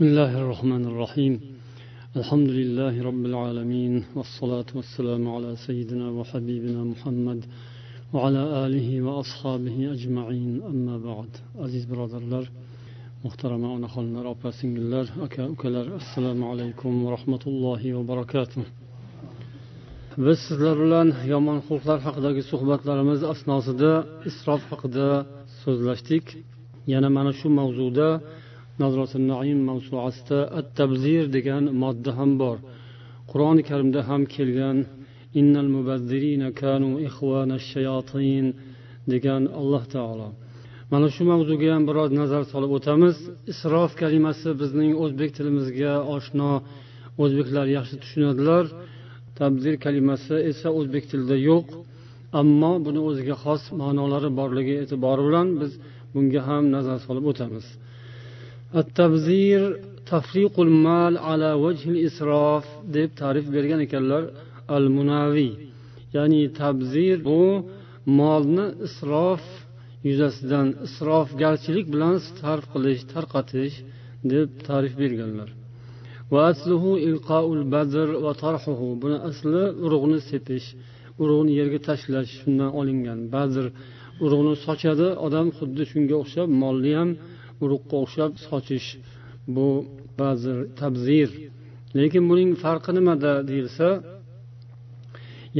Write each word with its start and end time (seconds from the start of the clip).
بسم 0.00 0.08
الله 0.08 0.34
الرحمن 0.44 0.84
الرحيم. 0.90 1.34
الحمد 2.20 2.50
لله 2.60 2.94
رب 3.08 3.22
العالمين 3.30 3.94
والصلاة 4.16 4.70
والسلام 4.78 5.22
على 5.34 5.50
سيدنا 5.66 6.06
وحبيبنا 6.18 6.80
محمد 6.92 7.40
وعلى 8.12 8.42
آله 8.64 8.88
وأصحابه 9.06 9.76
أجمعين. 9.94 10.52
أما 10.72 10.94
بعد 11.08 11.30
عزيز 11.62 11.84
برادر 11.90 12.20
الله 12.26 12.44
محترم 13.24 13.62
أنا 13.76 13.88
خلنا 13.94 14.18
رابع 14.28 14.50
سنجلر 14.60 15.06
أكا 15.24 15.44
السلام 16.02 16.40
عليكم 16.50 16.92
ورحمة 17.04 17.44
الله 17.46 17.82
وبركاته. 17.98 18.62
Biz 20.24 20.38
sizlar 20.48 20.76
bilan 20.84 21.08
yomon 21.32 21.58
xulqlar 21.68 21.98
haqidagi 22.06 22.42
suhbatlarimiz 22.50 23.20
asnosida 23.32 23.92
isrof 24.28 24.62
haqida 24.70 25.08
so'zlashdik. 25.62 26.26
Yana 26.92 27.08
mana 27.16 27.32
shu 27.38 27.48
mavzuda 27.58 28.08
naim 29.32 29.58
mavsuasida 29.70 30.38
at 30.58 30.66
tabzir 30.78 31.24
degan 31.36 31.64
modda 31.82 32.10
ham 32.18 32.30
bor. 32.42 32.58
Qur'oni 33.30 33.62
karimda 33.70 34.00
ham 34.08 34.22
kelgan 34.34 34.78
innal 35.40 35.68
mubazzirina 35.76 36.48
kanu 36.62 36.90
ikhwana 37.08 37.56
shayotin 37.70 38.46
degan 39.12 39.42
alloh 39.60 39.84
taolo. 39.94 40.28
Mana 40.92 41.08
shu 41.14 41.22
mavzuga 41.32 41.68
ham 41.74 41.84
biroz 41.90 42.10
nazar 42.20 42.42
solib 42.52 42.70
o'tamiz. 42.78 43.16
Isrof 43.52 43.92
kalimasi 44.02 44.48
bizning 44.62 44.92
o'zbek 45.02 45.30
tilimizga 45.38 45.92
oshno. 46.16 46.52
O'zbeklar 47.22 47.66
yaxshi 47.76 47.96
tushunadilar. 48.02 48.64
Tabzir 49.38 49.74
kalimasi 49.84 50.36
esa 50.50 50.68
o'zbek 50.78 51.04
tilida 51.10 51.36
yo'q. 51.50 51.66
Ammo 52.40 52.72
buni 52.86 53.00
o'ziga 53.08 53.36
xos 53.44 53.62
ma'nolari 53.80 54.30
borligi 54.40 54.74
e'tibori 54.82 55.22
bilan 55.28 55.48
biz 55.60 55.72
bunga 56.14 56.40
ham 56.48 56.64
nazar 56.76 56.98
solib 57.06 57.24
o'tamiz. 57.32 57.66
At-tabzir 58.78 59.60
tafriqul 60.10 60.70
mal 60.86 61.14
ala 61.30 61.50
الإسراف 61.54 62.06
isrof 62.08 62.64
deb 62.96 63.10
ta'rif 63.20 63.46
bergan 63.54 63.80
ekanlar 63.86 64.22
al 64.76 64.84
munaviy 64.96 65.52
ya'ni 66.16 66.42
tabzir 66.60 67.16
bu 67.28 67.42
molni 68.18 68.66
isrof 68.86 69.42
yuzasidan 70.08 70.66
isrofgarchilik 70.86 71.86
bilan 71.94 72.14
sarf 72.38 72.64
qilish 72.72 73.02
tarqatish 73.12 73.76
deb 74.32 74.48
ta'rif 74.68 74.94
berganlar. 75.02 75.48
Buni 79.02 79.16
asli 79.30 79.64
urug'ni 79.84 80.18
sepish 80.30 80.66
urug'ni 81.22 81.52
yerga 81.60 81.78
tashlash 81.88 82.30
shundan 82.38 82.70
olingan. 82.80 83.18
Bazir 83.34 83.66
urug'ni 84.24 84.54
sochadi 84.66 85.08
odam 85.26 85.46
xuddi 85.58 85.82
shunga 85.92 86.16
o'xshab 86.22 86.48
molni 86.62 86.92
ham 86.98 87.10
urug'ga 87.62 87.96
o'xshab 88.04 88.32
sochish 88.46 88.88
bu 89.54 89.68
ba'zi 90.20 90.54
tabzir. 90.80 91.28
Lekin 91.98 92.24
buning 92.30 92.50
farqi 92.64 92.90
nimada 92.98 93.32
deyilsa 93.50 93.88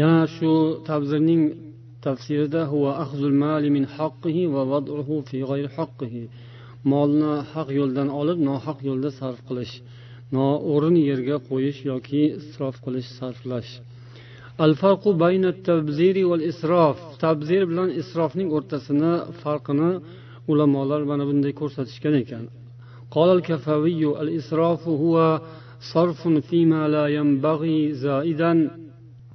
yana 0.00 0.20
shu 0.36 0.52
tabzirning 0.88 1.42
tafsirida 2.04 2.62
molni 6.92 7.32
haq 7.52 7.68
yo'ldan 7.78 8.08
olib 8.20 8.38
nohaq 8.48 8.78
yo'lda 8.88 9.10
sarf 9.20 9.40
qilish 9.48 9.74
noo'rin 10.36 10.96
yerga 11.08 11.36
qo'yish 11.48 11.78
yoki 11.90 12.22
isrof 12.40 12.76
qilish 12.84 13.08
sarflash. 13.18 13.70
Tabzir 17.24 17.62
bilan 17.70 17.88
isrofning 18.00 18.48
o'rtasini 18.56 19.12
farqini 19.42 19.90
ulamolar 20.51 21.01
mana 21.11 21.23
bunday 21.29 21.53
ko'rsatishgan 21.61 22.15
ekan 22.23 22.45
قال 23.15 23.29
الكفاوي 23.37 24.21
الإسراف 24.21 24.81
هو 24.87 25.41
صرف 25.93 26.21
فيما 26.49 26.81
لا 26.95 27.05
ينبغي 27.17 27.93
زائدا 27.93 28.53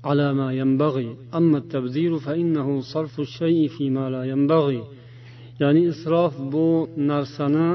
على 0.09 0.29
ما 0.35 0.49
ينبغي 0.61 1.09
أما 1.39 1.59
التبذير 1.63 2.13
فإنه 2.27 2.69
صرف 2.81 3.15
الشيء 3.21 3.69
فيما 3.69 4.05
لا 4.15 4.23
ينبغي 4.33 4.83
يعني 5.61 5.81
إسراف 5.89 6.35
بو 6.53 6.67
نرسنا 7.11 7.69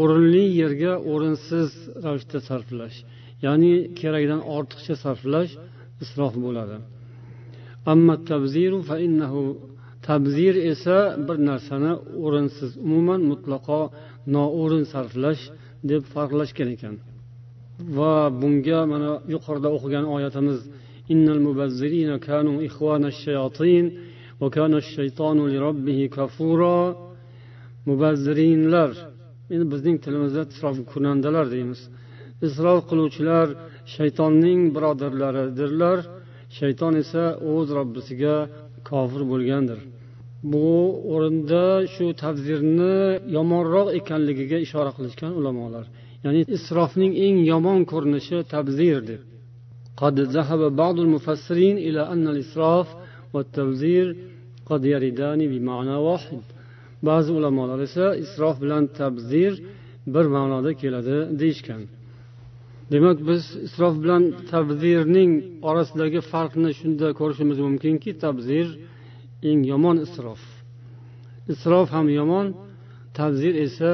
o'rinli 0.00 0.44
yerga 0.60 0.92
o'rinsiz 1.12 1.70
ravishda 2.04 2.38
sarflash 2.48 2.96
ya'ni 3.44 3.72
kerakdan 4.00 4.40
ortiqcha 4.56 4.94
sarflash 5.04 5.52
isrof 6.04 6.34
bo'ladi 6.44 6.76
Tabzir 10.07 10.55
esa 10.71 10.97
bir 11.27 11.37
narsani 11.49 11.91
o'rinsiz 12.25 12.71
umuman 12.85 13.21
mutlaqo 13.31 13.81
noo'rin 14.35 14.83
sarflash 14.93 15.43
deb 15.89 16.01
farqlashgan 16.13 16.69
ekan. 16.75 16.95
Va 17.97 18.13
bunga 18.41 18.79
mana 18.91 19.11
yuqorida 19.33 19.69
o'qigan 19.77 20.05
oyatimiz 20.15 20.59
innal 21.13 21.39
mubazzirina 21.47 22.17
kanu 22.29 22.53
ikhwana 22.67 23.09
shayotin 23.23 23.85
va 24.39 24.47
kana 24.55 24.79
shaytonu 24.95 25.43
li 25.51 25.57
robbihi 25.65 26.05
kafura. 26.17 26.79
Mubazzirinlar 27.89 28.91
endi 29.53 29.65
bizning 29.73 29.97
tilimizda 30.03 30.41
isrof 30.53 30.77
kunandalar 30.91 31.45
deymiz. 31.55 31.81
Isrof 32.47 32.79
qiluvchilar 32.89 33.47
shaytonning 33.95 34.61
birodarlaridirlar. 34.75 35.97
Shayton 36.57 36.93
esa 37.03 37.23
o'z 37.53 37.67
robbisiga 37.77 38.35
kofir 38.89 39.21
bo'lgandir. 39.31 39.79
bu 40.52 40.68
o'rinda 41.14 41.64
shu 41.94 42.06
tavzirni 42.22 42.96
yomonroq 43.36 43.88
ekanligiga 43.98 44.58
ishora 44.66 44.90
qilishgan 44.96 45.32
ulamolar 45.40 45.84
ya'ni 46.24 46.40
isrofning 46.56 47.12
eng 47.26 47.36
yomon 47.52 47.78
ko'rinishi 47.92 48.38
tabzir 48.54 49.00
deb 49.10 49.22
قد 50.02 50.16
ذهب 50.36 50.60
بعض 50.82 50.96
المفسرين 51.04 51.76
إلى 51.88 52.02
أن 52.12 52.24
الإسراف 52.34 52.88
والتبذير 53.34 54.06
قد 54.70 54.82
يردان 54.92 55.40
بمعنى 55.52 55.96
واحد 56.08 56.42
ba'zi 57.08 57.30
ulamolar 57.38 57.78
esa 57.88 58.06
isrof 58.24 58.56
bilan 58.62 58.84
tabzir 58.98 59.52
bir 60.14 60.26
ma'noda 60.34 60.72
keladi 60.82 61.16
deyishgan 61.40 61.82
demak 62.92 63.18
biz 63.28 63.42
isrof 63.66 63.94
bilan 64.02 64.22
tabzirning 64.50 65.30
orasidagi 65.68 66.20
farqni 66.32 66.70
shunda 66.80 67.06
ko'rishimiz 67.20 67.58
mumkinki 67.66 68.10
tabzir 68.24 68.66
eng 69.49 69.61
yomon 69.71 69.97
isrof. 70.05 70.41
Isrof 71.53 71.87
ham 71.95 72.07
yomon 72.19 72.47
tabzir 73.17 73.53
esa 73.65 73.91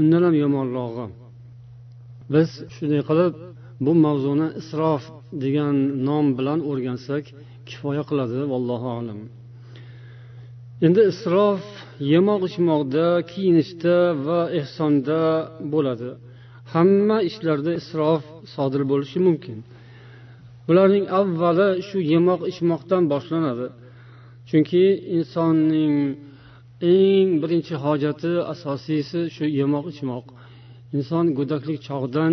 undan 0.00 0.22
ham 0.26 0.34
yomonrog'i 0.42 1.06
biz 2.34 2.50
shunday 2.74 3.02
qilib 3.08 3.34
bu 3.84 3.92
mavzuni 4.04 4.48
isrof 4.60 5.02
degan 5.44 5.76
nom 6.08 6.26
bilan 6.38 6.60
o'rgansak 6.70 7.24
kifoya 7.68 8.02
qiladi 8.10 8.40
vallohu 8.52 8.88
alam. 8.98 9.20
Endi 10.86 11.02
isrof 11.12 11.62
yemoq 12.12 12.40
ichmoqda 12.48 13.06
kiyinishda 13.30 13.96
va 14.26 14.40
ehsonda 14.60 15.20
bo'ladi. 15.72 16.10
Hamma 16.72 17.18
ishlarda 17.30 17.72
isrof 17.80 18.22
sodir 18.54 18.82
bo'lishi 18.90 19.18
mumkin. 19.26 19.58
Bularning 20.68 21.06
avvali 21.20 21.68
shu 21.88 21.98
yemoq 22.12 22.40
ichmoqdan 22.50 23.02
boshlanadi. 23.12 23.66
Chunki 24.48 24.84
insonning 25.16 25.96
eng 26.94 27.28
birinchi 27.42 27.74
hojati 27.84 28.32
asosiysi 28.52 29.20
shu 29.34 29.44
yemoq 29.60 29.84
ichmoq. 29.92 30.26
Inson 30.96 31.24
go'daklik 31.38 31.78
chog'idan 31.88 32.32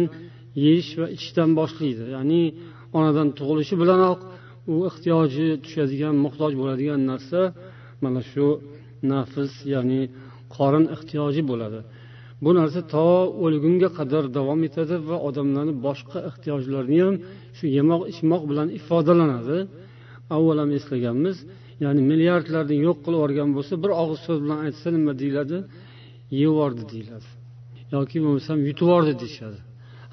yeyish 0.65 0.91
va 0.99 1.07
ichishdan 1.15 1.49
boshlaydi. 1.59 2.03
Ya'ni 2.15 2.43
onadan 2.97 3.27
tug'ilishi 3.37 3.75
bilanoq 3.81 4.19
u 4.73 4.75
ehtiyoji 4.89 5.47
tushadigan 5.63 6.15
muhtoj 6.25 6.51
bo'ladigan 6.61 7.01
narsa 7.11 7.41
mana 8.03 8.21
shu 8.31 8.47
nafs 9.11 9.53
ya'ni 9.73 10.01
qorin 10.55 10.85
ehtiyoji 10.95 11.41
bo'ladi. 11.51 11.79
Bu 12.43 12.51
narsa 12.59 12.79
to 12.93 13.05
o'lgunga 13.45 13.89
qadar 13.97 14.23
davom 14.37 14.61
etadi 14.67 14.95
va 15.09 15.17
odamlarni 15.27 15.73
boshqa 15.87 16.17
ehtiyojlarini 16.29 16.99
ham 17.05 17.15
shu 17.57 17.65
yemoq 17.77 18.01
ichmoq 18.11 18.43
bilan 18.51 18.67
ifodalanadi. 18.79 19.57
Avval 20.35 20.57
ham 20.63 20.71
eslaganmiz 20.79 21.37
ya'ni 21.83 22.01
milliardlarni 22.11 22.75
yo'q 22.87 22.97
qilib 23.05 23.17
yuborgan 23.19 23.49
bo'lsa 23.57 23.73
bir 23.83 23.91
og'iz 24.01 24.19
so'z 24.27 24.39
bilan 24.43 24.59
aytsa 24.65 24.87
nima 24.95 25.13
deyiladi? 25.21 25.57
Yevordi 26.41 26.83
deyiladi. 26.91 27.27
Yoki 27.95 28.17
bo'lmasam 28.25 28.57
yutib 28.69 28.89
deyishadi. 29.21 29.59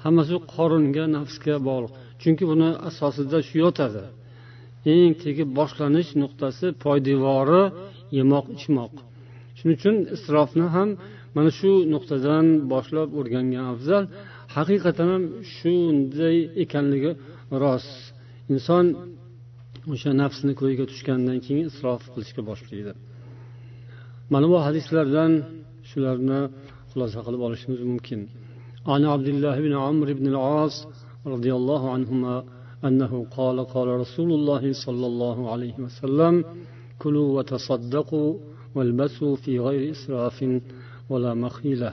Hammasi 0.03 0.35
qoringa 0.55 1.05
nafsga 1.17 1.55
bog'liq. 1.69 1.91
Chunki 2.21 2.43
buni 2.51 2.69
asosida 2.89 3.37
shu 3.47 3.55
yotadi. 3.65 4.03
Eng 4.93 5.13
tegi 5.23 5.43
boshlanish 5.57 6.11
nuqtasi 6.21 6.65
poydevori 6.83 7.63
yemoq 8.17 8.45
ichmoq. 8.55 8.93
Shuning 9.57 9.75
uchun 9.79 9.95
isrofni 10.15 10.67
ham 10.75 10.89
mana 11.35 11.51
shu 11.59 11.71
nuqtadan 11.93 12.45
boshlab 12.73 13.09
o'rgangan 13.19 13.65
afzal 13.73 14.03
haqiqatdan 14.55 15.07
ham 15.13 15.23
shunday 15.55 16.37
ekanligi 16.63 17.11
rost. 17.61 17.93
Inson 18.53 18.85
o'sha 19.92 20.10
nafsini 20.22 20.52
ko'yiga 20.60 20.84
tushgandan 20.90 21.38
keyin 21.46 21.64
isrof 21.70 22.02
qilishga 22.14 22.42
boshlaydi 22.50 22.92
mana 24.32 24.46
bu 24.52 24.56
hadislardan 24.66 25.32
shularni 25.90 26.40
xulosa 26.90 27.18
qilib 27.26 27.40
olishimiz 27.48 27.80
mumkin 27.92 28.20
عن 28.92 29.02
عبد 29.14 29.28
الله 29.34 29.56
بن 29.66 29.74
عمرو 29.84 30.12
بن 30.20 30.26
العاص 30.32 30.76
رضي 31.34 31.52
الله 31.58 31.82
عنهما 31.94 32.34
أنه 32.84 33.12
قال 33.36 33.56
قال 33.74 33.88
رسول 33.88 34.30
الله 34.38 34.72
صلى 34.72 35.06
الله 35.06 35.38
عليه 35.52 35.76
وسلم 35.84 36.34
كلوا 37.02 37.28
وتصدقوا 37.36 38.30
والبسوا 38.74 39.36
في 39.36 39.52
غير 39.66 39.82
إسراف 39.90 40.38
ولا 41.10 41.34
مخيلة 41.34 41.90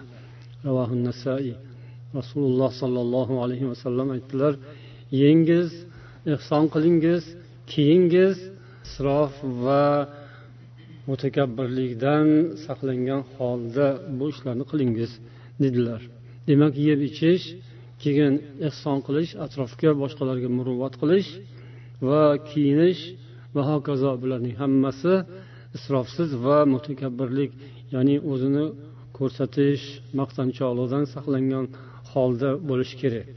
رواه 0.66 0.90
النسائي 1.00 1.56
رسول 2.16 2.44
الله 2.52 2.70
صلى 2.82 3.02
الله 3.06 3.30
عليه 3.44 3.64
وسلم 3.72 4.08
aytdilar 4.16 4.54
yengiz 5.12 5.70
ehson 6.34 6.64
qilingiz 6.74 7.24
kiyingiz 7.72 8.38
isrof 8.88 9.34
va 9.66 9.86
mutakabbirlikdan 11.10 12.28
saqlangan 12.66 13.22
holda 13.36 13.88
bu 14.18 14.26
ishlarni 14.34 14.66
qilingiz 14.72 15.12
dedilar 15.64 16.02
demak 16.50 16.74
yeb 16.88 17.00
ichish 17.10 17.46
keyin 18.04 18.34
ehson 18.68 18.98
qilish 19.08 19.32
atrofga 19.46 19.92
boshqalarga 20.02 20.50
muruvvat 20.58 20.94
qilish 21.02 21.30
va 22.08 22.24
kiyinish 22.50 23.02
va 23.56 23.62
hokazo 23.72 24.12
bularning 24.22 24.56
hammasi 24.62 25.14
isrofsiz 25.78 26.30
va 26.46 26.58
mutakabbirlik 26.74 27.52
ya'ni 27.94 28.16
o'zini 28.32 28.66
ko'rsatish 29.18 29.84
maqtanchoqlikdan 30.20 31.04
saqlangan 31.14 31.66
holda 32.12 32.50
bo'lishi 32.70 32.98
kerak 33.04 33.28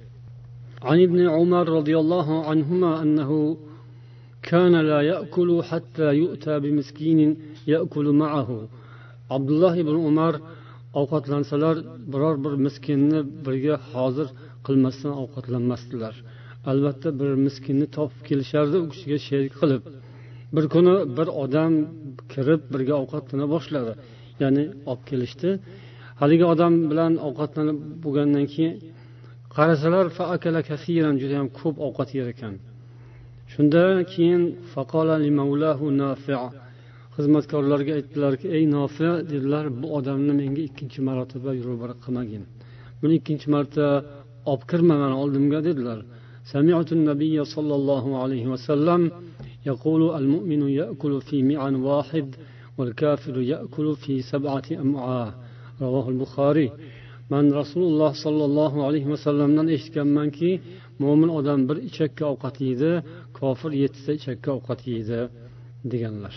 عن 0.88 0.98
ابن 1.06 1.20
عمر 1.36 1.64
رضي 1.78 1.96
الله 2.02 2.28
عنهما 2.48 2.90
أنه 3.02 3.30
كان 4.42 4.74
لا 4.90 5.00
يأكل 5.12 5.62
حتى 5.70 6.08
يؤتى 6.22 6.54
بمسكين 6.64 7.20
يأكل 7.72 8.06
معه 8.22 8.68
عبد 9.30 9.50
الله 9.54 9.82
بن 9.88 9.96
عمر 10.06 10.34
ovqatlansalar 11.00 11.76
biror 12.12 12.34
bir 12.44 12.54
miskinni 12.66 13.20
birga 13.46 13.76
hozir 13.92 14.28
qilmasdan 14.66 15.12
ovqatlanmasdilar 15.22 16.14
albatta 16.70 17.08
bir 17.20 17.30
miskinni 17.46 17.86
topib 17.96 18.20
kelishardi 18.28 18.76
u 18.84 18.86
kishiga 18.92 19.18
sherik 19.28 19.54
qilib 19.60 19.82
bir 20.54 20.64
kuni 20.74 20.94
bir 21.16 21.28
odam 21.42 21.72
kirib 22.32 22.62
birga 22.72 22.94
ovqatlana 23.02 23.46
boshladi 23.54 23.92
ya'ni 24.42 24.64
olib 24.90 25.02
kelishdi 25.10 25.50
haligi 26.20 26.46
odam 26.52 26.74
bilan 26.90 27.12
ovqatlanib 27.28 27.78
bo'lgandan 28.04 28.46
keyin 28.54 28.74
qarasalar 29.56 30.06
judayam 31.22 31.48
ko'p 31.60 31.76
ovqat 31.86 32.08
yer 32.18 32.26
ekan 32.34 32.54
shundan 33.52 33.96
keyin 34.12 34.42
xizmatkorlarga 37.18 37.92
aytdilarki 37.98 38.46
ey 38.56 38.64
nofi 38.76 39.08
dedilar 39.30 39.64
bu 39.80 39.86
odamni 39.98 40.32
menga 40.40 40.62
ikkinchi 40.68 41.00
marotaba 41.08 41.50
ro'bar 41.68 41.90
qilmagin 42.02 42.42
buni 43.00 43.12
ikkinchi 43.20 43.48
marta 43.54 43.86
olib 44.50 44.62
kirma 44.70 44.94
mani 45.02 45.16
oldimga 45.22 45.60
dedilar 45.70 46.00
سمعت 46.54 46.90
النبي 46.98 47.36
صلى 47.54 47.74
الله 47.80 48.04
عليه 48.22 48.44
وسلم 48.52 49.00
يقول 49.70 50.02
المؤمن 50.20 50.62
يأكل 50.80 51.12
في 51.28 51.36
معا 51.50 51.70
واحد 51.90 52.26
والكافر 52.78 53.34
يأكل 53.54 53.86
في 54.02 54.14
سبعة 54.32 54.66
أمعاء 54.84 55.28
رواه 55.84 56.06
البخاري 56.14 56.68
man 57.30 57.46
rasululloh 57.60 58.12
sollallohu 58.24 58.78
alayhi 58.88 59.08
vasallamdan 59.14 59.66
eshitganmanki 59.76 60.50
mo'min 61.01 61.29
odam 61.39 61.59
bir 61.69 61.77
ichakka 61.89 62.23
ovqat 62.33 62.55
yeydi 62.65 62.91
kofir 63.37 63.71
yettita 63.83 64.11
ichakka 64.19 64.49
ovqat 64.57 64.81
yeydi 64.91 65.19
deganlar. 65.91 66.35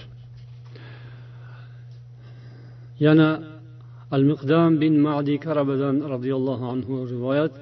Yana 3.05 3.29
al 4.17 4.23
miqdam 4.31 4.71
bin 4.83 4.95
madi 5.07 5.35
karabadan 5.45 5.97
roziyallohu 6.13 6.65
anhu 6.75 6.95
rivoyat 7.13 7.53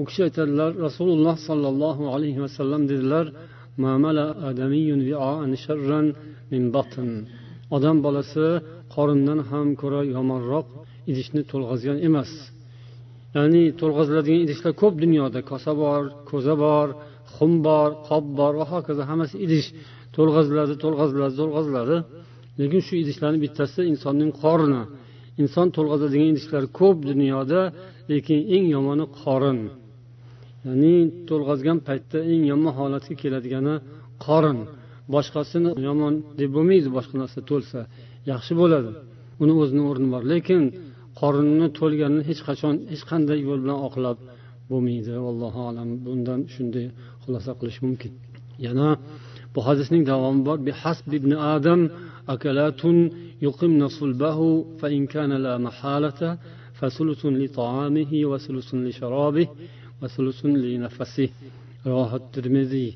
u 0.00 0.02
kishi 0.08 0.20
aytadilar 0.28 0.70
rasululloh 0.86 1.36
sollallohu 1.48 2.04
alayhi 2.14 2.40
vasallam 2.44 2.82
dedilar 2.92 3.26
odam 7.76 7.96
bolasi 8.06 8.46
qorindan 8.94 9.40
ham 9.50 9.66
ko'ra 9.80 10.00
yomonroq 10.14 10.66
idishni 11.10 11.42
to'lg'azgan 11.50 11.98
emas. 12.08 12.30
Ya'ni 13.36 13.62
to'lg'aziladigan 13.80 14.40
idishlar 14.46 14.72
ko'p 14.82 14.94
dunyoda. 15.04 15.38
Kosa 15.50 15.72
bor 15.82 16.02
ko'za 16.30 16.54
bor 16.64 16.86
xum 17.34 17.52
bor 17.66 17.88
qop 18.08 18.24
bor 18.38 18.52
va 18.60 18.66
hokazo 18.72 19.02
hammasi 19.10 19.36
idish 19.46 19.68
to'lg'aziladi 20.16 20.74
to'lg'aziladi 20.82 21.34
to'lg'aziladi 21.40 21.96
lekin 22.60 22.80
shu 22.86 22.94
idishlarni 23.02 23.38
bittasi 23.44 23.80
insonning 23.92 24.30
qorni. 24.42 24.82
Inson 25.42 25.66
to'lg'azadigan 25.76 26.28
idishlar 26.32 26.64
ko'p 26.80 26.98
dunyoda 27.10 27.60
lekin 28.12 28.38
eng 28.56 28.66
yomoni 28.76 29.04
qorin. 29.22 29.58
Ya'ni 30.66 30.94
to'lg'azgan 31.28 31.78
paytda 31.88 32.18
eng 32.32 32.42
yomon 32.52 32.72
holatga 32.78 33.14
keladigani 33.22 33.74
qorin. 34.26 34.58
Boshqasini 35.14 35.70
yomon 35.88 36.14
deb 36.40 36.50
bo'lmaydi 36.56 36.88
boshqa 36.96 37.14
narsa 37.22 37.38
to'lsa 37.50 37.80
yaxshi 38.32 38.52
bo'ladi. 38.60 38.90
Uni 39.42 39.52
o'zini 39.62 39.82
o'rni 39.90 40.08
bor. 40.14 40.22
Lekin 40.32 40.62
qorinni 41.23 41.67
to'lganini 41.79 42.23
hech 42.29 42.41
qachon 42.47 42.75
hech 42.91 43.03
qanday 43.11 43.39
yo'l 43.47 43.59
bilan 43.63 43.79
oqlab 43.87 44.17
bo'lmaydi 44.69 45.13
allohu 45.31 45.59
alam 45.69 45.89
bundan 46.05 46.39
shunday 46.53 46.85
xulosa 47.23 47.51
qilish 47.59 47.79
mumkin 47.85 48.11
yana 48.65 48.87
bu 49.53 49.59
hadisning 49.67 50.03
davomi 50.11 50.41
bor 50.47 50.57
ibn 51.19 51.31
adam 51.55 51.81
akalatun 52.33 52.97
yuqimna 53.45 53.87
sulbahu 53.99 54.47
fa 54.79 54.87
in 54.97 55.03
kana 55.13 55.35
la 55.45 55.53
mahalata 55.67 56.29
فثلث 56.79 57.21
لطعامه 57.41 58.11
وثلث 58.31 58.69
لشرابه 58.85 59.47
وثلث 60.01 60.39
لنفسه 60.45 61.29
رواه 61.91 62.11
الترمذي 62.21 62.89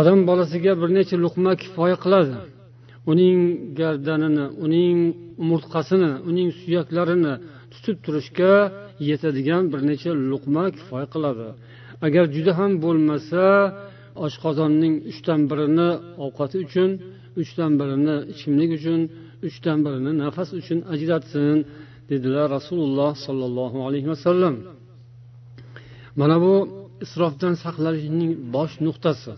odam 0.00 0.18
bolasiga 0.28 0.72
bir 0.80 0.88
necha 0.98 1.16
luqma 1.24 1.52
kifoya 1.62 1.96
qiladi 2.04 2.34
Uning 3.11 3.39
gardanini 3.79 4.45
uning 4.65 4.97
umurtqasini 5.43 6.11
uning 6.29 6.49
suyaklarini 6.61 7.33
tutib 7.73 7.97
turishga 8.05 8.53
yetadigan 9.09 9.63
bir 9.71 9.81
necha 9.89 10.11
luqma 10.31 10.63
kifoya 10.77 11.07
qiladi. 11.13 11.47
Agar 12.05 12.25
juda 12.35 12.51
ham 12.59 12.71
bo'lmasa 12.85 13.43
oshqozonning 14.25 14.95
uchdan 15.11 15.41
birini 15.51 15.89
ovqati 16.25 16.57
uchun 16.65 16.89
uchdan 17.41 17.71
birini 17.79 18.15
ichimlik 18.33 18.71
uchun 18.77 18.99
uchdan 19.47 19.77
birini 19.85 20.11
nafas 20.23 20.49
uchun 20.59 20.79
ajratsin 20.93 21.57
dedilar 22.11 22.45
rasululloh 22.57 23.11
sollallohu 23.25 23.77
alayhi 23.87 24.09
vasallam 24.13 24.55
mana 26.19 26.37
bu 26.43 26.53
isrofdan 27.05 27.53
saqlanishning 27.63 28.31
bosh 28.55 28.73
nuqtasi. 28.85 29.31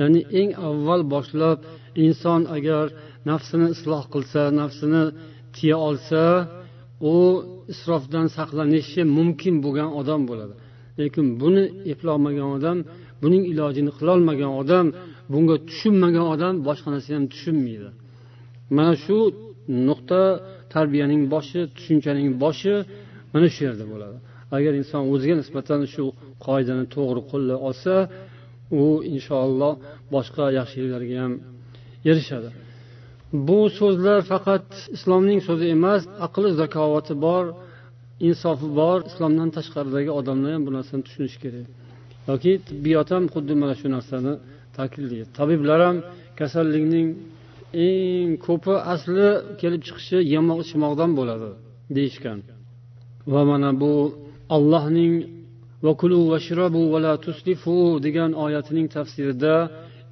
Ya'ni 0.00 0.20
eng 0.40 0.50
avval 0.68 1.02
boshlab 1.14 1.58
inson 2.04 2.40
agar 2.56 2.86
nafsini 3.30 3.66
isloh 3.74 4.04
qilsa 4.14 4.42
nafsini 4.60 5.04
tiya 5.56 5.76
olsa 5.88 6.22
u 7.12 7.16
isrofdan 7.72 8.26
saqlanishi 8.36 9.02
mumkin 9.18 9.54
bo'lgan 9.64 9.90
odam 10.00 10.20
bo'ladi. 10.30 10.54
Lekin 11.00 11.26
buni 11.40 11.64
eplolmagan 11.92 12.48
odam 12.56 12.78
buning 13.22 13.42
ilojini 13.52 13.90
qilolmagan 13.98 14.52
odam 14.62 14.86
bunga 15.32 15.56
tushunmagan 15.68 16.26
odam 16.34 16.54
boshqa 16.68 16.88
narsani 16.94 17.14
ham 17.18 17.26
tushunmaydi. 17.34 17.90
Mana 18.76 18.94
shu 19.04 19.16
nuqta 19.88 20.22
tarbiyaning 20.74 21.22
boshi 21.34 21.60
tushunchaning 21.76 22.28
boshi 22.44 22.74
mana 23.32 23.46
shu 23.54 23.60
yerda 23.68 23.84
bo'ladi. 23.92 24.16
Agar 24.56 24.72
inson 24.80 25.02
o'ziga 25.12 25.34
nisbatan 25.42 25.80
shu 25.94 26.04
qoidani 26.46 26.84
to'g'ri 26.94 27.22
qo'llay 27.30 27.58
olsa 27.68 27.94
u 28.70 28.84
inshaalloh 29.14 29.74
boshqa 30.14 30.44
yaxshiliklarga 30.58 31.16
ham 31.22 31.32
erishadi. 32.10 32.50
Bu 33.48 33.58
so'zlar 33.78 34.18
faqat 34.32 34.66
islomning 34.96 35.40
so'zi 35.48 35.66
emas 35.76 36.02
aqli 36.26 36.50
zakovati 36.60 37.14
bor 37.26 37.44
insofi 38.28 38.68
bor 38.80 38.98
islomdan 39.10 39.48
tashqaridagi 39.56 40.10
odamlar 40.18 40.50
ham 40.56 40.62
bu 40.66 40.70
narsani 40.76 41.02
tushunishi 41.06 41.38
kerak. 41.44 41.66
Yoki 42.30 42.52
tibbiyot 42.68 43.08
ham 43.14 43.24
xuddi 43.34 43.54
mana 43.62 43.74
shu 43.80 43.86
narsani 43.96 44.32
ta'kidlaydi. 44.76 45.26
Tabiblar 45.38 45.80
ham 45.86 45.96
kasallikning 46.40 47.08
eng 47.86 48.30
ko'pi 48.46 48.74
asli 48.94 49.28
kelib 49.60 49.82
chiqishi 49.86 50.18
yemoq 50.34 50.58
ichmoqdan 50.64 51.10
bo'ladi 51.18 51.50
deyishgan. 51.96 52.38
Va 53.32 53.42
mana 53.50 53.70
bu 53.82 53.92
allohning 54.56 55.14
vakulu 55.86 56.18
vashrabu 56.32 56.82
vala 56.94 57.12
tusrifu 57.24 57.76
degan 58.06 58.30
oyatining 58.44 58.86
tafsirida 58.96 59.54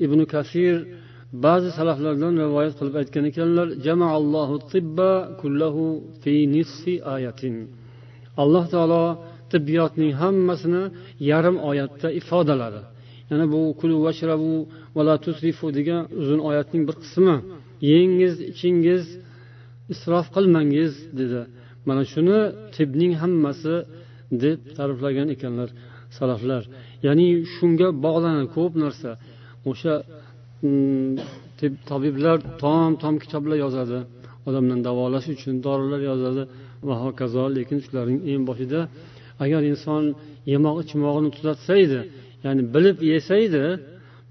ibn 0.04 0.20
kasir 0.34 0.76
ba'zi 1.44 1.70
salaflardan 1.78 2.34
rivoyat 2.44 2.74
qilib 2.78 2.94
aytgan 3.00 3.24
ekanlar 3.30 3.68
alloh 8.42 8.64
taolo 8.74 9.04
tibbiyotning 9.52 10.12
hammasini 10.22 10.82
yarim 11.30 11.56
oyatda 11.70 12.08
ifodaladi. 12.20 12.80
Yana 13.30 13.44
bu 13.52 13.60
kulu 13.80 13.96
vashrabu 14.06 14.52
vala 14.96 15.14
tusrifu 15.24 15.66
degan 15.78 16.02
uzun 16.20 16.40
oyatning 16.48 16.82
bir 16.88 16.96
qismi. 17.04 17.36
Yengiz 17.92 18.34
ichingiz 18.52 19.04
isrof 19.92 20.26
qilmangiz 20.36 20.92
dedi. 21.18 21.40
Mana 21.86 22.02
shuni 22.12 22.38
tibbning 22.74 23.12
hammasi 23.22 23.74
deb 24.42 24.58
ta'riflagan 24.76 25.28
ekanlar 25.34 25.68
salaflar. 26.18 26.62
Ya'ni 27.06 27.26
shunga 27.54 27.88
bog'lanadi 28.04 28.48
ko'p 28.56 28.72
narsa. 28.84 29.10
O'sha 29.70 29.94
mm, 30.64 31.12
tabiblar 31.90 32.36
tom 32.62 32.90
tom 33.02 33.14
kitoblar 33.22 33.56
yozadi. 33.64 33.98
Odamni 34.48 34.76
davolash 34.88 35.28
uchun 35.34 35.54
dorilar 35.66 36.00
yozadi 36.10 36.42
va 36.88 36.94
hokazo 37.04 37.44
lekin 37.56 37.78
shularning 37.84 38.20
eng 38.30 38.42
boshida 38.48 38.80
agar 39.44 39.62
inson 39.72 40.04
yemoq 40.52 40.76
ichmog'ini 40.84 41.30
tuzatsa 41.36 41.72
edi 41.84 42.00
ya'ni 42.44 42.62
bilib 42.74 42.98
yesa 43.12 43.34
edi 43.46 43.64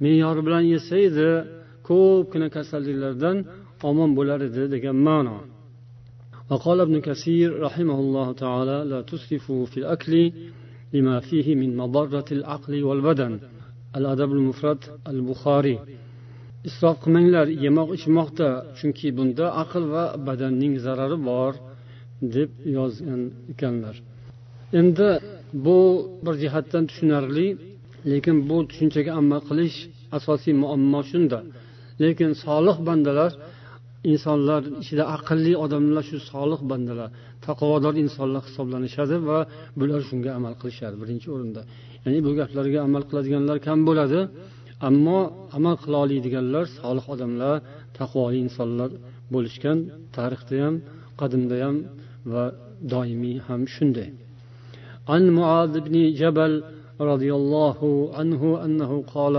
me'yori 0.04 0.42
bilan 0.48 0.64
yesa 0.74 0.96
edi 1.08 1.30
ko'pgina 1.88 2.48
kasalliklardan 2.56 3.38
omon 3.90 4.10
bo'lar 4.18 4.40
edi 4.50 4.64
degan 4.74 4.98
ma'no. 5.08 5.38
وقال 6.51 6.81
ابن 6.81 7.01
كثير 7.01 7.61
رحمه 7.61 7.99
الله 8.05 8.33
تعالى 8.33 8.85
لا 8.91 9.01
تسرفوا 9.03 9.67
في 9.67 9.77
الأكل 9.77 10.33
لما 10.95 11.21
فيه 11.21 11.55
من 11.55 11.77
مضرة 11.77 12.25
العقل 12.33 12.85
والبدن 12.85 13.39
الأدب 13.97 14.33
المفرد 14.33 14.79
البخاري 15.09 15.79
isrof 16.69 16.97
qilmanglar 17.03 17.47
yemoq 17.65 17.89
ichmoqda 17.99 18.49
chunki 18.79 19.09
bunda 19.19 19.47
aql 19.63 19.83
va 19.93 20.05
badanning 20.27 20.75
zarari 20.85 21.19
bor 21.29 21.53
deb 22.35 22.51
yozgan 22.77 23.23
ekanlar 23.53 23.97
endi 24.81 25.11
bu 25.65 25.79
bir 26.25 26.35
jihatdan 26.43 26.85
tushunarli 26.91 27.49
lekin 28.13 28.37
bu 28.49 28.57
tushunchaga 28.71 29.13
amal 29.21 29.41
qilish 29.49 29.77
asosiy 30.19 30.55
muammo 30.63 31.01
shunda 31.11 31.39
lekin 32.03 32.31
solih 32.45 32.77
bandalar 32.89 33.33
insonlar 34.13 34.63
ichida 34.83 35.05
aqlli 35.17 35.53
odamlar 35.65 36.05
shu 36.11 36.19
solih 36.33 36.61
bandalar 36.71 37.09
taqvodor 37.47 37.95
insonlar 38.05 38.43
hisoblanishadi 38.49 39.17
va 39.29 39.39
bular 39.79 40.01
shunga 40.09 40.31
amal 40.39 40.55
qilishadi 40.61 40.97
birinchi 41.03 41.29
o'rinda 41.35 41.63
ya'ni 42.05 42.19
bu 42.27 42.31
gaplarga 42.41 42.79
amal 42.89 43.03
qiladiganlar 43.09 43.57
kam 43.67 43.79
bo'ladi 43.89 44.21
ammo 44.89 45.19
amal 45.59 45.77
qila 45.83 45.97
oladiganlar 46.05 46.65
solih 46.81 47.05
odamlar 47.15 47.55
taqvoli 47.99 48.39
insonlar 48.47 48.91
bo'lishgan 49.35 49.79
tarixda 50.17 50.57
ham 50.65 50.75
qadimda 51.21 51.57
ham 51.65 51.77
va 52.33 52.45
doimiy 52.93 53.37
ham 53.49 53.63
shunday 53.77 54.11
عن 55.13 55.23
معاذ 55.39 55.75
بن 55.87 55.97
جبل 56.21 56.53
رضي 57.01 57.31
الله 57.41 57.79
عنه 58.19 58.43
أنه 58.65 58.91
قال 59.15 59.37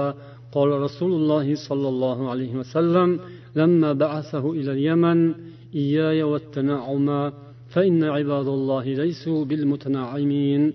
قال 0.55 0.69
رسول 0.85 1.11
الله 1.19 1.47
صلى 1.67 1.87
الله 1.93 2.19
عليه 2.31 2.53
وسلم 2.59 3.09
لما 3.55 3.93
بعثه 3.93 4.51
إلى 4.51 4.71
اليمن 4.71 5.33
إياي 5.75 6.23
والتنعم 6.23 7.31
فإن 7.69 8.03
عباد 8.03 8.47
الله 8.47 8.83
ليسوا 8.83 9.45
بالمتنعمين 9.45 10.73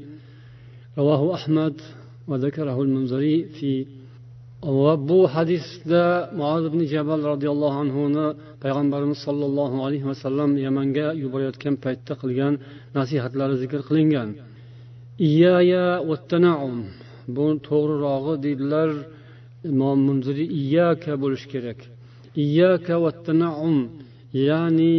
رواه 0.99 1.35
أحمد 1.35 1.75
وذكره 2.29 2.83
المنذري 2.83 3.45
في 3.45 3.87
va 4.63 4.95
bu 5.09 5.27
hadisda 5.35 6.31
muoz 6.41 6.65
ibn 6.71 6.81
jabal 6.93 7.21
roziyallohu 7.33 7.77
anhuni 7.85 8.27
payg'ambarimiz 8.63 9.19
sollallohu 9.27 9.77
alayhi 9.87 10.07
vasallam 10.11 10.51
yamanga 10.67 11.07
yuborayotgan 11.23 11.75
paytda 11.85 12.15
qilgan 12.23 12.55
nasihatlari 12.99 13.55
zikr 13.63 13.81
qilingan 13.89 14.29
iyaya 15.29 15.87
bu 17.37 17.47
to'g'rirog'i 17.69 18.35
deydilar 18.45 18.91
imom 19.71 19.99
munziriy 20.09 20.49
iyaka 20.63 21.13
bo'lishi 21.23 21.47
kerak 21.55 21.79
iyaka 21.85 21.89
vattanaum 21.89 21.96
ya'ni 24.48 24.98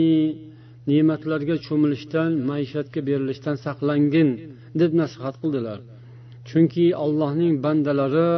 ne'matlarga 0.90 1.56
cho'milishdan 1.66 2.30
maishatga 2.50 3.00
berilishdan 3.08 3.56
saqlangin 3.64 4.28
deb 4.80 4.90
nasihat 5.00 5.34
qildilar. 5.42 5.78
Chunki 6.48 6.84
allohning 7.04 7.54
bandalari 7.64 8.30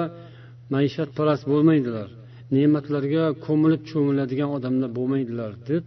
maishatparast 0.75 1.45
bo'lmaydilar. 1.53 2.09
Ne'matlarga 2.57 3.25
ko'milib 3.47 3.83
cho'miladigan 3.91 4.51
odamlar 4.57 4.91
bo'lmaydilar 4.99 5.53
deb 5.71 5.85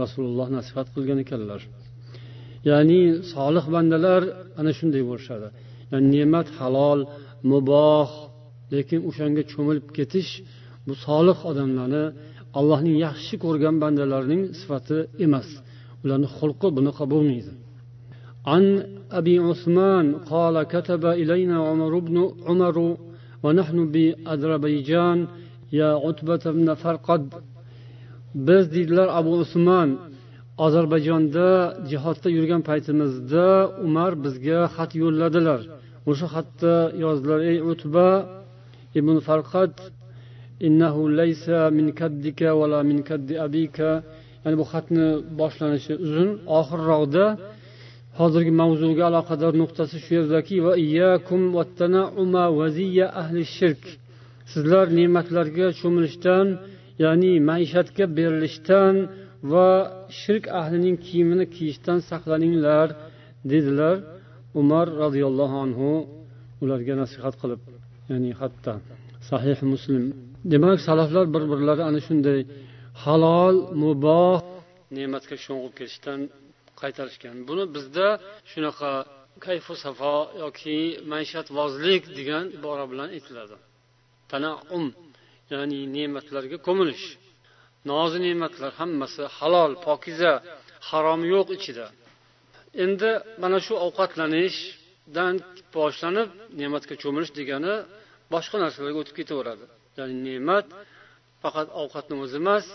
rasululloh 0.00 0.48
nasihat 0.58 0.86
qilgan 0.94 1.18
ekanlar. 1.24 1.60
Ya'ni 2.68 3.00
solih 3.32 3.64
bandalar 3.74 4.22
ana 4.60 4.72
shunday 4.78 5.02
bo'lishadi. 5.10 5.48
Yani 5.92 6.06
ne'mat 6.14 6.48
halol 6.58 7.00
muboh 7.52 8.10
lekin 8.74 9.00
o'shanga 9.08 9.42
cho'milib 9.52 9.86
ketish 9.98 10.30
bu 10.86 10.94
solih 11.06 11.38
odamlarni 11.50 12.04
allohning 12.59 12.95
yaxshi 13.05 13.35
ko'rgan 13.43 13.75
bandalarining 13.83 14.43
sifati 14.59 14.97
emas 15.25 15.47
ularni 16.03 16.27
xulqi 16.37 16.67
bunaqa 16.77 17.03
bo'lmaydi 17.13 17.53
عن 18.51 18.63
أبي 19.19 19.35
عثمان 19.39 20.05
قال 20.33 20.55
كتب 20.73 21.03
إلينا 21.21 21.57
عمر 21.67 21.93
بن 22.07 22.17
عمر 22.47 22.77
ونحن 23.43 23.77
بأذربيجان 23.93 25.27
يا 25.79 25.89
عتبة 26.03 26.43
بن 26.57 26.67
فرقد 26.83 27.25
biz 28.47 28.73
deydilar 28.73 29.07
abu 29.19 29.31
usmon 29.43 29.89
ozarbayjonda 30.65 31.47
jihodda 31.89 32.29
yurgan 32.37 32.61
paytimizda 32.69 33.47
umar 33.85 34.11
bizga 34.23 34.59
xat 34.75 34.91
yo'lladilar 35.03 35.61
o'sha 36.09 36.27
xatda 36.35 36.73
yozdilar 37.03 37.39
ey 37.51 37.57
utba 37.71 38.07
ibn 38.99 39.15
farqat 39.27 39.75
إنه 40.66 41.10
ليس 41.10 41.48
من 41.48 41.86
كدك 42.00 42.40
ولا 42.42 42.82
من 42.82 42.98
كد 43.02 43.32
أبيك 43.32 43.78
ya'ni 44.44 44.56
bu 44.62 44.66
xatni 44.72 45.06
boshlanishi 45.40 45.94
uzun. 46.04 46.28
Oxirroqda 46.58 47.24
hozirgi 48.18 48.52
mavzuga 48.62 49.02
aloqador 49.10 49.52
nuqtasi 49.62 49.96
shu 50.04 50.10
yerdaki 50.18 50.56
sizlar 54.52 54.86
ne'matlarga 54.98 55.66
cho'milishdan 55.80 56.46
ya'ni 57.04 57.32
maishatga 57.50 58.04
berilishdan 58.18 58.94
va 59.52 59.68
shirk 60.20 60.44
ahlining 60.60 60.96
kiyimini 61.06 61.46
kiyishdan 61.54 61.98
saqlaninglar 62.10 62.88
dedilar 63.52 63.96
umar 64.60 64.86
roziyallohu 65.02 65.56
anhu. 65.66 65.90
Ularga 66.62 66.94
nasihat 67.02 67.34
qilib 67.40 67.60
ya'ni 68.10 68.30
hatto 68.40 68.72
sahih 69.30 69.58
muslim. 69.72 70.04
Demak 70.44 70.78
salaflar 70.88 71.26
bir 71.34 71.44
birlari 71.52 71.82
ana 71.90 72.00
shunday 72.06 72.40
halol 73.04 73.56
muboh 73.82 74.38
ne'matga 74.96 75.36
sho'ng'ib 75.44 75.72
ketishdan 75.78 76.20
qaytarishgan. 76.80 77.36
Buni 77.48 77.64
bizda 77.74 78.06
shunaqa 78.50 78.92
kayfu 79.46 79.74
safo 79.84 80.16
yoki 80.42 80.78
maishatvozlik 81.12 82.02
degan 82.18 82.44
ibora 82.58 82.84
bilan 82.92 83.08
aytiladi. 83.16 83.56
Tanaum 84.30 84.86
ya'ni 85.52 85.80
ne'matlarga 85.96 86.58
ko'milish. 86.66 87.06
Nozi 87.90 88.18
ne'matlar 88.26 88.72
hammasi 88.80 89.24
halol 89.38 89.72
pokiza 89.86 90.32
harom 90.88 91.20
yo'q 91.34 91.48
ichida. 91.58 91.86
Endi 92.84 93.10
mana 93.42 93.58
shu 93.66 93.74
ovqatlanishdan 93.86 95.34
boshlanib 95.76 96.28
ne'matga 96.60 96.94
cho'milish 97.02 97.32
degani 97.38 97.74
boshqa 98.34 98.56
narsalarga 98.64 98.98
o'tib 99.02 99.16
ketaveradi. 99.20 99.66
ya'ni 99.97 100.15
ne'mat 100.27 100.65
faqat 101.41 101.67
ovqatni 101.81 102.15
o'zi 102.23 102.37
emas 102.43 102.65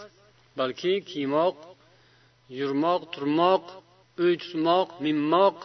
balki 0.58 0.92
kiymoq 1.10 1.56
yurmoq 2.58 3.02
turmoq 3.14 3.64
uy 4.22 4.32
tutmoq 4.42 4.88
minmoq 5.04 5.56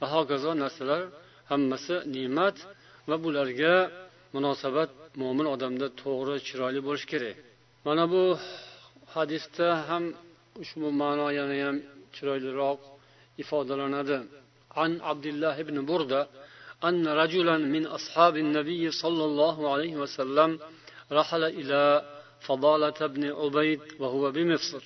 va 0.00 0.06
hokazo 0.14 0.50
narsalar 0.62 1.02
hammasi 1.50 1.96
ne'mat 2.14 2.56
va 3.08 3.16
bularga 3.24 3.74
munosabat 4.34 4.90
mo'min 5.20 5.46
odamda 5.54 5.86
to'g'ri 6.02 6.36
chiroyli 6.46 6.80
bo'lishi 6.86 7.08
kerak 7.12 7.36
mana 7.86 8.04
bu 8.12 8.22
hadisda 9.14 9.68
ham 9.88 10.04
ushbu 10.62 10.86
ma'no 11.02 11.26
yana 11.38 11.56
ham 11.64 11.76
chiroyliroq 12.14 12.80
ifodalanadi 13.42 14.18
عن 14.80 15.00
عبد 15.08 15.26
الله 15.32 15.56
بن 15.68 15.76
بردة 15.90 16.20
أن 16.88 17.04
رجلا 17.22 17.56
من 17.74 17.86
أصحاب 17.86 18.34
النبي 18.44 18.90
صلى 19.02 19.24
الله 19.30 19.56
عليه 19.72 19.94
وسلم 20.02 20.50
رحل 21.18 21.42
إلى 21.58 21.82
فضالة 22.46 23.00
بن 23.14 23.22
عبيد 23.40 23.80
وهو 24.00 24.30
بمصر 24.36 24.84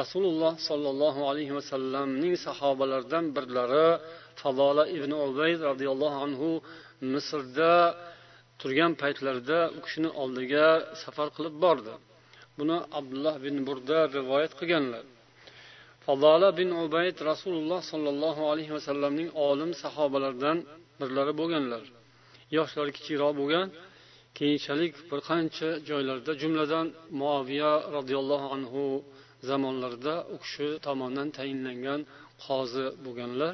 rasululloh 0.00 0.52
sollallohu 0.68 1.20
alayhi 1.30 1.52
vasallamning 1.58 2.34
sahobalaridan 2.46 3.24
birlari 3.36 3.88
fadola 4.42 4.84
ibn 4.96 5.10
ubayd 5.26 5.60
roziyallohu 5.70 6.18
anhu 6.26 6.50
misrda 7.12 7.74
turgan 8.60 8.92
paytlarida 9.02 9.60
u 9.76 9.78
kishini 9.84 10.10
oldiga 10.22 10.66
safar 11.02 11.28
qilib 11.36 11.54
bordi 11.64 11.94
buni 12.58 12.76
abdulloh 12.98 13.34
bin 13.44 13.56
burda 13.68 13.98
rivoyat 14.18 14.52
qilganlar 14.60 15.04
fadola 16.06 16.48
bin 16.60 16.70
ubayd 16.84 17.16
rasululloh 17.30 17.80
sollallohu 17.92 18.42
alayhi 18.52 18.72
vasallamning 18.78 19.28
olim 19.48 19.70
sahobalaridan 19.82 20.58
birlari 21.00 21.32
bo'lganlar 21.40 21.84
yoshlari 22.56 22.92
kichikroq 22.98 23.32
bo'lgan 23.40 23.66
keyinchalik 24.37 24.93
bir 25.09 25.19
qancha 25.29 25.69
joylarda 25.89 26.31
jumladan 26.41 26.87
muoviya 27.21 27.71
roziyallohu 27.95 28.47
anhu 28.55 28.83
zamonlarida 29.49 30.15
u 30.33 30.35
kishi 30.43 30.67
tomonidan 30.85 31.29
tayinlangan 31.37 32.01
qozi 32.45 32.85
bo'lganlar. 33.05 33.53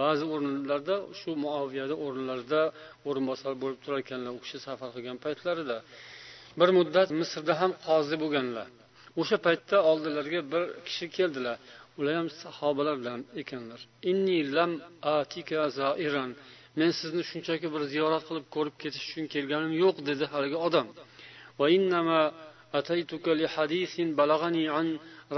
Ba'zi 0.00 0.24
o'rinlarda 0.34 0.96
shu 1.20 1.30
muoviyada 1.44 1.94
o'rinlarida 2.04 2.62
o'rinbosar 3.08 3.52
bo'lib 3.62 3.78
turar 3.84 3.98
ekanlar 4.04 4.32
u 4.38 4.40
kishi 4.44 4.58
safar 4.66 4.88
qilgan 4.96 5.18
paytlarida. 5.24 5.76
Bir 6.60 6.68
muddat 6.78 7.08
misrda 7.20 7.54
ham 7.60 7.72
qozi 7.86 8.16
bo'lganlar. 8.22 8.68
O'sha 9.20 9.36
paytda 9.46 9.76
oldilariga 9.90 10.40
bir 10.52 10.62
kishi 10.86 11.06
keldilar. 11.16 11.56
Ular 11.98 12.14
ham 12.20 12.28
sahobalardan 12.42 13.20
ekanlar. 13.42 13.80
Inni 14.10 14.38
lam 14.56 14.72
atika 15.18 15.60
zairan. 15.78 16.30
men 16.79 16.89
sizni 16.99 17.23
shunchaki 17.31 17.67
bir 17.73 17.81
ziyorat 17.93 18.23
qilib 18.27 18.45
ko'rib 18.55 18.75
ketish 18.83 19.05
uchun 19.09 19.25
kelganim 19.33 19.73
yo'q 19.83 19.95
dedi 20.09 20.23
haligi 20.33 20.57
odam 20.67 20.87
أتيتك 22.79 23.25
لحديث 23.41 23.93
بلغني 24.19 24.65
عن 24.75 24.87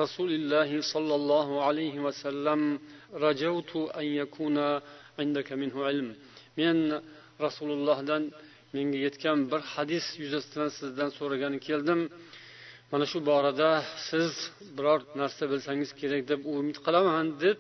رسول 0.01 0.32
الله 0.39 0.70
صلى 0.94 1.15
الله 1.20 1.48
عليه 1.68 1.96
وسلم 2.06 2.80
رجوت 3.25 3.72
أن 4.00 4.06
يكون 4.22 4.58
عندك 5.20 5.50
منه 5.62 5.75
علم 5.88 6.08
من 6.60 6.75
رسول 7.46 7.70
الله 7.77 8.00
دان 8.10 8.24
menga 8.77 9.00
yetgan 9.08 9.39
bir 9.51 9.62
hadis 9.74 10.06
yuzasidan 10.24 10.70
sizdan 10.80 11.10
so'ragani 11.18 11.60
keldim 11.68 12.00
mana 12.92 13.06
shu 13.12 13.20
borada 13.30 13.70
siz 14.10 14.32
biror 14.77 15.00
narsa 15.22 15.44
bilsangiz 15.51 15.89
kerak 16.01 16.22
deb 16.32 16.42
umid 16.58 16.77
qilaman 16.86 17.25
deb 17.44 17.58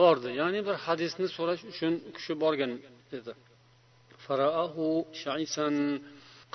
bordi 0.00 0.30
ya'ni 0.40 0.60
bir 0.68 0.76
hadisni 0.86 1.26
so'rash 1.36 1.62
uchun 1.72 1.92
u 2.08 2.10
kishi 2.16 2.34
borgan 2.42 2.72
edi 3.18 3.32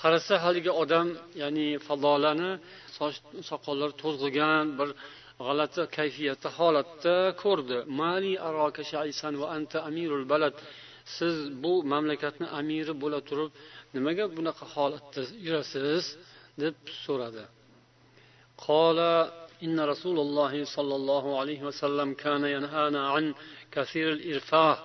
qarasa 0.02 0.36
haligi 0.46 0.72
odam 0.84 1.08
ya'ni 1.42 1.68
fadolani 1.88 2.52
soch 2.98 3.16
soqollari 3.50 3.94
to'zg'igan 4.04 4.66
bir 4.80 4.90
g'alati 5.46 5.82
kayfiyatda 5.98 6.50
holatda 6.60 7.16
ko'rdi 7.44 7.78
mali 8.02 8.34
va 9.42 9.48
anta 9.58 9.78
amirul 9.90 10.26
balad 10.34 10.56
siz 11.18 11.36
bu 11.64 11.74
mamlakatni 11.94 12.48
amiri 12.60 12.94
bo'la 13.04 13.20
turib 13.30 13.52
nimaga 13.96 14.26
bunaqa 14.38 14.66
holatda 14.76 15.22
yurasiz 15.46 16.04
deb 16.62 16.76
so'radi 17.06 17.46
قال 18.70 19.00
إن 19.66 19.78
رسول 19.94 20.18
الله 20.26 20.54
صلى 20.76 20.96
الله 21.00 21.26
عليه 21.40 21.62
وسلم 21.68 22.10
كان 22.14 22.44
ينهانا 22.56 23.02
عن 23.14 23.26
كثير 23.76 24.08
الإرفاه 24.18 24.78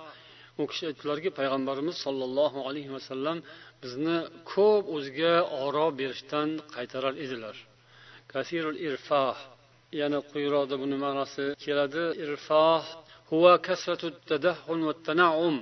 u 0.62 0.66
kishi 0.70 0.84
aytdilarki 0.90 1.30
payg'ambarimiz 1.38 1.96
sollallohu 2.04 2.58
alayhi 2.68 2.90
vasallam 2.96 3.38
bizni 3.82 4.16
ko'p 4.52 4.84
o'ziga 4.96 5.34
oro 5.64 5.86
berishdan 6.00 6.48
qaytarar 6.74 7.14
edilar. 7.24 7.56
Kasirul 8.32 8.78
irfoh 8.88 9.36
yana 10.00 10.18
quyiroqda 10.30 10.74
buni 10.82 10.96
ma'nosi 11.04 11.44
keladi. 11.64 12.04
Irfoh 12.24 12.82
huwa 13.30 13.52
kasratu 13.66 14.08
tadahhun 14.30 14.80
va 14.88 14.94
tanaum 15.06 15.56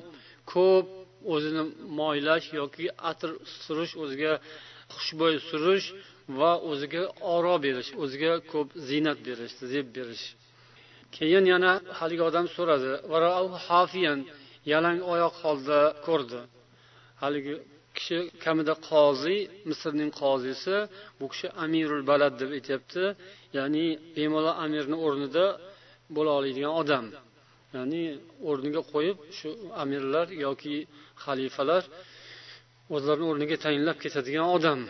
ko'p 0.53 0.87
o'zini 1.35 1.63
moylash 2.01 2.47
yoki 2.61 2.85
atir 3.11 3.31
surish 3.65 3.93
o'ziga 4.03 4.33
xushbo'y 4.95 5.37
surish 5.51 5.87
va 6.41 6.53
o'ziga 6.71 7.03
oro 7.37 7.55
berish 7.65 7.91
o'ziga 8.03 8.33
ko'p 8.53 8.69
ziynat 8.89 9.19
berish 9.29 9.55
zeb 9.73 9.87
berish. 9.97 10.25
Keyin 11.17 11.45
yana 11.53 11.73
haligi 11.99 12.23
odam 12.31 12.47
so'radi 12.57 12.91
yalang 14.73 14.99
oyoq 15.13 15.35
holda 15.43 15.79
ko'rdi. 16.07 16.41
Haligi 17.23 17.55
kishi 17.97 18.19
kamida 18.45 18.75
qoziy 18.91 19.41
misrning 19.69 20.11
qozisi 20.23 20.77
bu 21.19 21.25
kishi 21.33 21.49
amirul 21.65 22.03
balad 22.11 22.35
deb 22.41 22.51
aytyapti. 22.59 23.05
Ya'ni 23.57 23.87
bemalol 24.17 24.57
amirni 24.65 24.97
o'rnida 25.07 25.47
bo'la 26.17 26.31
oladigan 26.39 26.73
odam. 26.83 27.07
Ya'ni 27.77 28.03
o'rniga 28.49 28.83
qo'yib 28.93 29.17
shu 29.39 29.49
amirlar 29.83 30.27
yoki 30.45 30.77
xalifalar 31.25 31.83
o'zlarini 32.95 33.27
o'rniga 33.33 33.57
tayinlab 33.65 33.99
ketadigan 34.05 34.49
odam. 34.57 34.81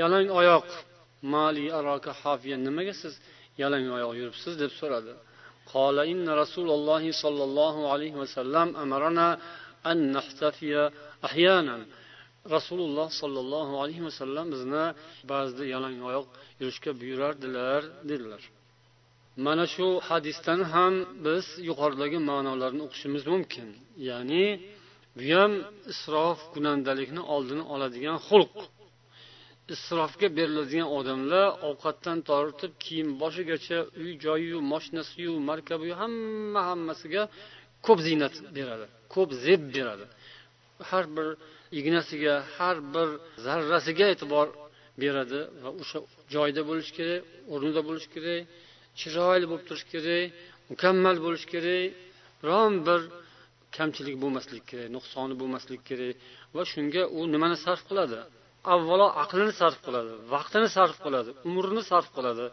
Yalang 0.00 0.28
oyoq 0.40 0.66
mali 1.32 1.64
aroka 1.78 2.12
nimaga 2.66 2.94
siz 3.02 3.14
yalang 3.62 3.84
oyoq 3.96 4.12
yuribsiz? 4.20 4.52
deb 4.62 4.72
so'radi. 4.80 5.12
قال 5.73 5.99
إن 5.99 6.29
رسول 6.29 6.69
الله 6.77 7.03
صلى 7.23 7.43
الله 7.43 7.75
عليه 7.91 8.13
وسلم 8.21 8.67
أمرنا 8.83 9.27
أن 9.85 9.97
نحتفي 10.11 10.91
أحيانا 11.25 11.77
rasululloh 12.49 13.09
sollallohu 13.21 13.73
alayhi 13.81 14.03
vasallam 14.09 14.45
bizni 14.53 14.85
ba'zida 15.31 15.63
yalang 15.73 15.97
oyoq 16.09 16.27
yurishga 16.61 16.91
buyurardilar 17.01 17.81
dedilar 18.09 18.41
mana 19.45 19.65
shu 19.75 19.87
hadisdan 20.09 20.61
ham 20.73 20.93
biz 21.25 21.45
yuqoridagi 21.69 22.19
ma'nolarni 22.29 22.81
o'qishimiz 22.87 23.23
mumkin 23.33 23.67
ya'ni 24.09 24.45
bu 25.17 25.23
ham 25.37 25.51
isrof 25.91 26.39
gunandalikni 26.55 27.21
oldini 27.35 27.63
oladigan 27.73 28.17
xulq 28.27 28.55
isrofga 29.74 30.28
beriladigan 30.38 30.88
odamlar 30.98 31.46
ovqatdan 31.68 32.18
tortib 32.30 32.72
kiyim 32.84 33.08
boshigacha 33.22 33.78
uy 34.02 34.12
joyiyu 34.24 34.58
moshinasiyu 34.72 35.32
markabiyu 35.50 35.94
hamma 36.02 36.60
hammasiga 36.70 37.22
ko'p 37.86 37.98
ziynat 38.06 38.34
beradi 38.56 38.86
ko'p 39.14 39.30
zeb 39.44 39.60
beradi. 39.74 40.04
Har 40.90 41.04
bir 41.16 41.28
ignasiga 41.78 42.34
har 42.56 42.76
bir 42.94 43.08
zarrasiga 43.44 44.06
e'tibor 44.14 44.46
beradi 45.02 45.40
va 45.62 45.70
o'sha 45.82 45.98
joyida 46.34 46.62
bo'lishi 46.70 46.92
kerak 46.98 47.20
o'rnida 47.54 47.80
bo'lishi 47.88 48.08
kerak 48.14 48.40
chiroyli 49.00 49.46
bo'lib 49.50 49.64
turishi 49.68 49.86
kerak 49.94 50.24
mukammal 50.70 51.16
bo'lishi 51.24 51.46
kerak 51.54 51.84
biron 52.42 52.72
bir 52.88 53.00
kamchilik 53.76 54.16
bo'lmasligi 54.22 54.64
kerak 54.70 54.88
nuqsoni 54.96 55.34
bo'lmasligi 55.40 55.82
kerak 55.90 56.14
va 56.54 56.62
shunga 56.72 57.02
u 57.18 57.20
nimani 57.34 57.56
sarf 57.64 57.82
qiladi? 57.90 58.20
Avvalo 58.74 59.06
aqlini 59.22 59.52
sarf 59.60 59.78
qiladi 59.86 60.12
vaqtini 60.34 60.68
sarf 60.76 60.96
qiladi 61.04 61.30
umrini 61.48 61.82
sarf 61.90 62.08
qiladi 62.16 62.46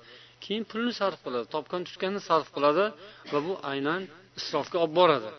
keyin 0.43 0.63
pulni 0.72 0.93
sarf 1.02 1.20
qiladi 1.26 1.46
topgan 1.56 1.82
tutganini 1.88 2.22
sarf 2.30 2.48
qiladi 2.56 2.86
va 3.32 3.39
bu 3.48 3.54
aynan 3.72 4.02
isrofga 4.39 4.78
olib 4.84 4.93
boradi. 5.00 5.30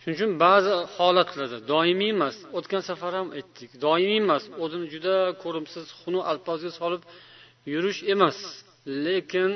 Shuning 0.00 0.16
uchun 0.18 0.30
ba'zi 0.44 0.72
holatlarda 0.96 1.58
doimiy 1.72 2.12
emas 2.16 2.36
o'tgan 2.58 2.82
safar 2.90 3.12
ham 3.18 3.28
aytdik 3.38 3.70
doimiy 3.86 4.20
emas 4.24 4.44
o'zini 4.64 4.86
juda 4.94 5.14
ko'rimsiz 5.42 5.84
xunuk 6.00 6.24
alpozga 6.30 6.70
solib 6.80 7.02
yurish 7.72 8.00
emas 8.14 8.38
lekin 9.06 9.50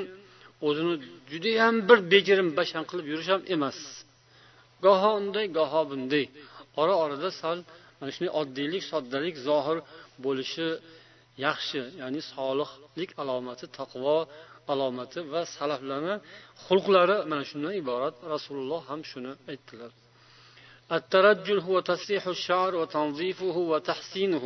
o'zini 0.67 0.93
judayam 1.31 1.75
bir 1.89 1.99
bejirim 2.13 2.49
bashan 2.59 2.83
qilib 2.89 3.05
yurish 3.11 3.29
ham 3.33 3.41
emas. 3.55 3.77
Goho 4.85 5.11
unday 5.19 5.45
goho 5.57 5.81
bunday. 5.91 6.25
Ora 6.81 6.93
orada 7.03 7.29
sal 7.41 7.57
mana 7.99 8.11
shunday 8.15 8.31
oddiylik 8.41 8.83
soddalik 8.91 9.35
zohir 9.47 9.77
bo'lishi 10.24 10.68
yaxshi 11.46 11.80
ya'ni 12.00 12.20
solihlik 12.34 13.10
alomati 13.22 13.66
taqvo 13.78 14.16
alomati 14.72 15.18
va 15.32 15.42
salaflarni 15.56 16.14
xulqlari 16.66 17.16
mana 17.30 17.44
shundan 17.50 17.72
iborat 17.82 18.14
rasululloh 18.34 18.80
ham 18.90 19.00
shuni 19.10 19.32
aytdilar 19.52 19.92
الترجل 20.98 21.58
هو 21.68 21.76
تسريح 21.80 22.26
الشعر 22.36 22.72
وتنظيفه 22.80 23.56
وتحسينه 23.72 24.44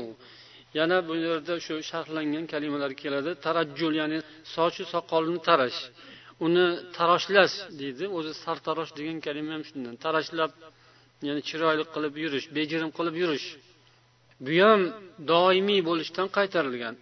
yana 0.79 1.09
bu 1.09 1.15
yerda 1.27 1.55
shu 1.67 1.75
sharhlangan 1.91 2.45
kalimalar 2.53 2.93
keladi 3.03 3.31
tarajjul 3.47 3.93
ya'ni 4.01 4.19
sochu 4.55 4.85
soqolni 4.95 5.39
tarash 5.49 5.79
uni 6.47 6.67
taroshlash 6.97 7.55
deydi 7.81 8.05
o'zi 8.19 8.33
sartarosh 8.45 8.93
degan 8.99 9.19
kalima 9.27 9.51
ham 9.57 9.63
shundan 9.69 9.95
tarashlab 10.05 10.53
ya'ni 11.27 11.43
chiroyli 11.49 11.85
qilib 11.95 12.15
yurish 12.25 12.47
bejirim 12.57 12.91
qilib 12.99 13.17
yurish 13.23 13.47
Bu 14.46 14.54
ham 14.64 14.82
doimiy 15.32 15.82
bo'lishdan 15.90 16.28
qaytarilgan. 16.38 16.96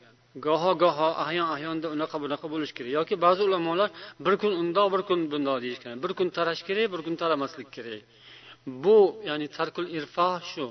Goho 0.45 0.71
goho 0.83 1.09
ahyon 1.25 1.47
ahyonda 1.55 1.87
unaqa 1.95 2.17
bunaqa 2.23 2.47
bo'lishi 2.53 2.73
kerak. 2.77 2.91
Yoki 2.99 3.15
ba'zi 3.25 3.41
ulamolar 3.47 3.89
bir 4.25 4.33
kun 4.41 4.51
undoq 4.61 4.87
bir 4.93 5.01
kun 5.09 5.19
bundoq 5.31 5.57
deyishgan 5.65 5.95
bir 6.03 6.11
kun 6.17 6.27
tarash 6.37 6.61
kerak 6.67 6.87
bir 6.93 7.01
kun 7.05 7.15
taramaslik 7.21 7.69
kerak. 7.77 8.01
Bu 8.83 8.97
ya'ni 9.29 9.47
tarkul 9.57 9.87
irfoh 9.97 10.35
shu. 10.51 10.65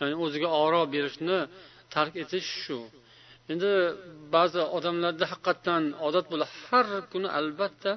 Ya'ni 0.00 0.14
o'ziga 0.24 0.48
oro 0.64 0.82
berishni 0.94 1.38
tark 1.94 2.14
etish 2.22 2.50
shu. 2.64 2.78
Endi 3.52 3.70
ba'zi 4.34 4.60
odamlarda 4.76 5.24
haqiqatdan 5.32 5.82
odat 6.06 6.26
bo'ladi 6.32 6.52
har 6.66 6.86
kuni 7.12 7.28
albatta 7.38 7.90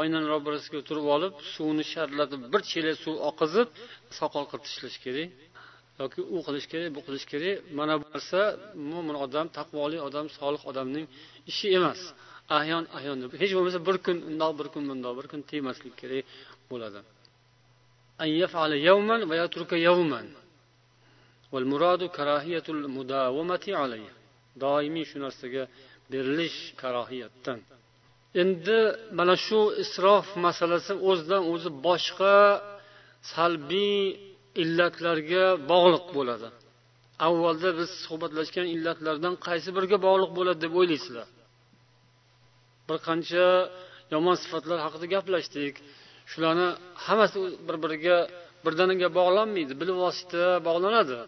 oynani 0.00 0.26
ro'barasiga 0.32 0.76
o'tirib 0.82 1.06
olib 1.16 1.34
suvni 1.54 1.84
sharlatib 1.92 2.40
bir 2.52 2.60
chelak 2.70 2.96
suv 3.04 3.16
oqizib 3.30 3.68
soqol 4.18 4.44
qilib 4.50 4.64
tashlash 4.66 4.98
kerak. 5.04 5.28
Yoki 6.00 6.20
u 6.34 6.36
qilish 6.46 6.66
kerak 6.72 6.90
bu 6.96 7.00
qilish 7.06 7.26
kerak. 7.32 7.56
Mana 7.78 7.94
bu 8.00 8.04
narsa 8.12 8.40
mo'min 8.90 9.16
odam 9.24 9.46
taqvoli 9.58 9.98
odam 10.08 10.26
solih 10.38 10.62
odamning 10.70 11.06
ishi 11.50 11.66
emas. 11.78 12.00
Ahyon 12.58 12.84
ahyon 12.96 13.16
hech 13.42 13.52
bo'lmasa 13.56 13.78
bir 13.88 13.96
kun 14.06 14.16
undoq 14.30 14.52
bir 14.58 14.68
kun 14.74 14.82
bundoq 14.90 15.14
bir 15.18 15.26
kun 15.30 15.40
tegmaslik 15.50 15.94
kerak 16.00 16.24
bo'ladi. 16.70 17.00
Doimiy 24.62 25.04
shu 25.10 25.16
narsaga 25.24 25.62
berilish 26.10 26.58
karohiyatdan 26.80 27.58
endi 28.42 28.78
mana 29.18 29.34
shu 29.46 29.60
isrof 29.84 30.26
masalasi 30.46 30.92
o'zidan 31.08 31.42
o'zi 31.52 31.70
boshqa 31.86 32.36
salbiy 33.32 34.02
illatlarga 34.62 35.44
bog'liq 35.72 36.06
bo'ladi. 36.16 36.48
Avvalda 37.26 37.70
biz 37.78 37.90
suhbatlashgan 38.04 38.66
illatlardan 38.74 39.34
qaysi 39.46 39.70
biriga 39.76 39.98
bog'liq 40.06 40.30
bo'ladi 40.38 40.60
deb 40.66 40.74
o'ylaysizlar? 40.80 41.28
Bir 42.88 42.98
qancha 43.08 43.46
yomon 44.14 44.36
sifatlar 44.42 44.78
haqida 44.86 45.06
gaplashdik. 45.14 45.74
Shularni 46.30 46.68
hammasi 47.06 47.38
bir 47.68 47.76
biriga 47.84 48.16
birdaniga 48.64 49.08
bog'lanmaydi. 49.18 49.72
Bilvosita 49.80 50.44
bog'lanadi. 50.68 51.18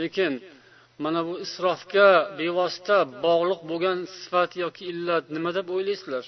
Lekin 0.00 0.32
mana 1.04 1.20
bu 1.28 1.34
isrofga 1.44 2.08
bevosita 2.38 2.98
bog'liq 3.26 3.60
bo'lgan 3.70 3.98
sifat 4.20 4.50
yoki 4.62 4.82
illat 4.92 5.24
nima 5.36 5.50
deb 5.58 5.66
o'ylaysizlar? 5.76 6.24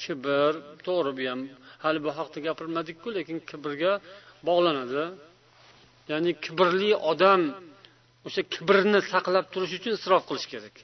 Kibr 0.00 0.52
to'g'ri 0.86 1.12
bu 1.18 1.24
ham 1.30 1.40
hali 1.84 1.98
bu 2.04 2.10
haqda 2.18 2.38
gapirmadikku 2.46 3.08
lekin 3.16 3.38
kibrga 3.50 3.92
bog'lanadi. 4.48 5.04
Ya'ni 6.10 6.32
kibrli 6.44 6.90
odam 7.12 7.42
o'sha 8.26 8.42
kibrni 8.54 9.00
saqlab 9.12 9.46
turish 9.52 9.74
uchun 9.78 9.92
isrof 9.98 10.22
qilish 10.28 10.48
kerak. 10.52 10.76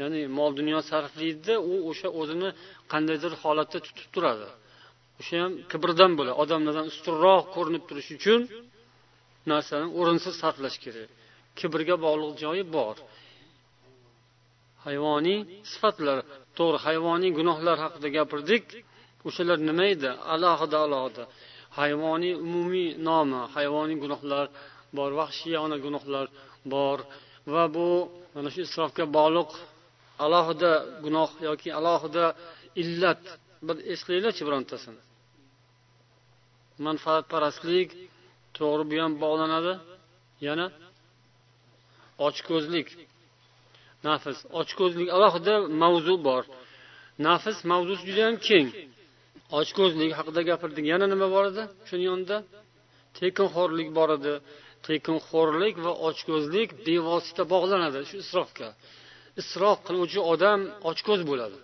Ya'ni 0.00 0.20
mol 0.38 0.50
dunyo 0.60 0.78
sarflaydida 0.90 1.54
u 1.70 1.72
o'sha 1.90 2.08
o'zini 2.20 2.48
qandaydir 2.92 3.32
holatda 3.42 3.78
tutib 3.86 4.08
turadi. 4.14 4.48
O'sha 5.20 5.34
ham 5.42 5.52
kibrdan 5.72 6.12
bo'ladi. 6.18 6.36
Odamlardan 6.42 6.86
ustunroq 6.92 7.44
ko'rinib 7.54 7.84
turish 7.88 8.10
uchun 8.18 8.40
narsani 9.50 9.86
o'rinsiz 10.00 10.34
sarflash 10.42 10.78
kerak. 10.84 11.08
Kibrga 11.58 11.96
bog'liq 12.06 12.32
joyi 12.42 12.64
bor. 12.76 12.96
Hayvoniy 14.86 15.38
sifatlar. 15.72 16.18
To'g'ri 16.58 16.78
hayvoniy 16.86 17.30
gunohlar 17.38 17.76
haqida 17.84 18.08
gapirdik. 18.16 18.64
O'shalar 19.28 19.58
nima 19.68 19.84
edi? 19.94 20.10
Alohida 20.34 20.76
alohida. 20.86 21.24
Hayvoniy 21.76 22.34
umumiy 22.46 22.88
nomi 23.08 23.40
hayvoniy 23.54 23.96
gunohlar 24.04 24.46
bor 24.96 25.10
vahshiyona 25.20 25.76
gunohlar 25.84 26.26
bor. 26.72 26.98
Va 27.54 27.64
bu 27.76 27.88
mana 28.34 28.48
shu 28.54 28.60
isrofga 28.66 29.04
bog'liq 29.18 29.50
alohida 30.24 30.72
gunoh 31.04 31.30
yoki 31.48 31.68
alohida 31.78 32.24
illat 32.82 33.22
bir 33.66 33.76
eslanglarchi 33.92 34.42
birontasini. 34.48 35.00
Manfaatparastlik 36.86 37.90
to'g'ri 38.58 38.84
bu 38.90 38.96
ham 39.02 39.12
bog'lanadi. 39.24 39.72
Yana 40.46 40.66
ochko'zlik 42.26 42.88
nafs. 44.06 44.38
Ochko'zlik 44.60 45.08
alohida 45.16 45.54
mavzu 45.82 46.14
bor. 46.28 46.42
Nafs 47.26 47.58
mavzusi 47.70 48.02
judayam 48.08 48.36
keng. 48.48 48.68
Ochko'zlik 49.60 50.12
haqida 50.18 50.40
gapirdik. 50.50 50.84
Yana 50.92 51.06
nima 51.12 51.28
bor 51.34 51.44
edi? 51.50 51.62
Shuni 51.88 52.04
yonida? 52.10 52.36
Tekinxo'rlik 53.18 53.88
bor 53.98 54.10
edi. 54.18 54.34
Tekinxo'rlik 54.88 55.74
va 55.84 55.92
ochko'zlik 56.08 56.68
bevosita 56.86 57.42
bog'lanadi 57.54 57.98
shu 58.08 58.16
isrofga. 58.24 58.68
Isrof 59.40 59.78
qiluvchi 59.86 60.20
odam 60.32 60.60
ochko'z 60.90 61.20
bo'ladi 61.30 61.58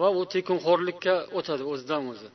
va 0.00 0.08
u 0.18 0.22
tekinxo'rlikka 0.34 1.14
o'tadi 1.38 1.64
o'zidan 1.72 2.02
o'zi. 2.12 2.28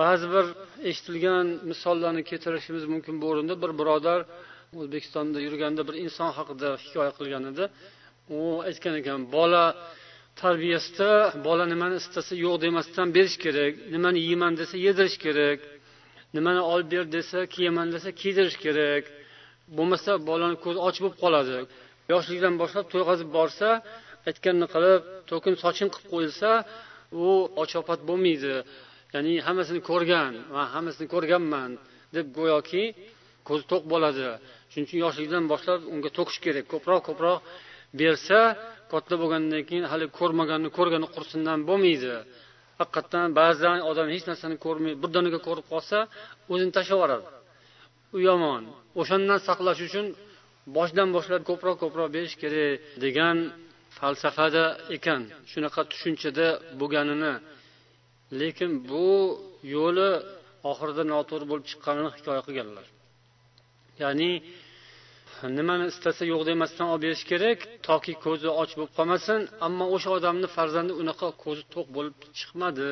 Ba'zi 0.00 0.26
bir 0.34 0.46
eshitilgan 0.90 1.46
misollarni 1.70 2.22
keltirishimiz 2.30 2.84
mumkin 2.92 3.14
bu 3.20 3.26
o'rinda 3.32 3.54
bir 3.62 3.72
birodar 3.80 4.20
o'zbekistonda 4.78 5.38
yurganda 5.46 5.82
bir 5.88 5.96
inson 6.04 6.30
haqida 6.38 6.68
hikoya 6.84 7.12
qilgan 7.18 7.44
edi. 7.52 7.64
U 8.36 8.38
aytgan 8.68 8.94
ekan 9.00 9.20
bola 9.36 9.64
tarbiyasida 10.42 11.10
bola 11.46 11.64
nimani 11.72 11.96
istasa 12.02 12.32
yo'q 12.44 12.56
demasdan 12.64 13.08
berish 13.16 13.36
kerak 13.44 13.72
nimani 13.94 14.18
yeyman 14.28 14.52
desa 14.60 14.76
yedirish 14.86 15.18
kerak 15.24 15.60
nimani 16.34 16.60
olib 16.72 16.88
ber 16.92 17.04
desa 17.16 17.38
kiyaman 17.54 17.88
desa 17.94 18.08
kiydirish 18.20 18.58
kerak. 18.64 19.04
Bo'lmasa 19.76 20.12
bolani 20.28 20.56
ko'zi 20.64 20.78
och 20.86 20.96
bo'lib 21.02 21.16
qoladi. 21.22 21.58
Yoshligidan 22.12 22.54
boshlab 22.60 22.86
to'yg'azib 22.92 23.28
borsa 23.38 23.68
aytganini 24.28 24.66
qilib 24.74 25.02
to'kin 25.30 25.54
sochin 25.64 25.88
qilib 25.94 26.08
qo'yilsa 26.12 26.50
u 27.24 27.26
ochopat 27.62 28.00
bo'lmaydi. 28.08 28.54
Ya'ni 29.14 29.32
hammasini 29.46 29.80
ko'rgan 29.90 30.32
man 30.54 30.66
hammasini 30.74 31.06
ko'rganman 31.14 31.70
deb 32.16 32.26
go'yoki 32.38 32.84
ko'zi 33.48 33.64
to'q 33.70 33.82
bo'ladi. 33.92 34.26
Shuning 34.70 34.86
uchun 34.88 34.98
yoshligidan 35.04 35.44
boshlab 35.52 35.80
unga 35.92 36.10
to'kish 36.18 36.38
kerak. 36.44 36.64
Ko'proq 36.72 37.00
ko'proq 37.08 37.38
bersa 38.00 38.38
katta 38.92 39.14
bo'lgandan 39.22 39.62
keyin 39.68 39.84
hali 39.92 40.06
ko'rmaganni 40.18 40.68
ko'rgani 40.78 41.08
qursindan 41.14 41.58
bo'lmaydi. 41.68 42.12
Haqiqatdan 42.80 43.26
ba'zan 43.40 43.78
odam 43.90 44.08
hech 44.14 44.24
narsani 44.30 44.56
ko'rmay 44.64 44.94
birdaniga 45.02 45.38
ko'rib 45.46 45.66
qolsa 45.72 45.98
o'zini 46.52 46.72
tashlab 46.76 46.96
yuboradi 46.98 47.26
u 48.14 48.18
yomon. 48.28 48.62
O'shandan 49.00 49.40
saqlash 49.48 49.80
uchun 49.88 50.06
boshdan 50.76 51.08
boshlab 51.16 51.42
ko'proq 51.50 51.76
ko'proq 51.82 52.08
berish 52.16 52.36
kerak 52.42 52.80
degan 53.04 53.36
falsafada 53.96 54.64
ekan. 54.96 55.22
Shunaqa 55.52 55.82
tushunchada 55.90 56.46
bo'lganini. 56.80 57.32
Lekin 58.40 58.70
bu 58.90 59.08
yo'li 59.76 60.10
oxirida 60.70 61.04
noto'g'ri 61.12 61.46
bo'lib 61.50 61.66
chiqqanini 61.70 62.10
hikoya 62.16 62.42
qilganlar. 62.46 62.86
Ya'ni 64.02 64.30
nimani 65.58 65.84
istasa 65.92 66.22
yo'q 66.32 66.42
demasdan 66.50 66.86
olib 66.92 67.02
berish 67.04 67.24
kerak 67.30 67.58
toki 67.88 68.12
ko'zi 68.24 68.48
och 68.62 68.70
bo'lib 68.78 68.92
qolmasin 68.98 69.40
ammo 69.66 69.84
o'sha 69.94 70.10
odamni 70.18 70.48
farzandi 70.56 70.92
unaqa 71.02 71.28
ko'zi 71.44 71.62
to'q 71.74 71.86
bo'lib 71.96 72.16
chiqmadi 72.38 72.90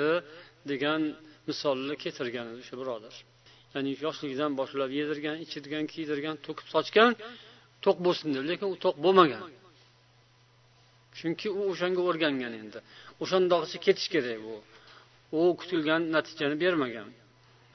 degan 0.70 1.00
misolni 1.48 1.94
keltirgan 2.02 2.46
edi 2.50 2.60
o'sha 2.64 2.74
birodar. 2.80 3.14
Ya'ni 3.74 3.90
yoshligidan 4.04 4.50
boshlab 4.60 4.90
yedirgan 4.98 5.36
ichirgan 5.44 5.84
kiydirgan 5.92 6.36
to'kib 6.46 6.66
sochgan 6.74 7.10
to'q 7.84 7.96
bo'lsin 8.06 8.28
deb 8.36 8.44
lekin 8.50 8.68
u 8.74 8.76
to'q 8.84 8.96
bo'lmagan. 9.04 9.42
Chunki 11.18 11.48
u 11.58 11.60
o'shanga 11.72 12.02
o'rgangan 12.08 12.52
endi. 12.62 12.78
O'shandoqcha 13.22 13.78
ketish 13.86 14.08
kerak 14.14 14.40
u 14.52 14.54
u 15.38 15.40
kutilgan 15.60 16.02
natijani 16.14 16.56
bermagan. 16.64 17.08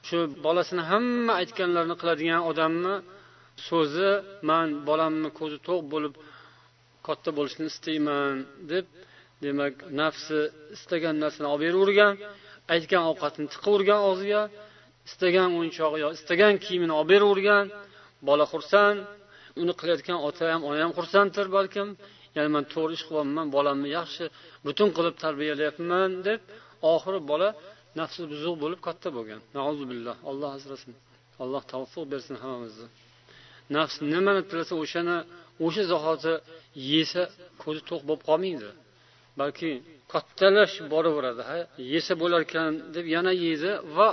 Shu 0.08 0.18
bolasini 0.46 0.82
hamma 0.90 1.32
aytganlarini 1.40 1.96
qiladigan 2.00 2.40
odamni 2.50 2.94
so'zi 3.66 4.10
man 4.50 4.68
bolamni 4.88 5.30
ko'zi 5.38 5.58
to'q 5.68 5.80
bo'lib 5.92 6.14
katta 7.06 7.30
bo'lishini 7.38 7.66
istayman 7.72 8.34
deb 8.72 8.86
demak 9.44 9.74
nafsi 10.00 10.40
istagan 10.76 11.16
narsani 11.24 11.48
olib 11.54 11.62
beravergan 11.66 12.12
aytgan 12.74 13.02
ovqatini 13.10 13.48
tiqavergan 13.54 14.00
og'ziga 14.10 14.42
istagan 15.08 15.48
o'yinchog'i 15.58 15.98
yo 16.04 16.08
istagan 16.18 16.54
kiyimini 16.64 16.94
olib 17.00 17.10
beravergan 17.14 17.64
bola 18.28 18.44
xursand 18.52 18.98
uni 19.62 19.72
qilayotgan 19.80 20.18
ota 20.28 20.42
ham 20.52 20.60
ona 20.68 20.76
ham 20.84 20.92
xursanddir 20.98 21.46
balkim 21.56 21.88
ya'ni 22.36 22.50
man 22.56 22.64
to'g'ri 22.74 22.92
ish 22.98 23.04
qilyapman 23.08 23.46
bolamni 23.56 23.88
yaxshi 23.98 24.24
butun 24.66 24.88
qilib 24.96 25.14
tarbiyalayapman 25.24 26.10
deb 26.28 26.40
oxiri 26.94 27.20
bola 27.30 27.48
nafsi 28.00 28.22
buzuq 28.32 28.54
bo'lib 28.62 28.80
katta 28.86 29.08
bo'lgan. 29.16 29.40
Billah. 29.92 30.16
Alloh 30.30 30.50
asrasin. 30.58 30.92
Alloh 31.42 31.62
tavfiq 31.72 32.04
bersin 32.12 32.34
hammamizni. 32.42 32.88
Nafs 33.74 33.94
nimani 34.12 34.42
tilasa 34.50 34.74
o'shani 34.82 35.16
o'sha 35.66 35.82
zahoti 35.92 36.34
yesa 36.92 37.22
ko'zi 37.62 37.80
to'q 37.88 38.00
bo'lib 38.08 38.22
qolmaydi. 38.28 38.68
Balki 39.40 39.70
kattalash 40.12 40.74
boraveradi 40.92 41.42
ha 41.48 41.56
yesa 41.94 42.12
bo'larkan 42.22 42.70
deb 42.96 43.06
yana 43.14 43.32
yeydi 43.44 43.70
va 43.96 44.08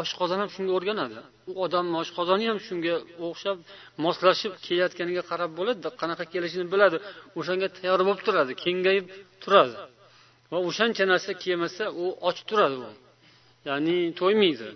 oshqozon 0.00 0.38
ham 0.42 0.50
shunga 0.54 0.72
o'rganadi. 0.78 1.20
U 1.50 1.52
odamni 1.64 1.96
oshqozoni 2.02 2.44
ham 2.50 2.58
shunga 2.66 2.94
o'xshab 3.26 3.56
moslashib 4.04 4.52
kelayotganiga 4.64 5.22
qarab 5.30 5.50
bo'ladida 5.58 5.88
qanaqa 6.00 6.24
kelishini 6.32 6.66
biladi. 6.72 6.96
O'shanga 7.38 7.68
tayyor 7.76 8.00
bo'lib 8.08 8.22
turadi 8.26 8.52
kengayib 8.64 9.06
turadi. 9.42 9.76
Va 10.52 10.58
o'shancha 10.68 11.04
narsa 11.12 11.32
kiymasa 11.42 11.84
u 12.02 12.04
och 12.28 12.38
turadi 12.48 12.76
u. 12.88 12.90
Ya'ni 13.68 13.96
to'ymaydi. 14.20 14.68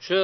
O'sha 0.00 0.20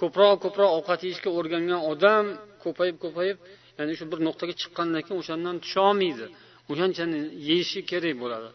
ko'proq 0.00 0.34
ko'proq 0.44 0.70
ovqat 0.78 1.00
yeyishga 1.06 1.30
o'rgangan 1.38 1.80
odam 1.92 2.24
ko'payib 2.64 2.96
ko'payib 3.04 3.38
ya'ni 3.78 3.92
shu 3.98 4.04
bir 4.12 4.18
nuqtaga 4.28 4.54
chiqqandan 4.60 5.00
keyin 5.06 5.18
o'shandan 5.22 5.56
tusholmaydi. 5.64 6.26
O'shanchani 6.72 7.18
yeyishi 7.48 7.80
kerak 7.90 8.14
bo'ladi. 8.22 8.48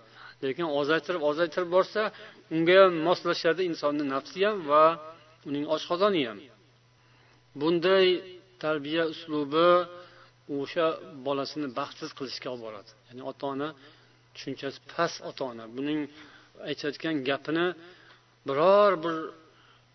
Lekin 0.43 0.67
ozaytirib 0.79 1.21
ozaytirib 1.29 1.69
borsa 1.77 2.01
unga 2.55 2.75
ham 2.81 2.93
moslashadi 3.07 3.61
insonni 3.69 4.03
nafsi 4.13 4.39
ham 4.47 4.57
va 4.71 4.83
uning 5.49 5.65
oshqozoni 5.75 6.21
ham. 6.29 6.39
Bunday 7.61 8.05
tarbiya 8.63 9.03
uslubi 9.13 9.69
o'sha 10.59 10.85
bolasini 11.27 11.67
baxtsiz 11.79 12.09
qilishga 12.17 12.47
olib 12.53 12.63
boradi. 12.67 12.91
Ya'ni 13.07 13.21
ota 13.31 13.45
ona 13.53 13.69
tushunchasi 14.35 14.79
past 14.91 15.17
ota 15.29 15.43
ona 15.51 15.65
buning 15.77 15.99
aytayotgan 16.69 17.15
gapini 17.29 17.65
biror 18.47 18.91
bir 19.03 19.15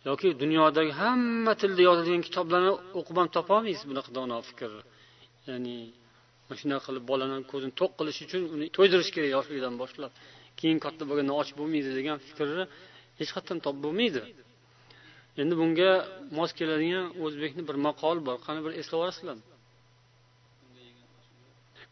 yoki 0.08 0.28
dunyodagi 0.42 0.92
hamma 1.02 1.52
tilda 1.62 1.82
yozilgan 1.88 2.22
kitoblarni 2.28 2.72
o'qib 2.98 3.16
ham 3.20 3.28
topolmaysiz 3.36 3.84
bunaqa 3.90 4.10
dono 4.18 4.38
fikr. 4.48 4.70
Ya'ni 5.48 5.76
mana 6.46 6.56
shunaqa 6.60 6.84
qilib 6.86 7.04
bolani 7.10 7.36
ko'zini 7.52 7.72
to'q 7.80 7.92
qilish 7.98 8.18
uchun 8.26 8.42
uni 8.54 8.66
to'ydirish 8.76 9.10
kerak 9.14 9.30
yoshligidan 9.36 9.74
boshlab. 9.82 10.12
Keyin 10.58 10.78
katta 10.84 11.02
bo'lganda 11.10 11.32
och 11.40 11.50
bo'lmaydi 11.58 11.90
degan 11.98 12.16
fikrni 12.28 12.64
hech 13.20 13.30
qayerdan 13.34 13.58
topib 13.66 13.82
bo'lmaydi. 13.86 14.22
Endi 15.42 15.54
bunga 15.60 15.90
mos 16.38 16.50
keladigan 16.58 17.06
o'zbekni 17.24 17.62
bir 17.68 17.76
maqoli 17.86 18.20
bor. 18.28 18.36
Qani 18.46 18.60
bir 18.66 18.72
eslab 18.80 18.98
yuborasizlarmi 18.98 19.44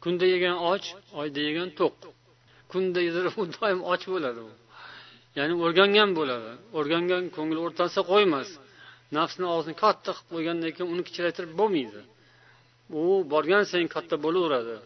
kunda 0.00 0.24
yegan 0.34 0.56
och 0.70 0.84
oyda 1.20 1.40
yegan 1.48 1.68
to'q. 1.80 1.94
Kunda 2.72 3.00
yedirib 3.06 3.34
u 3.40 3.42
doim 3.54 3.80
och 3.92 4.02
bo'ladi 4.14 4.40
u. 4.48 4.50
ya'ni 5.38 5.54
o'rgangan 5.64 6.10
bo'ladi. 6.18 6.50
O'rgangan 6.78 7.24
ko'ngil 7.36 7.58
o'rtansa 7.64 8.00
qo'ymas. 8.12 8.48
Nafsni 9.18 9.46
og'zini 9.56 9.76
katta 9.84 10.10
qilib 10.16 10.28
qo'ygandan 10.34 10.70
keyin 10.76 10.88
uni 10.94 11.02
kichraytirib 11.08 11.52
bo'lmaydi. 11.60 12.00
U 13.00 13.02
borgan 13.32 13.64
sayin 13.70 13.88
katta 13.96 14.16
bo'laveradi. 14.24 14.76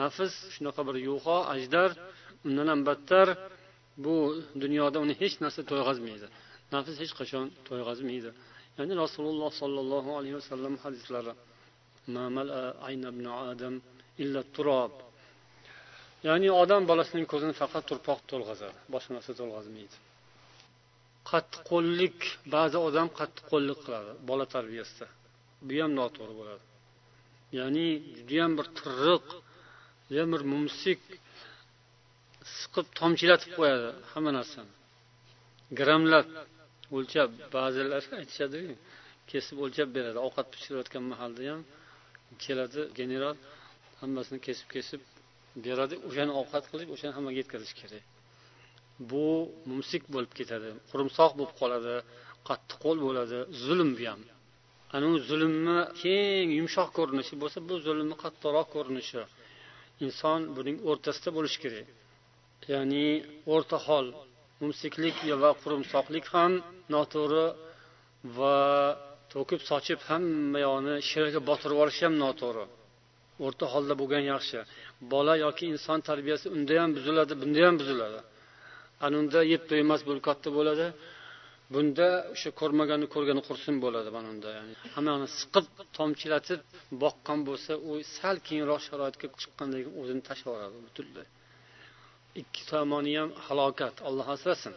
Nafs 0.00 0.34
shunaqa 0.54 0.82
bir 0.88 0.96
yuho 1.08 1.36
ajdar 1.54 1.90
undan 2.46 2.68
ham 2.72 2.80
battar. 2.88 3.28
Bu 4.04 4.16
dunyoda 4.62 4.98
uni 5.04 5.14
hech 5.22 5.34
narsa 5.44 5.60
to'yg'azmaydi. 5.70 6.26
Nafs 6.74 6.96
hech 7.02 7.12
qachon 7.20 7.46
to'yg'azmaydi. 7.68 8.30
Ya'ni 8.78 8.94
rasululloh 9.04 9.50
sollallohu 9.62 10.10
alayhi 10.18 10.36
vasallam 10.40 10.74
hadislari 10.84 11.32
ya'ni 16.26 16.48
odam 16.62 16.82
bolasining 16.90 17.26
ko'zini 17.32 17.54
faqat 17.62 17.84
turpoq 17.90 18.20
to'lg'azadi 18.30 18.78
boshqa 18.94 19.10
narsa 19.16 19.32
to'lg'azmaydi. 19.40 19.96
Qattiqqo'llik 21.30 22.18
ba'zi 22.54 22.78
odam 22.88 23.08
qattiqqo'llik 23.18 23.78
qiladi 23.84 24.12
bola 24.30 24.46
tarbiyasida. 24.54 25.06
Bu 25.68 25.74
ham 25.82 25.92
noto'g'ri 26.00 26.34
bo'ladi. 26.40 26.64
Ya'ni 27.58 27.86
judayam 28.16 28.52
bir 28.58 28.66
tirriq 28.78 29.26
judayam 30.06 30.30
bir 30.34 30.42
mumsik 30.52 31.00
siqib 32.58 32.86
tomchilatib 33.00 33.50
qo'yadi 33.58 33.88
hamma 34.12 34.30
narsani. 34.38 34.72
Grammlab 35.78 36.26
o'lchab 36.96 37.30
ba'zilar 37.56 38.02
aytishadi 38.20 38.58
kesib 39.30 39.56
o'lchab 39.64 39.88
beradi 39.96 40.18
ovqat 40.26 40.46
pishirayotgan 40.54 41.04
mahalda 41.12 41.42
ham 41.50 41.60
keladi 42.44 42.80
general 42.98 43.36
hammasini 44.00 44.38
kesib 44.46 44.68
kesib 44.76 45.00
beradi 45.64 45.94
o'shani 46.08 46.32
ovqat 46.40 46.64
qilib 46.72 46.88
o'shani 46.94 47.12
hammaga 47.16 47.38
yetkazish 47.42 47.74
kerak. 47.80 48.04
Bu 49.10 49.26
mumsik 49.70 50.02
bo'lib 50.14 50.32
ketadi 50.38 50.70
qurumsoq 50.90 51.32
bo'lib 51.38 51.54
qoladi 51.60 51.94
qattiqqo'l 52.48 52.98
bo'ladi 53.06 53.38
zulm 53.64 53.90
bu 53.98 54.04
ham. 54.10 54.20
Ana 54.94 55.06
u 55.14 55.16
zulmni 55.30 55.78
keng 56.02 56.48
yumshoq 56.58 56.90
ko'rinishi 56.98 57.34
bo'lsa 57.42 57.58
bu 57.68 57.74
zulmni 57.86 58.16
qattiqroq 58.24 58.68
ko'rinishi. 58.74 59.22
Inson 60.06 60.40
buning 60.56 60.76
o'rtasida 60.90 61.30
bo'lishi 61.36 61.58
kerak. 61.64 61.86
Ya'ni 62.72 63.06
o'rta 63.54 63.78
hol 63.86 64.06
mumsiklik 64.62 65.16
va 65.42 65.50
qurumsoqlik 65.62 66.26
ham 66.34 66.52
noto'g'ri 66.94 67.46
va 68.38 68.56
to'kib 69.32 69.60
sochib 69.70 70.00
hamma 70.08 70.58
yoqni 70.66 70.94
shiraga 71.08 71.40
botirib 71.48 71.74
yuborish 71.76 72.00
ham 72.06 72.14
noto'g'ri. 72.24 72.64
O'rta 73.44 73.64
holda 73.72 73.94
bo'lgan 74.00 74.24
yaxshi. 74.32 74.58
Bola 75.12 75.34
yoki 75.44 75.64
inson 75.72 75.98
tarbiyasi 76.08 76.46
unda 76.56 76.74
ham 76.82 76.90
buziladi 76.96 77.32
bunda 77.42 77.60
ham 77.66 77.76
buziladi. 77.80 78.20
Ana 79.04 79.14
unda 79.22 79.40
yeb 79.52 79.62
to'ymas 79.70 80.00
bo'lib 80.08 80.22
katta 80.28 80.48
bo'ladi. 80.58 80.86
Bunda 81.74 82.06
o'sha 82.34 82.50
ko'rmaganni 82.60 83.06
ko'rgani 83.14 83.42
qursin 83.48 83.74
bo'ladi 83.84 84.08
mana 84.16 84.28
unda 84.34 84.48
ya'ni. 84.58 84.74
Hammani 84.96 85.26
siqib 85.38 85.66
tomchilatib 85.98 86.60
boqqan 87.02 87.38
bo'lsa 87.48 87.72
u 87.88 87.92
sal 88.16 88.36
keyinroq 88.48 88.80
sharoitga 88.88 89.26
chiqqandan 89.40 89.78
keyin 89.84 89.94
o'zini 90.00 90.22
tashlab 90.28 90.52
yuboradi 90.54 90.78
butunlay 90.86 91.26
ikki 92.42 92.62
tomoni 92.72 93.12
ham 93.18 93.30
halokat 93.46 93.94
alloh 94.08 94.26
asrasin. 94.36 94.74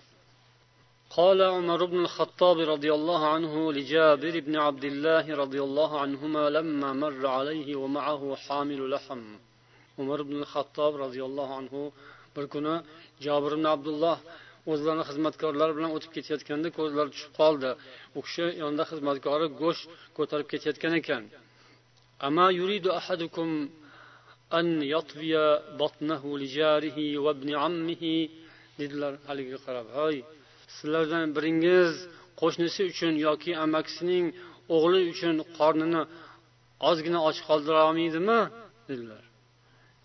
قال 1.11 1.43
عمر 1.43 1.85
بن 1.85 1.99
الخطاب 2.07 2.59
رضي 2.75 2.91
الله 2.99 3.27
عنه 3.35 3.73
لجابر 3.73 4.41
بن 4.41 4.57
عبد 4.57 4.85
الله 4.85 5.35
رضي 5.43 5.61
الله 5.63 6.01
عنهما 6.01 6.51
لما 6.57 6.93
مر 6.93 7.27
عليه 7.27 7.77
ومعه 7.77 8.37
حامل 8.45 8.91
لحم 8.91 9.23
عمر 9.99 10.23
بن 10.23 10.37
الخطاب 10.43 10.93
رضي 10.97 11.25
الله 11.25 11.49
عنه 11.59 11.93
bir 12.37 12.47
kuni 12.55 12.75
jobir 13.27 13.53
ibn 13.57 13.67
abdulloh 13.75 14.17
o'zlarini 14.73 15.05
xizmatkorlari 15.11 15.73
bilan 15.79 15.91
o'tib 15.97 16.11
ketayotganda 16.17 16.69
ko'zlari 16.79 17.11
tushib 17.15 17.33
qoldi 17.41 17.71
u 18.19 18.21
kishi 18.27 18.47
yonida 18.63 18.85
xizmatkori 18.91 19.47
go'sht 19.63 19.85
ko'tarib 20.17 20.47
ketayotgan 20.53 20.93
ekan 21.01 21.23
ama 22.29 22.47
yuridu 22.61 22.91
ahadukum 23.01 23.49
an 24.59 24.67
yatviya 24.95 25.47
batnahu 25.81 26.29
li 26.41 26.49
jarihi 26.59 27.07
va 27.25 27.31
ibn 27.39 27.49
ammihi 27.67 28.15
dedilar 28.81 29.13
haligiga 29.29 29.59
qarab 29.67 29.87
hoy 29.99 30.17
sizlardan 30.77 31.27
biringiz 31.37 31.93
qo'shnisi 32.41 32.81
uchun 32.93 33.15
yoki 33.27 33.53
amakisining 33.65 34.27
o'g'li 34.77 35.01
uchun 35.13 35.37
qornini 35.59 36.03
ozgina 36.91 37.21
och 37.29 37.39
qoldira 37.49 37.81
olmaydimi 37.89 38.41
dedilar 38.89 39.25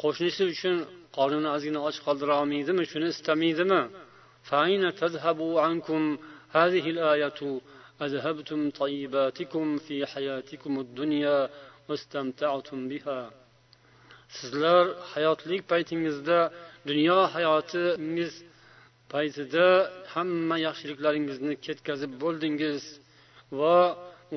qo'shnisi 0.04 0.44
uchun 0.54 0.78
qornini 1.18 1.50
ozgina 1.56 1.80
och 1.88 1.98
qoldira 2.06 2.34
olmaydimi 2.42 2.84
shuni 2.92 3.08
istamaydimi 3.16 3.82
هذه 6.60 6.86
الآية 6.90 7.42
أذهبتم 8.02 8.70
طيباتكم 8.70 9.78
في 9.78 10.06
حياتكم 10.06 10.74
الدنيا 10.80 11.50
واستمتعتم 11.90 12.80
بها 12.92 13.22
sizlar 14.40 14.88
hayotlik 15.14 15.62
paytingizda 15.72 16.40
dunyo 16.88 17.20
hayotingiz 17.34 18.34
paytida 19.13 19.67
hamma 20.15 20.57
yaxshiliklaringizni 20.67 21.55
ketkazib 21.67 22.13
bo'ldingiz 22.23 22.83
va 23.59 23.79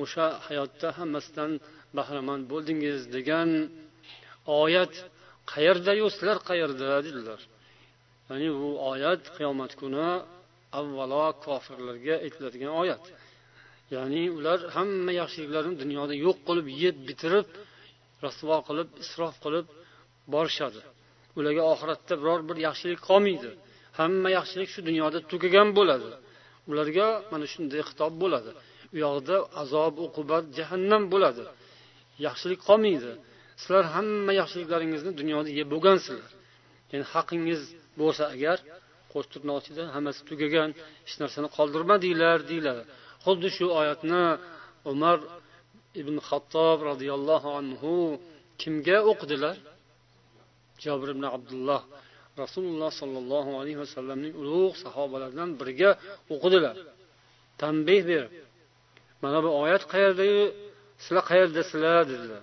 o'sha 0.02 0.26
hayotda 0.46 0.88
hammasidan 0.98 1.52
bahramand 1.96 2.44
bo'ldingiz 2.52 3.00
degan 3.16 3.50
oyat 4.62 4.94
qayerdayu 5.52 6.06
sizlar 6.14 6.38
qayerda 6.48 6.86
dedilar. 7.06 7.40
Ya'ni 8.28 8.48
bu 8.60 8.68
oyat 8.92 9.22
qiyomat 9.36 9.72
kuni 9.80 10.08
avvalo 10.78 11.24
kofirlarga 11.46 12.14
aytiladigan 12.24 12.72
oyat. 12.82 13.04
Ya'ni 13.94 14.22
ular 14.38 14.58
hamma 14.76 15.12
yaxshiliklarini 15.20 15.76
dunyoda 15.82 16.14
yo'q 16.26 16.38
qilib 16.46 16.66
yeb 16.84 16.96
bitirib 17.08 17.46
rasvo 18.24 18.56
qilib 18.68 18.88
isrof 19.04 19.34
qilib 19.44 19.66
borishadi. 20.34 20.80
Ularga 21.38 21.62
oxiratda 21.72 22.14
biror 22.20 22.40
bir 22.48 22.56
yaxshilik 22.66 23.00
qolmaydi. 23.08 23.50
Hamma 23.98 24.28
yaxshilik 24.38 24.68
shu 24.74 24.80
dunyoda 24.88 25.18
tugagan 25.30 25.68
bo'ladi. 25.78 26.10
Ularga 26.70 27.08
mana 27.32 27.46
shunday 27.52 27.82
xitob 27.88 28.12
bo'ladi. 28.22 28.50
U 28.94 28.96
yoqda 29.04 29.36
azob 29.62 29.94
uqubat 30.06 30.44
jahannam 30.58 31.02
bo'ladi. 31.12 31.44
Yaxshilik 32.26 32.60
qolmaydi. 32.68 33.12
Sizlar 33.60 33.84
hamma 33.96 34.32
yaxshiliklaringizni 34.40 35.12
dunyoda 35.20 35.50
yeb 35.58 35.68
bo'lgansizlar. 35.72 36.32
Ya'ni 36.90 37.06
haqingiz 37.14 37.62
bo'lsa 38.00 38.24
agar 38.34 38.58
qo'shtirmoqchida 39.12 39.82
hammasi 39.94 40.20
tugagan 40.30 40.70
hech 41.06 41.16
narsani 41.22 41.48
qoldirmadinglar 41.56 42.38
deyiladi. 42.50 42.82
Xuddi 43.24 43.48
shu 43.56 43.66
oyatni 43.80 44.24
umar 44.92 45.18
ibn 46.00 46.16
xattob 46.28 46.78
roziyallohu 46.90 47.48
anhu 47.60 47.94
kimga 48.60 48.98
o'qidilar? 49.10 49.56
Jobir 50.84 51.08
ibn 51.14 51.24
abdulloh 51.36 51.82
rasululloh 52.44 52.90
sollallohu 53.00 53.50
alayhi 53.60 53.78
vasallamning 53.84 54.34
ulug' 54.42 54.76
sahobalaridan 54.84 55.50
biriga 55.60 55.90
o'qidilar. 56.34 56.76
Tanbeh 57.62 58.02
berib 58.10 58.32
mana 59.22 59.38
bu 59.44 59.50
oyat 59.62 59.82
qayerdayu 59.92 60.42
sizlar 61.02 61.24
qayerdasizlar 61.30 62.00
dedilar. 62.12 62.42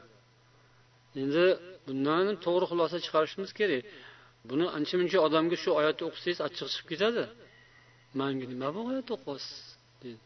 Endi 1.21 1.45
bundan 1.87 2.25
to'g'ri 2.45 2.65
xulosa 2.71 2.97
chiqarishimiz 3.05 3.51
kerak. 3.59 3.83
Buni 4.49 4.65
ancha 4.77 4.95
muncha 5.01 5.17
odamga 5.27 5.57
shu 5.63 5.69
oyatni 5.79 6.03
o'qisangiz 6.09 6.39
achchig'i 6.47 6.69
chiqib 6.73 6.87
ketadi. 6.91 7.23
Manga 8.19 8.45
nima 8.53 8.69
bu 8.75 8.79
oyatni 8.89 9.13
o'qiyapsiz 9.17 9.57
dedi. 10.03 10.19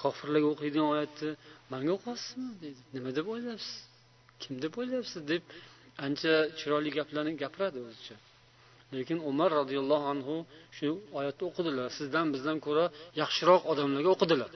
Kofirlarga 0.00 0.48
o'qiydigan 0.52 0.88
oyatni 0.94 1.30
manga 1.72 1.90
o'qiyapsizmi 1.96 2.50
deydi 2.62 2.80
nima 2.94 3.10
deb 3.18 3.26
o'ylayapsiz? 3.32 3.76
Kim 4.42 4.54
deb 4.64 4.72
o'ylayapsiz? 4.80 5.20
deb 5.32 5.42
ancha 6.04 6.34
chiroyli 6.58 6.90
gaplarni 6.98 7.32
gapiradi 7.42 7.78
o'zicha. 7.88 8.16
Lekin 8.98 9.18
umar 9.30 9.50
roziyallohu 9.60 10.06
anhu 10.14 10.34
shu 10.76 10.88
oyatni 11.18 11.44
o'qidilar. 11.50 11.88
Sizdan 11.98 12.26
bizdan 12.34 12.58
ko'ra 12.66 12.84
yaxshiroq 13.22 13.62
odamlarga 13.72 14.10
o'qidilar. 14.16 14.50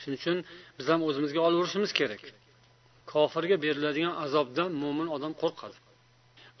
Shuning 0.00 0.20
uchun 0.22 0.38
biz 0.78 0.86
ham 0.92 1.00
o'zimizga 1.08 1.40
olaverishimiz 1.48 1.92
kerak. 2.00 2.22
Kofirga 3.12 3.56
beriladigan 3.64 4.14
azobdan 4.24 4.70
mo'min 4.82 5.08
odam 5.16 5.32
qo'rqadi. 5.42 5.76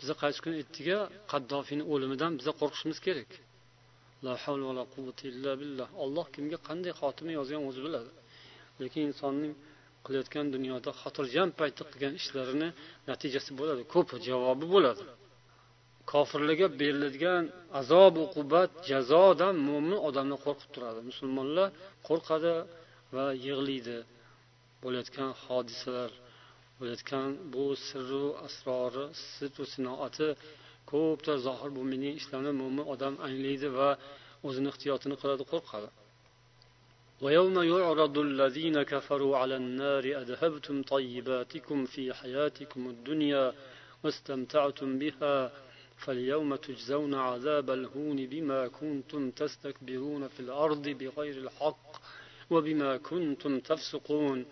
Biza 0.00 0.14
qaysi 0.22 0.38
kuni 0.44 0.56
ertaga 0.62 0.98
qaddofiyni 1.32 1.84
o'limidan 1.92 2.32
biza 2.40 2.52
qo'rqishimiz 2.60 2.98
kerak. 3.06 3.30
La 4.24 4.32
havla 4.42 4.64
va 4.68 4.74
la 4.80 4.84
quvvata 4.94 5.22
illa 5.32 5.52
billah. 5.60 5.88
Alloh 6.04 6.26
kimga 6.34 6.58
qanday 6.68 6.92
xotima 7.00 7.32
yozgan 7.38 7.62
o'zi 7.68 7.80
biladi. 7.86 8.10
Lekin 8.82 9.02
insonning 9.10 9.54
qilayotgan 10.04 10.46
dunyoda 10.54 10.90
xotirjam 11.00 11.48
paytda 11.60 11.82
qilgan 11.90 12.14
ishlarini 12.20 12.68
natijasi 13.10 13.50
bo'ladi. 13.60 13.82
Ko'p 13.94 14.08
javobi 14.28 14.66
bo'ladi. 14.74 15.02
Kofirlarga 16.12 16.66
beriladigan 16.80 17.44
azob 17.80 18.14
uqubat 18.26 18.70
jazodan 18.90 19.54
mo'min 19.68 19.98
odamni 20.08 20.36
qo'rqib 20.44 20.70
turadi. 20.74 21.00
Musulmonlar 21.10 21.68
qo'rqadi 22.08 22.54
va 23.14 23.26
yig'laydi. 23.46 23.98
Bo'layotgan 24.82 25.30
hodisalar 25.44 26.10
bo'layotgan 26.78 27.28
bu 27.54 27.64
sirru 27.88 28.26
asrori 28.46 29.04
sirru 29.32 29.64
sinoati 29.74 30.28
ko'pda 30.92 31.34
zohir 31.46 31.70
bo'lmaydigan 31.76 32.16
ishlarni 32.20 32.52
mo'min 32.62 32.84
odam 32.94 33.14
anglaydi 33.26 33.68
va 33.78 33.90
o'zini 34.46 34.68
ehtiyotini 34.72 35.16
qiladi 35.22 35.44
qo'rqadi. 35.52 35.88
ويوم 37.20 37.62
يعرض 37.62 38.18
الذين 38.18 38.82
كفروا 38.82 39.36
على 39.36 39.56
النار 39.56 40.04
أذهبتم 40.04 40.82
طيباتكم 40.82 41.78
في 41.86 42.14
حياتكم 42.14 42.88
الدنيا 42.88 43.52
واستمتعتم 44.04 44.98
بها 44.98 45.52
فاليوم 46.02 46.56
تجزون 46.56 47.14
عذاب 47.14 47.70
الهون 47.70 48.26
بما 48.26 48.68
كنتم 48.68 49.30
تستكبرون 49.30 50.28
في 50.28 50.40
الأرض 50.40 50.88
بغير 50.88 51.36
الحق 51.44 51.90
وبما 52.50 52.96
كنتم 52.96 53.60
تفسقون. 53.60 54.44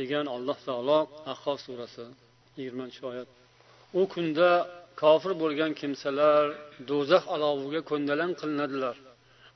degan 0.00 0.26
alloh 0.36 0.58
taolo 0.68 0.98
ahqof 1.32 1.58
surasi 1.66 2.04
yigirmanchi 2.58 3.00
oyat 3.10 3.28
u 3.98 4.02
kunda 4.12 4.50
kofir 5.02 5.32
bo'lgan 5.42 5.72
kimsalar 5.80 6.44
do'zax 6.90 7.24
aloviga 7.34 7.80
ko'ndalang 7.90 8.32
qilinadilar 8.40 8.96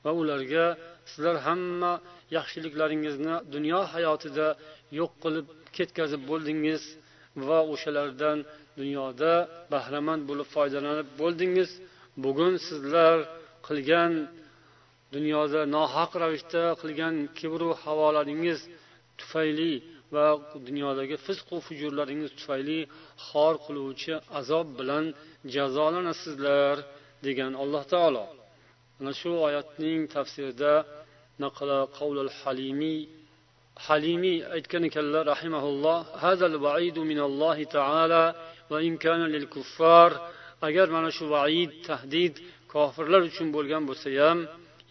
va 0.03 0.11
ularga 0.21 0.65
sizlar 1.11 1.37
hamma 1.47 1.93
yaxshiliklaringizni 2.37 3.35
dunyo 3.55 3.79
hayotida 3.93 4.47
yo'q 4.99 5.11
qilib 5.23 5.47
ketkazib 5.77 6.21
bo'ldingiz 6.31 6.81
va 7.47 7.59
o'shalardan 7.73 8.37
dunyoda 8.79 9.33
bahramand 9.73 10.21
bo'lib 10.29 10.47
foydalanib 10.55 11.09
bo'ldingiz. 11.21 11.69
Bugun 12.23 12.53
sizlar 12.67 13.17
qilgan 13.67 14.13
dunyoda 15.15 15.61
nohaq 15.75 16.11
ravishda 16.21 16.63
qilgan 16.81 17.15
kibru 17.39 17.69
havolaringiz 17.83 18.59
tufayli 19.19 19.73
va 20.15 20.27
dunyodagi 20.67 21.15
fisqu 21.25 21.55
fujurlaringiz 21.67 22.31
tufayli 22.39 22.79
xor 23.27 23.53
qiluvchi 23.65 24.13
azob 24.39 24.67
bilan 24.79 25.05
jazolanasizlar 25.55 26.75
degan 27.25 27.51
alloh 27.63 27.83
taolo. 27.93 28.25
Mana 29.01 29.13
shu 29.21 29.31
oyatning 29.47 30.01
tafsirida 30.15 30.73
naqala 31.43 31.79
qavlul 31.97 32.31
halimiy 32.41 32.99
halimiy 33.87 34.39
aytgan 34.55 34.83
ekanlar 34.89 35.23
rahimaulloh 35.33 35.99
hazal 36.23 36.53
vaidu 36.65 37.01
minallohi 37.11 37.65
taala 37.75 38.23
va 38.71 38.77
in 38.87 38.93
kana 39.03 39.25
lil 39.35 39.47
kuffar. 39.55 40.11
Agar 40.67 40.87
mana 40.95 41.09
shu 41.17 41.25
vaid 41.35 41.71
tahdid 41.87 42.33
kofirlar 42.73 43.21
uchun 43.29 43.47
bo'lgan 43.55 43.83
bo'lsa 43.89 44.09
ham 44.21 44.39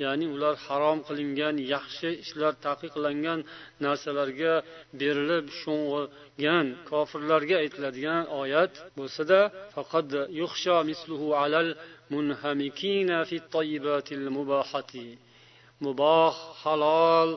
ya'ni 0.02 0.26
ular 0.34 0.54
harom 0.66 0.98
qilingan 1.08 1.56
yaxshi 1.74 2.08
ishlar 2.24 2.52
taqiqlangan 2.66 3.40
narsalarga 3.84 4.54
berilib 5.00 5.46
sho'ng'igan 5.60 6.66
kofirlarga 6.90 7.56
aytiladigan 7.62 8.22
oyat 8.42 8.72
bo'lsada 8.98 9.40
faqat 9.74 10.10
yuxsha 10.40 10.76
misluhu 10.90 11.28
alal 11.42 11.68
munhamikina 12.14 13.18
fi 13.28 13.36
tayyibatil 13.54 14.26
mubahati. 14.36 15.08
Muboh 15.84 16.34
halol 16.62 17.30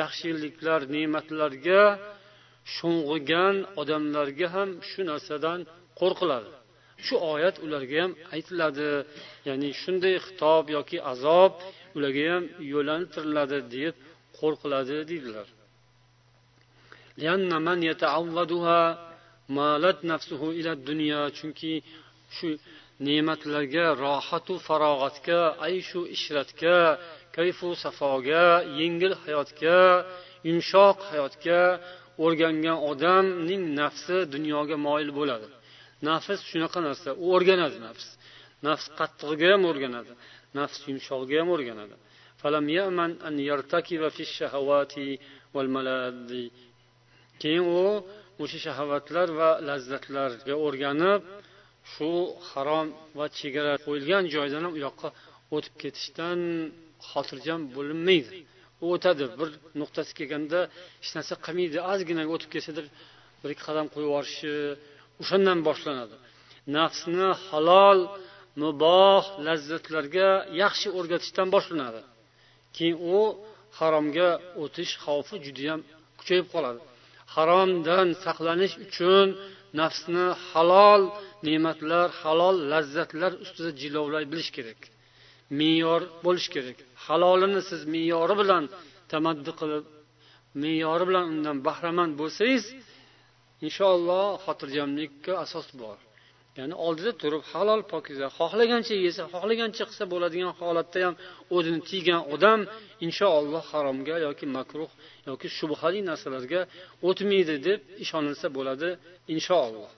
yaxshiliklar 0.00 0.80
ne'matlarga 0.94 1.82
sho'ng'igan 2.76 3.56
odamlarga 3.80 4.46
ham 4.54 4.68
shu 4.90 5.00
narsadan 5.10 5.60
qo'rqiladi. 6.00 6.50
Shu 7.06 7.14
oyat 7.34 7.56
ularga 7.64 7.96
ham 8.02 8.12
aytiladi. 8.34 8.90
Ya'ni 9.48 9.70
shunday 9.82 10.16
xitob 10.26 10.64
yoki 10.76 10.98
azob 11.12 11.52
ularga 11.96 12.24
ham 12.32 12.44
yo'lantiriladi 12.72 13.58
deb 13.76 13.94
qo'rqiladi 14.38 14.96
deydilar. 15.10 15.48
Chunki 21.38 21.72
shu 22.36 22.48
ne'matlarga 23.06 23.86
rohatu 24.04 24.54
farog'atga 24.66 25.40
ayshu 25.66 26.00
ishratga 26.16 26.78
kayfu 27.36 27.68
safoga 27.82 28.44
yengil 28.80 29.12
hayotga 29.22 29.78
yumshoq 30.48 30.98
hayotga 31.10 31.60
o'rgangan 32.24 32.78
odamning 32.90 33.62
nafsi 33.80 34.16
dunyoga 34.34 34.76
moyil 34.86 35.10
bo'ladi. 35.18 35.48
Nafs 36.08 36.40
shunaqa 36.50 36.78
narsa 36.88 37.10
u 37.22 37.26
o'rganadi 37.36 37.78
nafs. 37.86 38.06
Nafs 38.66 38.86
qattig'iga 38.98 39.48
ham 39.54 39.62
o'rganadi. 39.70 40.12
Nafs 40.58 40.78
yumshog'iga 40.88 41.36
ham 41.42 41.50
o'rganadi. 41.54 41.96
Keyin 47.42 47.64
u 47.78 47.82
o'sha 48.42 48.58
shahovatlar 48.66 49.28
va 49.40 49.50
lazzatlarga 49.68 50.54
o'rganib 50.66 51.20
shu 51.92 52.10
harom 52.50 52.86
va 53.18 53.26
chegara 53.38 53.74
qo'yilgan 53.86 54.24
joydan 54.34 54.62
ham 54.66 54.72
u 54.78 54.80
yoqqa 54.86 55.08
o'tib 55.56 55.74
ketishdan 55.82 56.40
xotirjam 57.10 57.60
bo'linmaydi. 57.76 58.30
U 58.82 58.86
o'tadi 58.94 59.24
bir 59.38 59.48
nuqtasi 59.80 60.12
kelganda 60.18 60.60
hech 61.02 61.12
narsa 61.16 61.34
qilmaydi 61.46 61.78
ozgina 61.92 62.22
o'tib 62.34 62.50
ketsadir 62.54 62.86
bir 63.42 63.50
ikki 63.54 63.64
qadam 63.68 63.86
qo'yib 63.92 64.08
yuborishi 64.08 64.52
o'shandan 65.22 65.58
boshlanadi. 65.68 66.16
Nafsni 66.76 67.28
halol 67.46 68.00
muboh 68.62 69.24
lazzatlarga 69.46 70.30
yaxshi 70.62 70.88
o'rgatishdan 70.98 71.48
boshlanadi. 71.54 72.02
Keyin 72.76 72.96
u 73.16 73.18
haromga 73.78 74.30
o'tish 74.62 74.92
xavfi 75.04 75.36
judayam 75.46 75.80
kuchayib 76.18 76.46
qoladi. 76.54 76.80
Haromdan 77.34 78.08
saqlanish 78.24 78.74
uchun 78.86 79.26
nafsni 79.80 80.26
halol 80.48 81.02
ne'matlar 81.46 82.08
halol 82.22 82.56
lazzatlar 82.72 83.32
ustida 83.44 83.70
jilovlay 83.80 84.24
bilish 84.32 84.50
kerak. 84.56 84.80
Me'yor 85.58 86.02
bo'lishi 86.24 86.50
kerak. 86.56 86.78
Halolini 87.06 87.62
siz 87.70 87.80
me'yori 87.94 88.34
bilan 88.42 88.64
tamaddi 89.12 89.52
qilib 89.60 89.84
me'yori 90.62 91.04
bilan 91.08 91.24
undan 91.32 91.56
bahramand 91.66 92.12
bo'lsangiz 92.20 92.64
inshaalloh 93.66 94.26
xotirjamlikka 94.44 95.32
asos 95.44 95.68
bor. 95.82 95.98
Ya'ni 96.58 96.74
oldida 96.86 97.12
turib 97.22 97.42
halol 97.52 97.80
pokiza 97.92 98.26
xohlagancha 98.38 98.94
yesa 99.06 99.22
xohlagancha 99.34 99.84
qilsa 99.88 100.04
bo'ladigan 100.12 100.52
holatda 100.60 100.98
ham 101.06 101.14
o'zini 101.56 101.80
tiygan 101.90 102.20
odam 102.34 102.60
inshaalloh 103.06 103.64
haromga 103.72 104.16
yoki 104.26 104.46
makruh 104.56 104.90
yoki 105.28 105.48
shubhali 105.58 106.00
narsalarga 106.10 106.60
o'tmaydi 107.08 107.54
deb 107.68 107.80
ishonilsa 108.04 108.46
bo'ladi 108.56 108.88
inshaalloh 109.34 109.90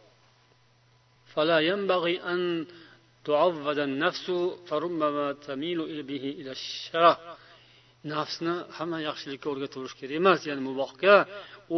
nafsni 8.12 8.54
hamma 8.76 8.98
yaxshilikka 9.08 9.46
o'rgataverish 9.52 9.96
kerak 10.00 10.14
emas 10.20 10.40
ya'ni 10.48 10.62
mubohga 10.68 11.14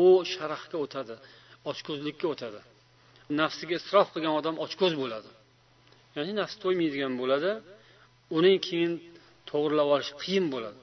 u 0.00 0.04
sharafga 0.32 0.76
o'tadi 0.84 1.14
ochko'zlikka 1.70 2.26
o'tadi. 2.34 2.60
nafsiga 3.41 3.75
isrof 3.81 4.07
qilgan 4.13 4.33
odam 4.39 4.55
ochko'z 4.65 4.93
bo'ladi 5.01 5.29
ya'ni 6.17 6.31
nafsi 6.41 6.57
to'ymaydigan 6.63 7.13
bo'ladi 7.21 7.51
uning 8.37 8.57
keyin 8.67 8.93
to'g'irlab 9.49 9.87
olish 9.95 10.11
qiyin 10.23 10.45
bo'ladi 10.53 10.79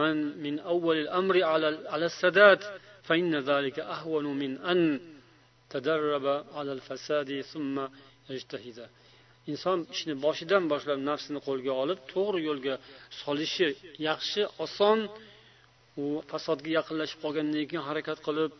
من 0.00 0.16
من 0.44 0.54
أول 0.72 0.96
الأمر 1.04 1.42
على 1.42 1.68
على 1.92 2.06
السداد 2.06 2.60
فإن 3.02 3.32
ذلك 3.50 3.76
أهون 3.80 4.24
من 4.42 4.52
أن 4.72 5.00
تدرب 5.70 6.26
على 6.56 6.72
الفساد 6.72 7.40
ثم 7.40 7.76
يجتهد 8.30 8.78
inson 9.50 9.78
ishni 9.94 10.14
boshidan 10.26 10.62
boshlab 10.72 10.98
nafsini 11.10 11.40
qo'lga 11.48 11.72
olib 11.82 11.98
to'g'ri 12.12 12.40
yo'lga 12.48 12.74
solishi 13.22 13.68
yaxshi 14.08 14.42
oson 14.64 14.98
u 16.02 16.04
fasodga 16.30 16.70
yaqinlashib 16.78 17.18
qolgandan 17.24 17.64
keyin 17.70 17.84
harakat 17.88 18.18
qilib 18.26 18.50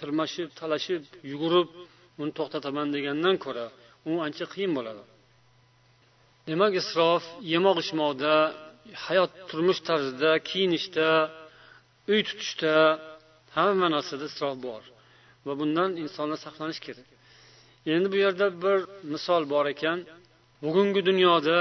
tirmashib 0.00 0.48
talashib 0.60 1.02
yugurib 1.30 1.68
uni 2.20 2.32
to'xtataman 2.38 2.88
degandan 2.96 3.36
ko'ra 3.44 3.66
u 4.10 4.12
ancha 4.26 4.46
qiyin 4.52 4.72
bo'ladi. 4.78 5.02
Demak 6.48 6.72
isrof 6.82 7.24
yemoq 7.54 7.76
ichmoqda 7.84 8.34
hayot 9.06 9.32
turmush 9.50 9.80
tarzida 9.88 10.30
kiyinishda 10.48 11.08
uy 12.10 12.20
tutishda 12.28 12.74
hamma 13.56 13.86
narsada 13.94 14.24
isrof 14.30 14.56
bor 14.66 14.82
va 15.46 15.52
bundan 15.60 15.90
insonlar 16.02 16.38
saqlanish 16.46 16.80
kerak. 16.86 17.08
Endi 17.94 18.08
bu 18.12 18.16
yerda 18.24 18.46
bir 18.64 18.78
misol 19.12 19.42
bor 19.52 19.66
ekan. 19.74 19.98
Bugungi 20.64 21.00
dunyoda 21.10 21.58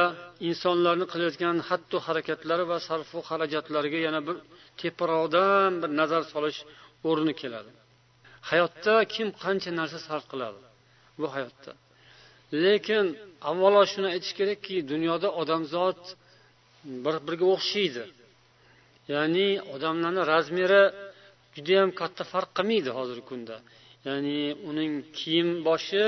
insonlarni 0.49 1.05
qilayotgan 1.11 1.55
hatto 1.69 1.97
harakatlari 2.07 2.65
va 2.71 2.77
sarfu 2.87 3.17
xarajatlariga 3.29 3.99
yana 4.07 4.19
bir 4.27 4.37
teparoqdan 4.81 5.71
bir 5.81 5.89
nazar 5.99 6.23
solish 6.33 6.59
o'rni 7.09 7.33
keladi. 7.41 7.71
Hayotda 8.49 8.93
kim 9.13 9.27
qancha 9.43 9.71
narsa 9.79 9.99
sarf 10.07 10.25
qiladi? 10.31 10.59
Bu 11.19 11.25
hayotda. 11.35 11.71
Lekin 12.63 13.05
avvalo 13.49 13.81
shuni 13.91 14.07
aytish 14.13 14.33
kerakki 14.39 14.75
dunyoda 14.91 15.29
odamzod 15.41 16.01
bir 17.05 17.15
biriga 17.25 17.47
o'xshaydi. 17.55 18.03
Ya'ni 19.13 19.47
odamlarni 19.75 20.23
razmeri 20.31 20.83
judayam 21.55 21.89
katta 21.99 22.23
farq 22.31 22.49
qilmaydi 22.57 22.89
hozirgi 22.97 23.25
kunda. 23.31 23.55
Ya'ni 24.07 24.39
uning 24.69 24.93
kiyim 25.17 25.49
boshi 25.67 26.05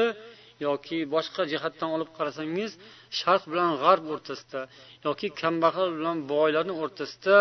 yoki 0.67 0.97
boshqa 1.13 1.43
jihatdan 1.51 1.89
olib 1.95 2.09
qarasangiz 2.17 2.71
sharq 3.19 3.43
bilan 3.51 3.71
g'arb 3.84 4.05
o'rtasida 4.13 4.61
yoki 5.07 5.27
kambag'al 5.41 5.89
bilan 5.97 6.17
boylarni 6.34 6.73
o'rtasida 6.84 7.39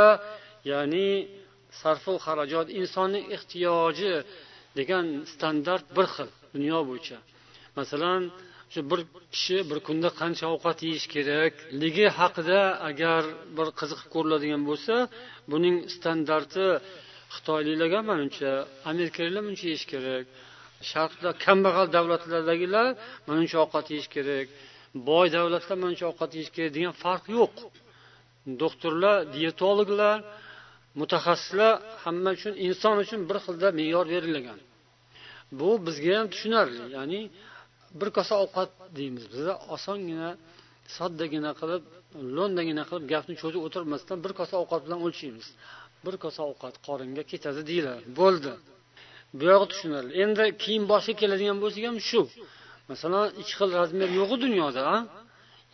ya'ni 0.72 1.09
sarfu 1.80 2.12
xarajat 2.26 2.66
insonning 2.80 3.24
ehtiyoji 3.36 4.12
degan 4.79 5.07
standart 5.33 5.85
bir 5.97 6.07
xil 6.14 6.29
dunyo 6.55 6.79
bo'yicha. 6.89 7.18
Masalan 7.79 8.22
shu 8.72 8.81
bir 8.91 9.01
kishi 9.35 9.59
bir 9.70 9.79
kunda 9.87 10.09
qancha 10.20 10.47
ovqat 10.55 10.79
yeyish 10.87 11.07
kerakligi 11.14 12.07
haqida 12.18 12.61
agar 12.89 13.22
bir 13.57 13.68
qiziqib 13.79 14.09
ko'riladigan 14.14 14.62
bo'lsa 14.70 14.95
buning 15.53 15.76
standarti 15.97 16.66
xitoyliklarga 17.35 18.01
manimcha 18.11 18.51
amerikaliklar 18.91 19.43
buncha 19.49 19.64
yeyish 19.70 19.87
kerak. 19.93 20.24
Sharqda 20.91 21.31
kambag'al 21.45 21.87
davlatlardagilar 21.97 22.89
manuncha 23.29 23.57
ovqat 23.64 23.87
yeyish 23.93 24.11
kerak. 24.16 24.47
Boy 25.09 25.26
davlatlar 25.37 25.76
manuncha 25.85 26.07
ovqat 26.12 26.31
yeyish 26.37 26.53
kerak 26.57 26.70
degan 26.76 26.95
farq 27.05 27.24
yo'q. 27.39 27.55
Doktorlar 28.62 29.16
diyetologlar 29.35 30.16
mutaxassislar 31.01 31.72
hamma 32.05 32.31
uchun 32.37 32.55
inson 32.66 32.97
uchun 33.05 33.20
bir 33.29 33.39
xilda 33.45 33.68
me'yor 33.79 34.07
berilgan. 34.14 34.59
Bu 35.61 35.68
bizga 35.86 36.12
ham 36.18 36.26
tushunarli. 36.32 36.82
Ya'ni 36.96 37.20
bir 38.01 38.11
kosa 38.16 38.34
ovqat 38.44 38.70
deymiz 38.99 39.24
biza 39.32 39.55
osongina 39.74 40.30
soddagina 40.96 41.51
qilib 41.61 41.82
lo'ndagina 42.36 42.84
qilib 42.88 43.05
gapni 43.12 43.34
cho'zib 43.42 43.62
o'tirmasdan 43.66 44.18
bir 44.24 44.32
kosa 44.40 44.55
ovqat 44.62 44.80
bilan 44.86 45.01
o'lchaymiz. 45.07 45.46
Bir 46.07 46.14
kosa 46.24 46.40
ovqat 46.51 46.74
qoringa 46.86 47.22
ketadi 47.32 47.61
deyiladi. 47.70 48.03
Bo'ldi. 48.20 48.53
Buyog'i 49.40 49.66
tushunarli. 49.72 50.12
Endi 50.22 50.44
keyin 50.62 50.84
boshqa 50.92 51.12
keladigan 51.20 51.59
bo'lsak 51.62 51.84
ham 51.88 51.99
shu. 52.09 52.20
Masalan 52.90 53.26
ikki 53.40 53.55
xil 53.59 53.70
razmer 53.80 54.11
yo'qu 54.20 54.36
dunyoda 54.44 54.82
a? 54.94 54.96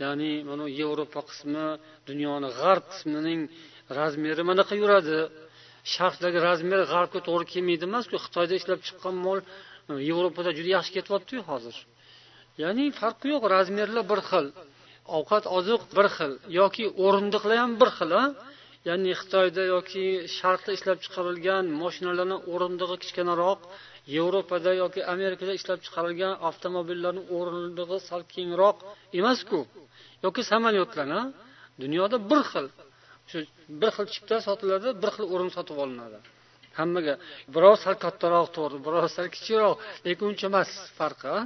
Ya'ni 0.03 0.31
mana 0.49 0.65
yevropa 0.81 1.21
qismi 1.29 1.67
dunyoni 2.09 2.49
g'arb 2.61 2.85
qismining 2.93 3.41
razmeri 3.99 4.43
manaqa 4.51 4.75
yuradi. 4.83 5.19
Sharqdagi 5.93 6.39
razmer 6.47 6.81
g'arbga 6.93 7.21
to'g'ri 7.29 7.47
kelmaydi 7.53 7.85
emasku 7.91 8.17
xitoyda 8.25 8.55
ishlab 8.61 8.81
chiqqan 8.87 9.17
mol 9.27 9.39
e, 9.41 9.45
yevropada 10.09 10.51
juda 10.59 10.71
yaxshi 10.77 10.93
ketyaptiyu 10.97 11.41
hozir. 11.51 11.77
Ya'ni 12.63 12.85
farqi 13.01 13.27
yo'q 13.35 13.45
razmerlar 13.55 14.05
bir 14.13 14.21
xil 14.31 14.47
ovqat 15.19 15.45
oziq 15.59 15.83
bir 15.97 16.07
xil 16.17 16.33
yoki 16.61 16.85
o'rindiqlar 17.05 17.57
ham 17.63 17.73
bir 17.81 17.91
xil 17.99 18.11
a 18.23 18.25
ya'ni 18.89 19.13
xitoyda 19.21 19.63
yoki 19.75 20.05
sharqda 20.39 20.71
ishlab 20.79 20.99
chiqarilgan 21.05 21.65
moshinalarni 21.83 22.37
o'rindig'i 22.53 22.97
kichkinaroq 23.03 23.61
yevropada 24.17 24.71
yoki 24.83 25.01
amerikada 25.15 25.53
ishlab 25.59 25.81
chiqarilgan 25.87 26.33
avtomobillarni 26.49 27.23
o'rindig'i 27.37 27.99
sal 28.09 28.23
kengroq 28.35 28.77
emasku 29.21 29.61
yoki 30.25 30.43
samolyotlarni 30.53 31.21
dunyoda 31.83 32.17
bir 32.31 32.41
xil. 32.53 32.67
Shu 33.31 33.39
bir 33.81 33.91
xil 33.97 34.07
chipta 34.15 34.37
sotiladi 34.47 34.89
bir 35.03 35.11
xil 35.15 35.25
o'rin 35.35 35.51
sotib 35.57 35.77
olinadi. 35.85 36.19
Hammaga 36.79 37.15
birov 37.55 37.75
sal 37.85 37.95
kattaroq 38.05 38.49
to'g'ri 38.57 38.79
birov 38.87 39.07
sal 39.17 39.27
kichikroq 39.35 39.77
lekin 40.07 40.25
uncha 40.31 40.47
emas 40.53 40.71
farqi 40.99 41.37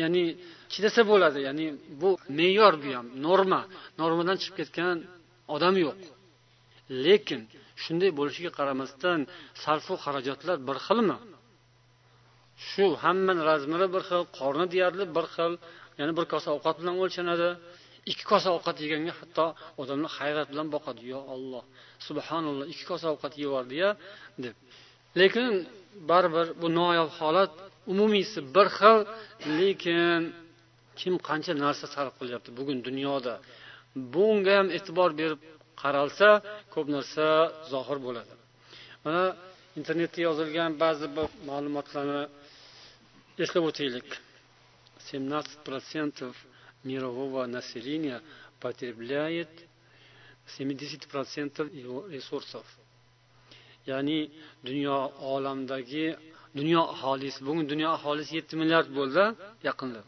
ya'ni 0.00 0.24
chidasa 0.72 1.02
bo'ladi 1.10 1.38
ya'ni 1.48 1.66
bu 2.00 2.10
me'yor 2.38 2.74
bu 2.82 2.90
ham 2.96 3.06
norma. 3.26 3.60
Normadan 4.00 4.36
chiqib 4.42 4.56
ketgan 4.60 4.96
odam 5.54 5.74
yo'q. 5.84 5.98
Lekin 7.06 7.40
shunday 7.82 8.10
bo'lishiga 8.18 8.50
qaramasdan 8.58 9.18
sarfu 9.62 9.94
xarajatlar 10.04 10.56
bir 10.68 10.78
xilmi? 10.86 11.18
Shu 12.68 12.86
hamma 13.04 13.32
razmiri 13.50 13.86
bir 13.94 14.02
xil 14.08 14.22
qorni 14.38 14.66
deyarli 14.74 15.04
bir 15.16 15.26
xil 15.34 15.52
ya'ni 15.98 16.12
bir 16.18 16.26
kosa 16.32 16.48
ovqat 16.56 16.76
bilan 16.80 16.96
o'lchanadi. 17.02 17.50
Ikki 18.10 18.24
kosa 18.32 18.48
ovqat 18.56 18.76
yeganga 18.84 19.12
hatto 19.20 19.46
odamlar 19.82 20.10
hayrat 20.18 20.46
bilan 20.52 20.68
boqadi. 20.74 21.02
Yo 21.12 21.20
olloh 21.34 21.64
subhanalloh 22.06 22.66
ikki 22.72 22.84
kosa 22.90 23.06
ovqat 23.14 23.32
yeyordiya 23.42 23.88
deb. 24.44 24.56
Lekin 25.20 25.52
baribir 26.10 26.46
bu 26.60 26.68
noyob 26.78 27.10
holat 27.18 27.52
umumiysi 27.92 28.38
bir 28.54 28.66
xil 28.78 28.98
lekin 29.58 30.20
kim 31.00 31.14
qancha 31.28 31.52
narsa 31.64 31.86
sarf 31.94 32.12
qilyapti 32.20 32.50
bugun 32.58 32.78
dunyoda 32.88 33.34
bunga 34.14 34.52
ham 34.58 34.68
e'tibor 34.76 35.10
berib 35.20 35.40
qaralsa 35.82 36.28
ko'p 36.74 36.86
narsa 36.96 37.26
zohir 37.72 37.98
bo'ladi. 38.06 38.34
Mana 39.04 39.24
internetda 39.78 40.20
yozilgan 40.28 40.70
ba'zi 40.82 41.06
bir 41.16 41.26
ma'lumotlarni 41.48 42.22
eslab 43.44 43.64
o'taylik. 43.70 44.08
Семнадцать 45.08 45.60
процентов 45.68 46.34
мирового 46.90 47.40
населения 47.56 48.18
потребляет 48.60 49.48
семьдесят 50.56 51.02
процентов 51.12 51.66
его 51.72 52.06
ресурсов. 52.08 52.64
Ya'ni 53.86 54.30
dunyo 54.64 55.12
olamdagi 55.34 56.16
dunyo 56.58 56.82
aholisi 56.94 57.38
bugun 57.46 57.68
dunyo 57.72 57.88
aholisi 57.96 58.32
yetti 58.38 58.54
milliard 58.60 58.88
bo'ldi 58.98 59.24
yaqinda 59.68 60.00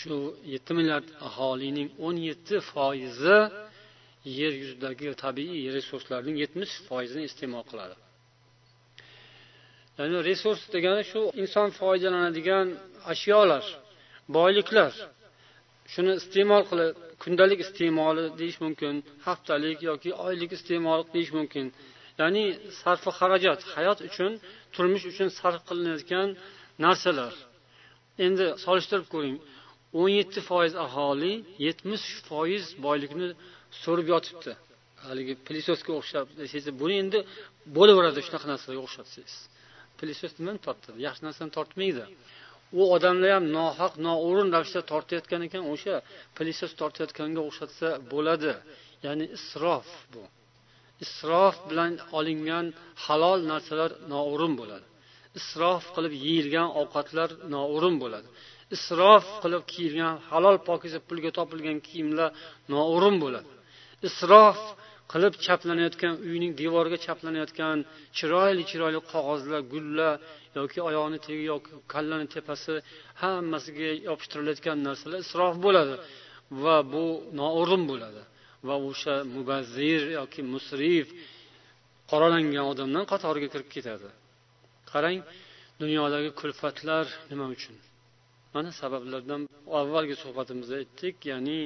shu 0.00 0.14
yetti 0.54 0.72
milliard 0.78 1.06
aholining 1.28 1.88
o'n 2.06 2.16
yetti 2.28 2.56
foizi 2.70 3.38
yer 4.38 4.52
yuzidagi 4.62 5.08
tabiiy 5.24 5.66
resurslarning 5.76 6.36
yetmish 6.42 6.72
foizini 6.88 7.24
iste'mol 7.30 7.64
qiladi 7.70 7.96
ya'ni 9.98 10.18
resurs 10.30 10.62
degani 10.74 11.02
shu 11.10 11.20
inson 11.42 11.68
foydalanadigan 11.80 12.66
ashyolar 13.12 13.64
boyliklar 14.36 14.92
shuni 15.92 16.12
iste'mol 16.20 16.62
qilib 16.70 16.92
kundalik 17.22 17.60
iste'moli 17.66 18.24
deyish 18.40 18.58
mumkin 18.64 18.94
haftalik 19.26 19.78
yoki 19.90 20.10
oylik 20.26 20.50
iste'mol 20.58 21.00
deyish 21.14 21.32
mumkin. 21.38 21.66
Ya'ni 22.20 22.44
sarfi 22.80 23.10
xarajat 23.18 23.60
hayot 23.74 23.98
uchun 24.08 24.32
turmush 24.74 25.04
uchun 25.12 25.28
sarf 25.40 25.60
qilinayotgan 25.68 26.28
narsalar. 26.84 27.34
Endi 28.26 28.44
solishtirib 28.64 29.06
ko'ring 29.14 29.36
o'n 30.00 30.10
yetti 30.18 30.40
foiz 30.50 30.72
aholi 30.86 31.32
yetmish 31.66 32.06
foiz 32.28 32.64
boylikni 32.86 33.28
so'rib 33.82 34.06
yotibdi. 34.14 34.52
Haligi 35.06 35.34
pilisosga 35.46 35.92
o'xshab 36.00 36.26
desangiz 36.40 36.66
buni 36.82 36.94
endi 37.02 37.18
bo'laveradi 37.76 38.20
shunaqa 38.26 38.46
narsalarga 38.52 38.82
o'xshatsangiz 38.86 39.34
pilisos 39.98 40.32
nimani 40.38 40.60
tortadi 40.66 40.98
yaxshi 41.06 41.22
narsani 41.26 41.50
tortmaydi. 41.58 42.04
U 42.78 42.80
odamlar 42.94 43.30
ham 43.36 43.46
nohaq 43.58 43.92
noo'rin 44.06 44.48
ravishda 44.54 44.82
tortayotgan 44.92 45.40
ekan 45.48 45.62
o'sha 45.72 45.94
plisos 46.36 46.72
tortayotganga 46.80 47.40
o'xshatsa 47.48 47.88
bo'ladi. 48.12 48.52
Ya'ni 49.06 49.26
isrof 49.36 49.88
bu. 50.12 50.22
Isrof 51.04 51.56
bilan 51.70 51.92
olingan 52.18 52.66
halol 53.04 53.40
narsalar 53.52 53.90
noo'rin 54.12 54.52
bo'ladi. 54.60 54.86
Isrof 55.40 55.82
qilib 55.94 56.14
yeyilgan 56.24 56.68
ovqatlar 56.80 57.28
noo'rin 57.54 57.96
bo'ladi. 58.02 58.28
Isrof 58.76 59.24
qilib 59.42 59.62
kiyilgan 59.72 60.14
halol 60.30 60.56
pokiza 60.68 60.98
pulga 61.08 61.30
topilgan 61.38 61.78
kiyimlar 61.88 62.30
noo'rin 62.74 63.16
bo'ladi. 63.24 63.50
Isrof 64.08 64.58
qilib 65.12 65.34
chaplanayotgan 65.46 66.14
uyning 66.30 66.52
devoriga 66.62 66.98
chaplanayotgan 67.06 67.78
chiroyli 68.18 68.62
chiroyli 68.70 69.00
qog'ozlar 69.12 69.60
gullar 69.72 70.14
yoki 70.58 70.78
oyog'ini 70.88 71.18
tagi 71.26 71.44
yoki 71.52 71.70
kallani 71.92 72.26
tepasi 72.34 72.72
hammasiga 73.22 73.90
yopishtirilayotgan 74.08 74.78
narsalar 74.86 75.18
isrof 75.26 75.54
bo'ladi 75.66 75.94
va 76.64 76.76
bu 76.92 77.04
noo'rin 77.40 77.82
bo'ladi. 77.90 78.22
Va 78.68 78.76
o'sha 78.90 79.14
mubazzir 79.36 80.02
yoki 80.18 80.40
musrif 80.54 81.06
qoralangan 82.10 82.64
odamdan 82.72 83.04
qatoriga 83.12 83.48
kirib 83.54 83.68
ketadi. 83.74 84.08
Qarang 84.90 85.18
dunyodagi 85.82 86.30
kulfatlar 86.40 87.04
nima 87.30 87.46
uchun? 87.56 87.76
Mana 88.54 88.70
sabablardan 88.80 89.42
avvalgi 89.80 90.16
suhbatimizda 90.22 90.74
aytdik 90.82 91.16
ya'ni 91.30 91.60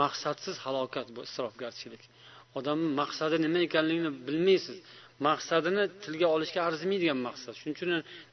maqsadsiz 0.00 0.56
halokat 0.64 1.06
bu 1.16 1.20
isrofgarchilik. 1.28 2.02
Odamni 2.58 2.90
maqsadi 3.00 3.36
nima 3.44 3.58
ekanligini 3.68 4.10
bilmaysiz. 4.26 4.78
Maqsadini 5.28 5.84
tilga 6.04 6.26
olishga 6.36 6.60
arzimaydigan 6.68 7.20
maqsad. 7.28 7.54
Shuning 7.60 7.76
uchun 7.78 7.90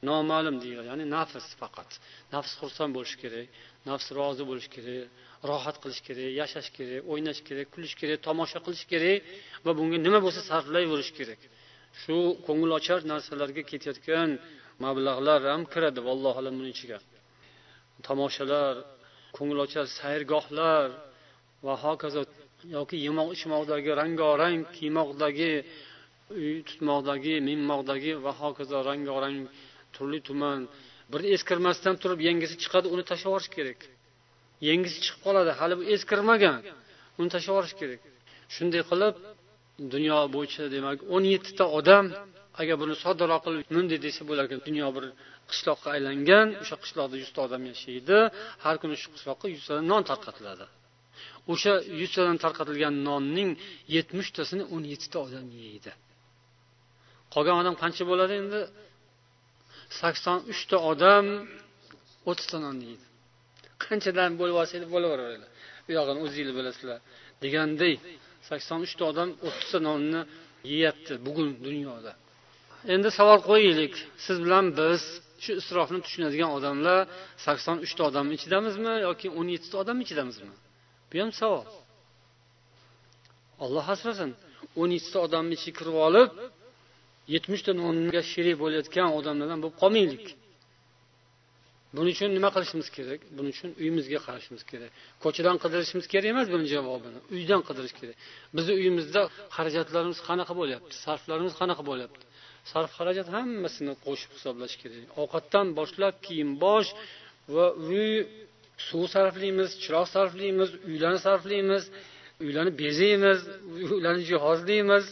noma'lum 0.08 0.56
deyiladi. 0.62 0.88
Ya'ni 0.92 1.04
nafs 1.16 1.46
faqat. 1.62 1.90
Nafs 2.34 2.52
xursand 2.60 2.90
bo'lishi 2.96 3.16
kerak 3.22 3.46
nafs 3.88 4.06
rozi 4.18 4.42
bo'lishi 4.50 4.70
kerak 4.76 5.06
rohat 5.50 5.76
qilish 5.82 6.02
kerak 6.06 6.30
yashash 6.40 6.68
kerak 6.76 7.00
o'ynash 7.12 7.40
kerak 7.48 7.66
kulish 7.74 7.94
kerak 8.00 8.18
tomosha 8.28 8.58
qilish 8.66 8.84
kerak 8.92 9.18
va 9.64 9.70
bunga 9.78 9.98
nima 10.06 10.18
bo'lsa 10.24 10.40
sarflayverish 10.50 11.12
kerak. 11.18 11.40
Shu 12.02 12.16
ko'ngilochar 12.46 13.00
narsalarga 13.12 13.62
ketayotgan 13.70 14.30
mablag'lar 14.84 15.40
ham 15.52 15.62
kiradi. 15.72 16.00
Vallohu 16.08 16.36
alam 16.42 16.54
buni 16.58 16.70
ichiga. 16.74 16.98
Tomoshalar 18.08 18.74
ko'ngilochar 19.36 19.86
sayrgohlar 19.98 20.88
va 21.66 21.74
hokazo 21.84 22.22
yoki 22.76 22.96
yemoq 23.06 23.28
ichmoqdagi 23.36 23.90
rangorang 24.00 24.58
kiymoqdagi 24.76 25.52
uy 26.36 26.52
tutmoqdagi 26.68 27.34
minmoqdagi 27.48 28.12
va 28.24 28.32
hokazo 28.40 28.78
rangorang 28.88 29.38
turli 29.94 30.20
tuman. 30.28 30.60
Bir 31.12 31.20
eskirmasdan 31.34 31.94
turib 32.02 32.20
yangisi 32.28 32.54
chiqadi 32.62 32.86
uni 32.94 33.04
tashlab 33.10 33.30
yuborish 33.30 33.50
kerak. 33.56 33.80
Yangisi 34.68 34.98
chiqib 35.04 35.20
qoladi 35.26 35.52
hali 35.60 35.74
bu 35.80 35.84
eskirmagan 35.94 36.56
uni 37.18 37.28
tashlab 37.34 37.52
yuborish 37.54 37.76
kerak. 37.80 38.00
Shunday 38.54 38.82
qilib 38.90 39.14
dunyo 39.94 40.18
bo'yicha 40.34 40.64
demak 40.74 40.98
o'n 41.14 41.24
yettita 41.34 41.64
odam 41.78 42.04
agar 42.60 42.76
buni 42.82 42.94
soddaroq 43.04 43.40
qilib 43.46 43.62
bunday 43.74 43.98
desa 44.06 44.22
bo'lar 44.28 44.44
ekan 44.48 44.60
dunyo 44.68 44.88
bir 44.96 45.04
qishloqqa 45.50 45.88
aylangan 45.96 46.48
o'sha 46.62 46.76
qishloqda 46.82 47.16
yuzta 47.22 47.38
odam 47.46 47.62
yashaydi 47.72 48.18
har 48.64 48.76
kuni 48.82 48.96
shu 49.02 49.08
qishloqqa 49.14 49.46
yuztadan 49.54 49.84
non 49.92 50.02
tarqatiladi. 50.10 50.66
O'sha 51.52 51.72
yuztadan 52.00 52.36
tarqatilgan 52.44 52.94
nonning 53.08 53.50
yetmishtasini 53.96 54.64
o'n 54.74 54.82
yettita 54.92 55.18
odam 55.26 55.46
yeydi. 55.62 55.92
Qolgan 57.34 57.56
odam 57.62 57.74
qancha 57.82 58.04
bo'ladi 58.10 58.34
endi? 58.42 58.62
sakson 60.00 60.38
uchta 60.52 60.76
odam 60.92 61.26
o'ttizta 62.30 62.58
non 62.64 62.76
yeydi. 62.86 63.06
Qanchadan 63.84 64.30
bo'lib 64.40 64.56
olsanglar 64.62 64.90
bo'laveradi 64.94 65.46
uyog'ini 65.90 65.96
yog'ini 65.96 66.20
o'zinglar 66.26 66.54
bilasizlar 66.58 66.98
deganday 67.44 67.94
sakson 68.48 68.78
uchta 68.86 69.02
odam 69.10 69.28
o'ttizta 69.46 69.78
nonni 69.88 70.20
yeyapti 70.72 71.12
bugun 71.26 71.48
dunyoda. 71.66 72.12
Endi 72.94 73.08
savol 73.18 73.40
qo'yaylik. 73.50 73.94
Siz 74.24 74.36
bilan 74.44 74.66
biz 74.80 75.00
shu 75.44 75.52
isrofni 75.62 75.98
tushunadigan 76.06 76.50
odamlar 76.58 76.98
sakson 77.46 77.76
uchta 77.86 78.02
odamni 78.10 78.32
ichidamizmi 78.38 78.92
yoki 79.08 79.26
o'n 79.38 79.48
yettita 79.54 79.76
odamni 79.82 80.02
ichidamizmi? 80.06 80.54
Bu 81.12 81.16
ham 81.22 81.32
savob. 81.40 81.66
Olloh 83.64 83.86
asrasin 83.94 84.30
o'n 84.80 84.90
ikkita 84.98 85.18
odamni 85.26 85.54
ichiga 85.58 85.76
kirib 85.78 85.96
olib 86.06 86.30
yetmishta 87.34 87.72
nonga 87.82 88.22
sherik 88.32 88.56
bo'layotgan 88.62 89.08
odamlardan 89.18 89.58
bo'lib 89.62 89.76
qolmaylik. 89.82 90.26
Buning 91.96 92.14
uchun 92.16 92.30
nima 92.36 92.48
qilishimiz 92.54 92.88
kerak? 92.96 93.20
Buning 93.36 93.52
uchun 93.56 93.70
uyimizga 93.80 94.18
qarashimiz 94.26 94.62
kerak. 94.70 94.90
Ko'chadan 95.24 95.56
qidirishimiz 95.62 96.06
kerak 96.12 96.28
emas 96.34 96.46
buni 96.54 96.66
javobini. 96.74 97.18
Uydan 97.36 97.60
qidirish 97.68 97.94
kerak. 98.00 98.16
Bizni 98.56 98.72
uyimizda 98.80 99.22
xarajatlarimiz 99.56 100.18
qanaqa 100.28 100.54
bo'lyapti? 100.60 100.94
Sarflarimiz 101.04 101.54
qanaqa 101.60 101.82
bo'lyapti? 101.90 102.24
Sarf 102.72 102.90
xarajat 102.98 103.28
hammasini 103.36 103.94
qo'shib 104.04 104.30
hisoblash 104.36 104.74
kerak. 104.82 105.04
Ovqatdan 105.22 105.66
boshlab 105.78 106.14
kiyim 106.26 106.50
bosh 106.64 106.88
va 107.54 107.66
uy 107.88 108.10
suv 108.88 109.04
sarflaymiz 109.14 109.70
chiroq 109.82 110.06
sarflaymiz 110.14 110.70
uylarni 110.90 111.20
sarflaymiz 111.26 111.82
uylarni 112.44 112.72
bezaymiz 112.82 113.38
uylarni 113.94 114.22
jihozlaymiz 114.30 115.04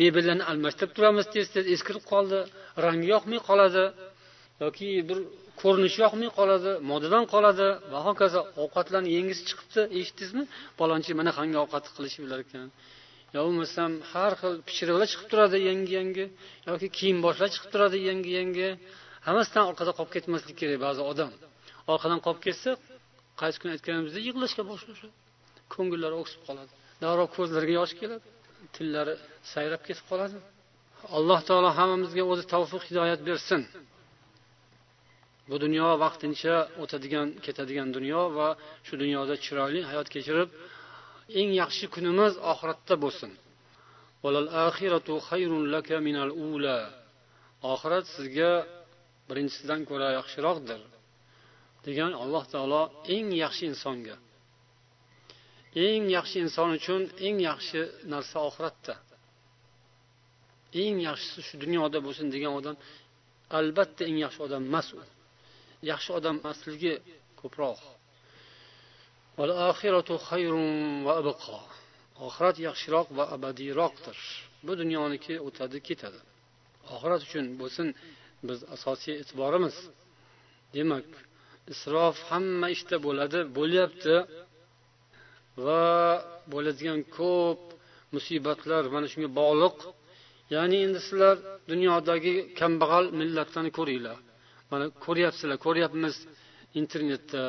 mebellarni 0.00 0.44
almashtirib 0.50 0.92
turamiz 0.96 1.26
tez 1.34 1.46
tez 1.54 1.64
eskirib 1.74 2.04
qoldi 2.12 2.38
rangi 2.84 3.06
yoqmay 3.14 3.40
qoladi 3.48 3.84
yoki 4.64 4.88
bir 5.08 5.18
ko'rinishi 5.62 5.98
yoqmay 6.04 6.30
qoladi 6.38 6.70
modadan 6.90 7.24
qoladi. 7.34 7.68
Va 7.92 8.00
hokazo 8.08 8.40
ovqatlarni 8.62 9.10
yengisi 9.16 9.42
chiqibdi 9.48 9.82
eshitdingizmi 9.98 10.44
palonchi 10.80 11.12
mana 11.20 11.32
qanday 11.38 11.58
ovqat 11.64 11.84
qilishib 11.96 12.22
bilar 12.24 12.40
ekan. 12.46 12.68
Yo 13.34 13.40
bo'lmasam 13.46 13.90
har 14.12 14.32
xil 14.40 14.54
pishiriqlar 14.68 15.08
chiqib 15.12 15.28
turadi 15.32 15.58
yangi 15.68 15.92
yangi 15.98 16.24
yoki 16.70 16.86
kiyim 16.98 17.18
boshlar 17.26 17.48
chiqib 17.54 17.70
turadi 17.74 17.98
yangi 18.08 18.30
yangi. 18.38 18.68
Hammasidan 19.26 19.64
orqada 19.70 19.92
qolib 19.98 20.12
ketmaslik 20.16 20.56
kerak 20.60 20.78
ba'zi 20.86 21.02
odam. 21.10 21.30
Orqadan 21.92 22.20
qolib 22.24 22.40
ketsa 22.46 22.70
qaysi 23.40 23.56
kuni 23.60 23.70
aytganimizda 23.76 24.20
yig'lashga 24.28 24.62
boshlashadi 24.70 25.14
ko'ngillari 25.74 26.16
o'ksib 26.22 26.40
qoladi. 26.48 26.72
Darrov 27.02 27.28
ko'zlariga 27.36 27.74
yosh 27.80 27.94
keladi 28.00 28.26
tillari 28.76 29.14
sayrab 29.52 29.82
ketib 29.88 30.06
qoladi. 30.10 30.36
Alloh 31.16 31.40
taolo 31.48 31.70
hammamizga 31.78 32.22
o'zi 32.32 32.44
tavfiq 32.52 32.82
hidoyat 32.88 33.20
bersin. 33.28 33.62
Bu 35.48 35.56
dunyo 35.64 35.88
vaqtincha 36.04 36.54
o'tadigan 36.82 37.28
ketadigan 37.44 37.88
dunyo 37.96 38.22
va 38.38 38.48
shu 38.86 38.94
dunyoda 39.02 39.34
chiroyli 39.44 39.80
hayot 39.90 40.08
kechirib 40.14 40.50
eng 41.40 41.50
yaxshi 41.62 41.86
kunimiz 41.94 42.32
oxiratda 42.52 42.94
bo'lsin. 43.04 43.30
Oxirat 47.72 48.04
sizga 48.14 48.50
birinchisidan 49.28 49.80
ko'ra 49.90 50.08
yaxshiroqdir. 50.18 50.80
Degan 51.86 52.12
alloh 52.22 52.44
taolo 52.52 52.82
eng 53.14 53.28
yaxshi 53.42 53.64
insonga. 53.72 54.16
Eng 55.86 56.04
yaxshi 56.16 56.36
inson 56.44 56.70
uchun 56.78 57.02
eng 57.26 57.38
yaxshi 57.48 57.80
narsa 58.12 58.38
oxiratda. 58.48 58.94
Eng 60.82 60.96
yaxshisi 61.08 61.40
shu 61.46 61.54
dunyoda 61.64 61.98
bo'lsin 62.06 62.26
degan 62.34 62.52
odam 62.60 62.76
albatta 63.58 64.02
eng 64.08 64.18
yaxshi 64.24 64.40
odam 64.46 64.62
emas 64.70 64.88
u. 64.96 65.00
Yaxshi 65.90 66.10
odam 66.18 66.36
emasligi 66.40 66.94
ko'proq. 67.40 67.80
Oxirat 72.26 72.56
yaxshiroq 72.66 73.08
va 73.18 73.24
abadiyroqdir. 73.36 74.18
Bu 74.66 74.72
dunyoniki 74.80 75.34
o'tadi 75.48 75.78
ketadi. 75.88 76.20
Oxirat 76.94 77.20
uchun 77.26 77.44
bo'lsin 77.60 77.86
biz 78.48 78.58
asosiy 78.76 79.14
e'tiborimiz. 79.20 79.76
Demak 80.74 81.06
isrof 81.72 82.16
hamma 82.30 82.66
ishda 82.76 82.96
bo'ladi 83.06 83.40
bo'lyapti. 83.58 84.14
Va 85.66 85.84
bo'ladigan 86.52 87.00
ko'p 87.18 87.60
musibatlar 88.14 88.82
mana 88.94 89.06
shunga 89.12 89.30
bog'liq. 89.40 89.76
Ya'ni 90.54 90.76
endi 90.86 91.00
sizlar 91.06 91.36
dunyodagi 91.70 92.34
kambag'al 92.60 93.04
millatlarni 93.20 93.70
ko'ringlar. 93.78 94.18
Mana 94.72 94.86
ko'ryapsizlar 95.04 95.58
ko'ryapmiz 95.66 96.14
internetda 96.80 97.44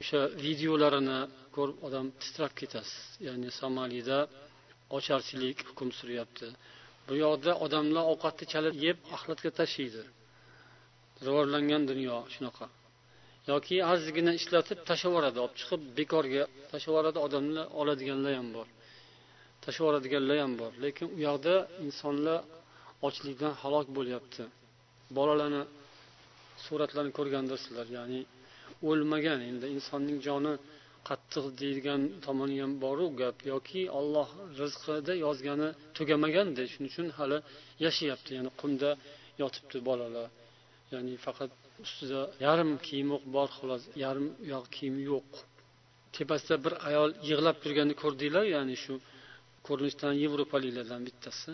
o'sha 0.00 0.20
videolarini 0.44 1.20
ko'rib 1.56 1.76
odam 1.86 2.06
titrab 2.22 2.52
ketasiz. 2.60 3.02
Ya'ni 3.26 3.48
somalida 3.60 4.18
ocharchilik 4.96 5.58
hukm 5.68 5.88
suryapti. 5.98 6.46
Bu 7.06 7.14
yoqda 7.24 7.52
odamlar 7.64 8.04
ovqatni 8.12 8.44
chala 8.52 8.70
yeb 8.86 8.98
axlatga 9.16 9.50
tashlaydi. 9.60 10.02
Rivojlangan 11.26 11.82
dunyo 11.90 12.16
shunaqa. 12.34 12.66
Yoki 13.50 13.76
ozgina 13.92 14.32
ishlatib 14.40 14.78
tashlab 14.88 15.10
yuboradi 15.12 15.38
olib 15.44 15.54
chiqib 15.60 15.80
bekorga 15.98 16.42
tashlab 16.70 16.92
yuboradi 16.92 17.18
odamlar 17.26 17.66
oladiganlar 17.80 18.32
ham 18.40 18.48
bor. 18.56 18.66
Tashlab 19.64 19.84
yuboradiganlar 19.84 20.36
ham 20.44 20.52
bor. 20.60 20.72
Lekin 20.84 21.06
u 21.16 21.18
yoqda 21.28 21.54
insonlar 21.86 22.38
ochlikdan 23.08 23.52
halok 23.62 23.86
bo'lyapti. 23.96 24.42
Bolalarni 25.18 25.62
suratlarini 26.64 27.12
ko'rgandirsizlar 27.18 27.86
ya'ni 27.98 28.20
o'lmagan 28.90 29.40
endi 29.50 29.66
insonning 29.76 30.18
joni 30.28 30.54
qattiq 31.08 31.44
deydigan 31.60 32.02
tomoni 32.24 32.56
ham 32.62 32.72
boru 32.84 33.06
gap 33.20 33.36
yoki 33.52 33.82
olloh 33.98 34.28
rizqida 34.60 35.14
yozgani 35.26 35.68
tugamaganda 35.96 36.62
shuning 36.72 36.90
uchun 36.92 37.08
hali 37.18 37.38
yashayapti 37.84 38.30
ya'ni 38.36 38.50
qumda 38.60 38.90
yotibdi 39.42 39.78
bolalar. 39.88 40.28
Ya'ni 40.92 41.14
faqat 41.26 41.50
ustida 41.84 42.20
yarim 42.46 42.70
kiyimi 42.86 43.16
bor 43.34 43.48
xolos 43.56 43.82
yarim 44.04 44.28
yoq 44.52 44.64
kiyimi 44.76 45.02
yo'q. 45.12 45.28
Tepasida 46.16 46.56
bir 46.64 46.74
ayol 46.88 47.10
yig'lab 47.28 47.56
turganini 47.62 47.96
ko'rdinglar 48.02 48.44
ya'ni 48.56 48.76
shu 48.84 48.94
ko'rinishdan 49.66 50.14
yevropaliklardan 50.22 51.00
bittasi. 51.08 51.50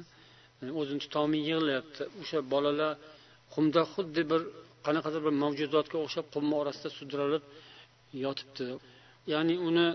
O'zini 0.80 1.00
tutolmay 1.04 1.42
yig'layapti. 1.50 2.02
O'sha 2.22 2.38
bolalar 2.52 2.92
qumda 3.54 3.82
xuddi 3.94 4.22
bir 4.30 4.40
qanaqadir 4.86 5.20
bir 5.26 5.34
mavjudotga 5.42 5.96
o'xshab 6.04 6.26
qumni 6.34 6.54
orasida 6.62 6.90
sudralib 6.98 7.44
yotibdi. 8.24 8.66
Ya'ni 9.32 9.54
uni 9.68 9.86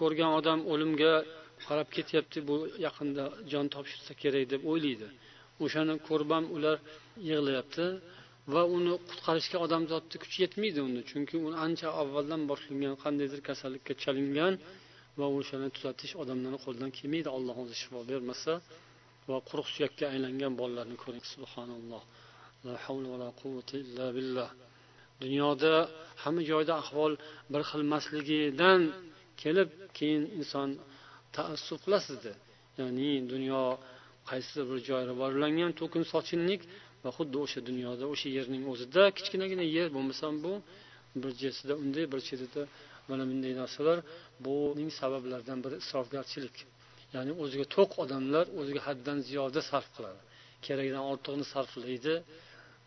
ko'rgan 0.00 0.30
odam 0.38 0.58
o'limga 0.72 1.12
qarab 1.66 1.88
ketyapti 1.96 2.38
bu 2.48 2.56
yaqinda 2.86 3.24
jon 3.52 3.66
topshirsa 3.74 4.12
kerak 4.22 4.44
deb 4.52 4.62
o'ylaydi. 4.72 5.08
O'shani 5.64 5.94
ko'rib 6.08 6.30
ham 6.36 6.44
ular 6.56 6.76
yig'layapti. 7.30 7.86
Va 8.54 8.62
uni 8.76 8.92
qutqarishga 9.10 9.58
odamzodni 9.66 10.16
kuchi 10.22 10.38
yetmaydi 10.44 10.80
uni. 10.88 11.00
Chunki 11.10 11.34
uni 11.46 11.56
ancha 11.66 11.88
avvaldan 12.02 12.42
boshlangan 12.50 12.94
qandaydir 13.04 13.40
kasallikka 13.48 13.92
chalingan 14.02 14.54
va 15.18 15.26
o'shani 15.38 15.68
tuzatish 15.76 16.12
odamlarni 16.22 16.58
qo'lidan 16.64 16.90
kelmaydi. 16.98 17.28
Alloh 17.36 17.56
o'zi 17.62 17.74
shifo 17.82 17.98
bermasa 18.10 18.52
va 19.30 19.38
quruq 19.48 19.66
suyakka 19.74 20.04
aylangan 20.14 20.52
bolalarni 20.60 20.96
ko'ring. 21.02 21.24
Subhanalloh. 21.34 22.02
La 22.66 22.74
havla 22.84 23.06
va 23.12 23.18
la 23.24 23.30
quvvata 23.40 23.74
illa 23.84 24.06
billah. 24.16 24.50
Dunyoda 25.24 25.72
hamma 26.22 26.42
joyda 26.50 26.72
ahvol 26.82 27.12
bir 27.52 27.62
xilmasligidan 27.70 28.80
kelib 29.42 29.70
keyin 29.98 30.24
inson 30.38 30.68
taassub 31.36 31.78
qilasizda 31.84 32.32
ya'ni 32.78 33.10
dunyo 33.32 33.62
qaysidir 34.30 34.64
bir 34.70 34.78
joy 34.88 35.02
rivojlangan 35.10 35.70
to'kin 35.80 36.04
sochinlik 36.12 36.62
va 37.04 37.10
xuddi 37.16 37.36
o'sha 37.44 37.60
dunyoda 37.68 38.04
o'sha 38.12 38.28
yerning 38.38 38.62
o'zida 38.72 39.02
kichkinagina 39.16 39.64
yer 39.76 39.88
bo'lmasam 39.96 40.34
bu 40.44 40.52
bir 41.22 41.32
chetida 41.40 41.74
unday 41.82 42.04
bir 42.12 42.20
chetida 42.28 42.62
mana 43.10 43.24
bunday 43.30 43.52
narsalar 43.62 43.98
buning 44.46 44.90
sabablaridan 45.00 45.58
biri 45.64 45.76
isrofgarchilik. 45.82 46.56
Ya'ni 47.14 47.32
o'ziga 47.42 47.66
to'q 47.76 47.90
odamlar 48.02 48.44
o'ziga 48.60 48.80
haddan 48.88 49.18
ziyoda 49.28 49.60
sarf 49.70 49.88
qiladi. 49.96 50.20
Keragidan 50.66 51.04
ortig'ini 51.12 51.46
sarflaydi 51.54 52.14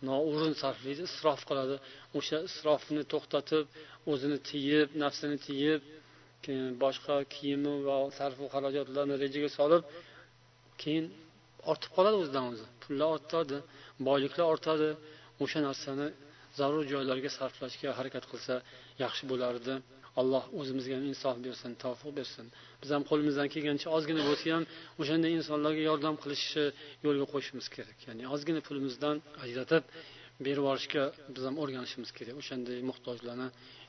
noo'rin 0.10 0.54
sarflaydi 0.64 1.02
isrof 1.10 1.42
qiladi. 1.50 1.76
O'sha 2.18 2.38
isrofni 2.50 3.02
to'xtatib 3.14 3.66
o'zini 4.12 4.38
tiyib 4.50 4.88
nafsini 5.04 5.38
tiyib 5.48 5.82
keyin 6.46 6.70
boshqa 6.84 7.16
kiyimi 7.36 7.74
va 7.88 7.98
sarfu 8.20 8.44
xarajatlarni 8.54 9.16
rejaga 9.24 9.50
solib 9.58 9.84
keyin 10.82 11.06
ortib 11.72 11.92
qoladi 11.96 12.18
o'zidan 12.22 12.46
o'zi 12.52 12.66
pullar 12.84 13.10
ortadi 13.18 13.58
boyliklar 14.08 14.46
ortadi. 14.54 14.90
O'sha 15.44 15.60
narsani 15.68 16.08
zarur 16.60 16.84
joylarga 16.94 17.30
sarflashga 17.38 17.90
harakat 18.00 18.26
qilsa 18.32 18.56
yaxshi 19.04 19.24
bo'lardi. 19.32 19.74
Alloh 20.22 20.44
o'zimizga 20.60 20.94
ham 20.98 21.06
insof 21.12 21.36
bersin 21.46 21.72
tavfiq 21.84 22.12
bersin. 22.20 22.46
Biz 22.82 22.90
ham 22.96 23.04
qo'limizdan 23.10 23.48
kelgancha 23.54 23.88
ozgina 23.98 24.22
bo'lsa 24.30 24.48
ham 24.56 24.64
o'shanday 25.02 25.32
insonlarga 25.40 25.84
yordam 25.90 26.16
qilishni 26.24 26.66
yo'lga 27.06 27.26
qo'yishimiz 27.34 27.68
kerak. 27.76 27.98
Ya'ni 28.08 28.24
ozgina 28.34 28.62
pulimizdan 28.68 29.16
ajratib 29.44 29.84
berib 30.46 30.62
yuborishga 30.64 31.04
biz 31.36 31.44
ham 31.48 31.56
o'rganishimiz 31.64 32.12
kerak. 32.18 32.36
O'shanday 32.42 32.80
muhtojlarni 32.90 33.48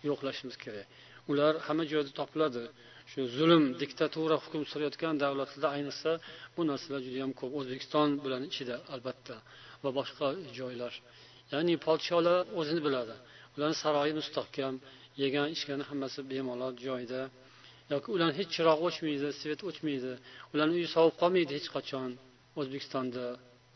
yo'qlashimiz 0.09 0.57
kerak. 0.65 0.87
Ular 1.31 1.53
hamma 1.67 1.85
joyda 1.93 2.11
topiladi. 2.21 2.65
Shu 3.11 3.21
zulm 3.37 3.65
diktatura 3.83 4.37
hukm 4.45 4.63
surayotgan 4.71 5.15
davlatlarda 5.25 5.69
ayniqsa 5.77 6.11
bu 6.55 6.61
narsalar 6.71 7.01
juda 7.07 7.19
yam 7.25 7.33
ko'p. 7.41 7.51
O'zbekiston 7.59 8.09
bilan 8.25 8.43
ichida 8.51 8.77
albatta 8.95 9.37
va 9.83 9.91
boshqa 9.99 10.29
joylar. 10.59 10.93
Ya'ni 11.53 11.75
podsholar 11.87 12.41
o'zini 12.61 12.81
biladi. 12.87 13.15
Ularni 13.55 13.77
saroyi 13.85 14.13
mustahkam 14.21 14.75
yegan 15.23 15.49
ichgani 15.57 15.85
hammasi 15.91 16.21
bemalol 16.33 16.75
joyida. 16.87 17.21
Yoki 17.93 18.09
ularni 18.15 18.35
hech 18.41 18.51
chiroq 18.57 18.79
o'chmaydi 18.89 19.29
svet 19.41 19.61
o'chmaydi. 19.69 20.13
Ularni 20.53 20.75
uyi 20.79 20.89
sovib 20.97 21.15
qolmaydi 21.23 21.53
hech 21.59 21.69
qachon 21.77 22.11
o'zbekistonda. 22.61 23.25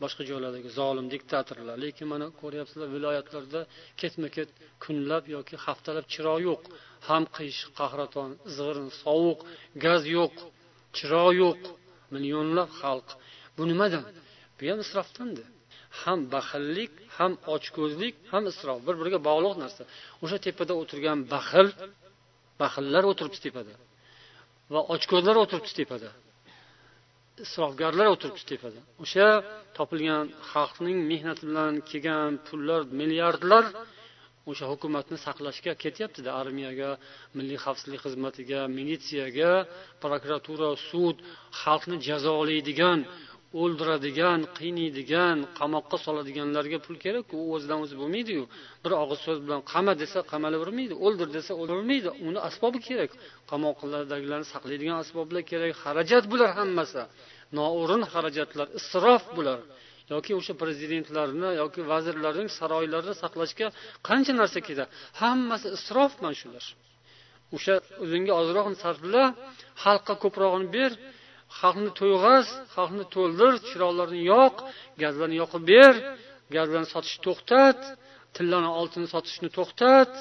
Boshqa 0.01 0.23
joylardagi 0.29 0.69
zolim 0.79 1.07
diktatorlar. 1.15 1.75
Lekin 1.85 2.07
mana 2.13 2.27
ko'ryapsizlar 2.41 2.89
viloyatlarda 2.95 3.61
ketma 4.01 4.27
ket 4.35 4.49
kunlab 4.83 5.23
yoki 5.35 5.55
haftalab 5.65 6.05
chiroq 6.13 6.39
yo'q. 6.49 6.61
Ham 7.07 7.23
qish 7.37 7.59
qahraton 7.79 8.31
izg'irin 8.49 8.89
sovuq 9.03 9.39
gaz 9.85 10.01
yo'q 10.17 10.33
chiroq 10.97 11.31
yo'q. 11.43 11.61
Millionlab 12.15 12.69
xalq. 12.81 13.07
Bu 13.57 13.63
nimadan? 13.71 14.03
Bu 14.57 14.63
ham 14.71 14.79
isrofdanda 14.85 15.45
ham 16.01 16.19
baxillik 16.35 16.93
ham 17.17 17.33
ochko'zlik 17.55 18.15
ham 18.31 18.43
isrof. 18.51 18.79
Bir 18.87 18.95
biriga 18.99 19.19
bog'liq 19.29 19.55
narsa. 19.63 19.83
O'sha 20.23 20.37
tepada 20.45 20.73
o'tirgan 20.81 21.19
baxil 21.33 21.67
baxillar 22.61 23.03
o'tiribdi 23.11 23.39
tepada. 23.45 23.73
Va 24.73 24.81
ochko'zlar 24.95 25.35
o'tiribdi 25.43 25.73
tepada. 25.81 26.09
Isrofgarlar 27.45 28.07
o'tiribdi 28.13 28.43
tepada. 28.51 28.79
O'sha 29.03 29.27
topilgan 29.77 30.25
xalqning 30.51 30.97
mehnati 31.11 31.43
bilan 31.49 31.73
kelgan 31.89 32.31
pullar 32.47 32.81
milliardlar 32.99 33.65
o'sha 34.51 34.65
hukumatni 34.71 35.17
saqlashga 35.25 35.73
ketyaptida. 35.83 36.29
Armiyaga 36.41 36.89
milliy 37.37 37.57
xavfsizlik 37.65 38.01
xizmatiga 38.05 38.61
militsiyaga 38.77 39.51
prokuratura 40.03 40.69
sud 40.89 41.17
xalqni 41.61 41.97
jazolaydigan 42.09 42.99
o'ldiradigan 43.61 44.41
qiynaydigan 44.57 45.37
qamoqqa 45.59 45.97
soladiganlarga 46.05 46.79
pul 46.85 46.97
kerakku 47.05 47.35
u 47.43 47.45
o'zidan 47.55 47.79
o'zi 47.85 47.95
bo'lmaydiyu. 48.01 48.43
Bir 48.83 48.91
og'iz 49.03 49.19
so'z 49.25 49.39
bilan 49.45 49.61
qama 49.71 49.93
desa 50.01 50.19
qamalavermaydi 50.31 50.95
o'ldir 51.05 51.27
desa 51.37 51.51
o'ldirmaydi 51.61 52.09
uni 52.27 52.39
asbobi 52.49 52.79
kerak. 52.87 53.11
Qamoqlardagilarni 53.51 54.47
saqlaydigan 54.53 54.97
asboblar 55.03 55.43
kerak 55.51 55.71
xarajat 55.83 56.23
bular 56.31 56.49
hammasi. 56.59 57.01
Noo'rin 57.57 58.03
xarajatlar 58.13 58.67
isrof 58.79 59.23
bular. 59.37 59.59
Yoki 60.13 60.31
o'sha 60.39 60.53
prezidentlarni 60.63 61.49
yoki 61.61 61.81
vazirlarning 61.91 62.49
saroylarini 62.59 63.15
saqlashga 63.23 63.67
qancha 64.07 64.33
narsa 64.41 64.59
ketadi 64.67 64.91
hammasi 65.21 65.67
isrof 65.77 66.13
mana 66.23 66.35
shular. 66.41 66.65
O'sha 67.55 67.75
o'zingga 68.03 68.33
ozroqni 68.41 68.77
sarfla 68.83 69.23
xalqqa 69.83 70.13
ko'prog'ini 70.23 70.67
ber 70.77 70.91
xalqni 71.59 71.91
to'yg'az 71.99 72.47
xalqni 72.75 73.05
to'ldir 73.15 73.53
chiroqlarni 73.67 74.21
yoq 74.33 74.55
gazlarni 75.01 75.35
yoqib 75.41 75.63
ber 75.71 75.93
gazlarni 76.55 76.89
sotishni 76.93 77.21
to'xtat 77.27 77.79
tillani 78.35 78.69
oltinni 78.79 79.09
sotishni 79.15 79.49
to'xtat 79.57 80.11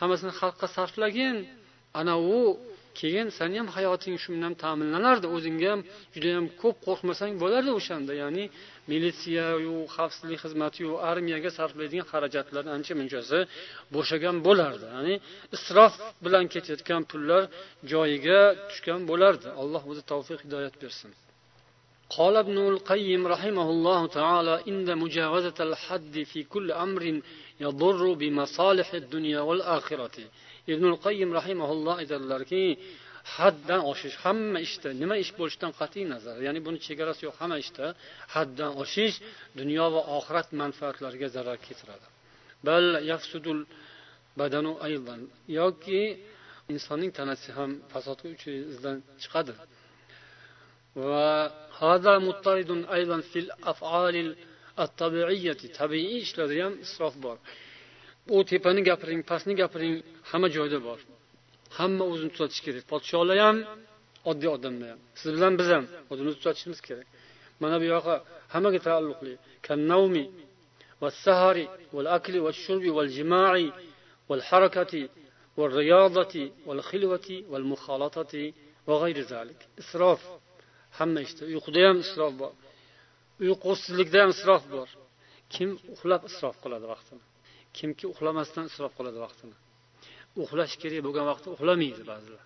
hammasini 0.00 0.32
xalqqa 0.40 0.66
sarflagin. 0.76 1.36
Ana 2.00 2.14
u 2.38 2.40
keyin 2.99 3.27
sani 3.37 3.55
ham 3.61 3.67
hayoting 3.75 4.15
shu 4.23 4.29
bilan 4.35 4.53
ta'minlanardi 4.63 5.27
o'zingga 5.35 5.67
ham 5.73 5.81
judayam 6.15 6.45
ko'p 6.61 6.77
qo'rqmasang 6.87 7.33
bo'lardi 7.43 7.71
o'shanda 7.79 8.13
ya'ni 8.23 8.43
militsiyayu 8.91 9.75
xavfsizlik 9.95 10.39
xizmatiyu 10.45 10.91
armiyaga 11.09 11.49
sarflaydigan 11.57 12.07
xarajatlarni 12.11 12.71
ancha 12.77 12.93
munchasi 13.01 13.39
bo'shagan 13.95 14.35
bo'lardi 14.47 14.85
ya'ni 14.95 15.15
isrof 15.57 15.93
bilan 16.25 16.45
ketayotgan 16.53 17.01
pullar 17.11 17.43
joyiga 17.91 18.39
tushgan 18.69 19.01
bo'lardi 19.11 19.47
alloh 19.61 19.81
o'zi 19.91 20.01
tavfiq 20.11 20.39
hidoyat 20.45 20.77
bersin 20.85 21.11
قال 22.17 22.35
ابن 22.45 22.57
القيم 22.57 23.21
رحمه 23.27 23.67
الله 23.75 24.01
تعالى 24.07 24.53
إن 24.67 24.97
مجاوزة 25.03 25.57
الحد 25.59 26.15
في 26.31 26.39
كل 26.43 26.67
أمر 26.85 27.21
يضر 27.59 28.13
بمصالح 28.13 28.93
الدنيا 28.93 29.39
والآخرة 29.39 30.17
ibn 30.72 30.84
qayyim 31.04 31.30
rahimaulloh 31.38 31.94
aytadilarki 32.02 32.64
haddan 33.36 33.80
oshish 33.92 34.16
hamma 34.24 34.58
ishda 34.66 34.88
nima 35.02 35.16
ish 35.24 35.32
bo'lishidan 35.38 35.72
qat'iy 35.80 36.04
nazar. 36.14 36.36
Ya'ni 36.46 36.60
buni 36.66 36.78
chegarasi 36.86 37.22
yo'q 37.28 37.36
hamma 37.40 37.56
ishda 37.64 37.86
haddan 38.34 38.70
oshish 38.82 39.16
dunyo 39.58 39.86
va 39.94 40.02
oxirat 40.16 40.48
manfaatlariga 40.60 41.28
zarar 41.36 41.58
keltiradi. 41.66 42.06
Bal 42.66 42.86
yafsudul 43.10 43.60
badanu 44.40 44.72
aydan 44.86 45.20
yoki 45.60 46.02
insonning 46.72 47.12
tanasi 47.18 47.48
ham 47.58 47.70
fasodga 47.92 48.28
uchizdan 48.36 48.96
chiqadi. 49.22 49.54
Va 51.08 51.28
hada 51.80 52.14
muttaridun 52.28 52.80
aydan 52.96 53.20
fil 53.30 53.48
af'alil 53.72 54.30
tabi'iyyati 55.00 55.66
tabiiy 55.80 56.18
ishlarda 56.26 56.54
ham 56.64 56.74
isrof 56.84 57.14
bor. 57.24 57.36
u 58.35 58.37
tepani 58.51 58.81
gapiring 58.89 59.21
pastni 59.31 59.53
gapiring 59.61 59.95
hamma 60.31 60.47
joyda 60.57 60.79
bor 60.87 60.99
hamma 61.77 62.03
o'zini 62.11 62.31
tuzatishi 62.35 62.61
kerak 62.67 62.83
podsholar 62.91 63.37
ham 63.45 63.57
oddiy 64.29 64.49
odamlar 64.57 64.89
ham 64.93 65.01
siz 65.21 65.29
bilan 65.35 65.53
biz 65.59 65.67
ham 65.75 65.85
o'zimizni 66.11 66.37
tuzatishimiz 66.41 66.79
kerak 66.87 67.07
mana 67.61 67.75
bu 67.81 67.85
yoqqa 67.95 68.15
hammaga 68.53 68.79
taalluqli 68.87 69.33
kannavmi 69.67 70.25
والسهر 71.01 71.57
والأكل 71.95 72.35
والشرب 72.45 72.85
والجماع 72.97 73.53
والحركة 74.29 74.93
والرياضة 75.57 76.35
والخلوة 76.67 77.27
والمخالطة 77.51 78.33
وغير 78.87 79.17
ذلك 79.33 79.59
إسراف 79.81 80.21
hamma 80.99 81.19
ishda 81.27 81.43
uyquda 81.51 81.81
ham 81.87 81.97
isrof 82.05 82.33
bor 82.41 82.53
uyqusizlikda 83.43 84.17
ham 84.23 84.31
isrof 84.35 84.63
bor 84.75 84.87
kim 85.53 85.69
uxlab 85.93 86.21
isrof 86.29 86.55
qiladi 86.63 86.85
vaqtini 86.93 87.23
Kimki 87.78 88.04
uxlamasdan 88.12 88.64
isrof 88.70 88.92
qiladi 88.98 89.18
vaqtini. 89.24 89.56
Uxlash 90.42 90.74
kerak 90.82 91.02
bo'lgan 91.06 91.26
vaqtda 91.30 91.48
uxlamaydi 91.56 92.02
ba'zilar. 92.12 92.42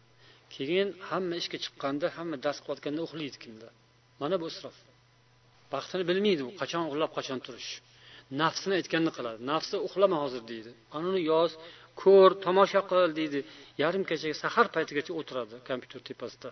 Keyin 0.54 0.88
hamma 1.08 1.34
ishga 1.42 1.58
chiqqanda 1.64 2.06
hamma 2.16 2.36
dars 2.44 2.58
qilayotganda 2.64 3.00
uxlaydi 3.06 3.38
kimdir 3.44 3.72
mana 4.20 4.36
bu 4.40 4.46
isrof 4.52 4.76
vaqtini 5.74 6.04
bilmaydi 6.10 6.42
u. 6.48 6.50
Qachon 6.60 6.82
uxlab 6.90 7.10
qachon 7.18 7.38
turish. 7.46 7.70
Nafsini 8.42 8.74
aytganini 8.80 9.12
qiladi. 9.16 9.40
Nafsi 9.52 9.76
uxlama 9.86 10.16
hozir 10.24 10.42
deydi. 10.52 10.70
Anani 10.96 11.20
yoz 11.32 11.50
ko'r 12.02 12.30
tomosha 12.44 12.80
qil 12.90 13.10
deydi. 13.18 13.40
Yarim 13.82 14.04
kechaga 14.10 14.36
sahar 14.44 14.66
paytigacha 14.76 15.12
o'tiradi 15.20 15.54
kompyuter 15.68 16.00
tepasida. 16.08 16.50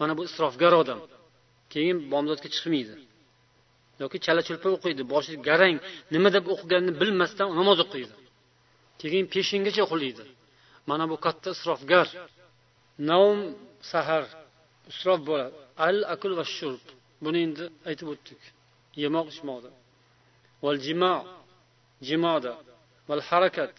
Mana 0.00 0.12
bu 0.18 0.22
isrofgar 0.28 0.72
odam. 0.82 1.00
Keyin 1.74 1.98
bomdodga 2.12 2.48
chiqmaydi. 2.54 2.94
Yoki 4.02 4.18
chala 4.24 4.42
chulpa 4.48 4.68
o'qiydi 4.76 5.02
boshi 5.12 5.32
garang 5.48 5.76
nima 6.14 6.28
deb 6.36 6.44
o'qiganini 6.54 6.92
bilmasdan 7.00 7.48
namoz 7.60 7.78
o'qiydi. 7.84 8.14
Keyin 9.00 9.24
peshingacha 9.34 9.82
uxlaydi. 9.86 10.24
Mana 10.90 11.04
bu 11.10 11.16
katta 11.26 11.50
isrofgar. 11.56 12.06
Navm 13.10 13.40
sahar 13.90 14.24
isrof 14.90 15.20
bo'ladi. 15.28 15.56
Al 15.88 15.98
akul 16.14 16.32
va 16.38 16.44
shurb. 16.56 16.84
Buni 17.24 17.38
endi 17.46 17.64
aytib 17.88 18.08
o'tdik. 18.12 18.42
Yemoq 19.02 19.26
ichmoqda. 19.34 19.70
Val 20.64 20.78
jimo 20.86 21.14
jimoda. 22.08 22.52
Val 23.08 23.22
harakat 23.28 23.74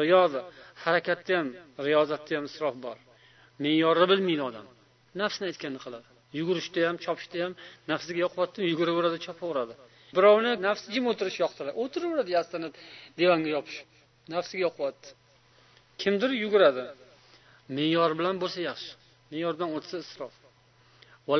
riyoda. 0.00 0.40
Harakatda 0.84 1.32
ham 1.38 1.48
riyozatda 1.86 2.32
ham 2.36 2.44
isrof 2.50 2.74
bor. 2.84 2.98
Me'yorni 3.62 4.06
bilmaydi 4.12 4.42
odam. 4.48 4.66
Nafsini 5.20 5.44
aytganini 5.50 5.80
qiladi. 5.84 6.08
Yugurishda 6.38 6.80
ham 6.88 6.96
chopishda 7.04 7.38
ham 7.44 7.52
nafsiga 7.90 8.20
yoqyaptimi 8.26 8.66
yuguraveradi 8.72 9.18
chopaveradi. 9.26 9.74
Birovni 10.16 10.52
nafsi 10.66 10.86
jim 10.94 11.04
o'tirish 11.12 11.38
yoqtiradi. 11.44 11.72
O'tiraveradi 11.82 12.30
yastanib 12.38 12.72
divanga 13.18 13.50
yopishib 13.56 13.86
nafsiga 14.34 14.62
yoqyapti. 14.68 15.08
Kimdir 16.02 16.30
yuguradi. 16.44 16.84
Me'yor 17.76 18.10
bilan 18.18 18.36
bo'lsa 18.42 18.60
yaxshi. 18.70 18.92
Me'yordan 19.32 19.68
o'tsa 19.76 19.96
isrof. 20.04 20.34
Bu 21.26 21.32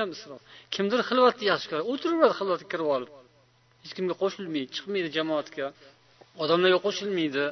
ham 0.00 0.10
isrof. 0.16 0.40
Kimdir 0.74 1.00
xilvatni 1.08 1.44
yaxshi 1.52 1.66
ko'radi. 1.70 1.84
O'tiraveradi 1.92 2.34
xilvatga 2.40 2.66
kirib 2.72 2.88
olib. 2.96 3.10
Hech 3.82 3.92
kimga 3.96 4.14
qo'shilmaydi 4.22 4.68
chiqmaydi 4.76 5.08
jamoatga. 5.16 5.66
Odamlarga 6.42 6.78
qo'shilmaydi. 6.86 7.44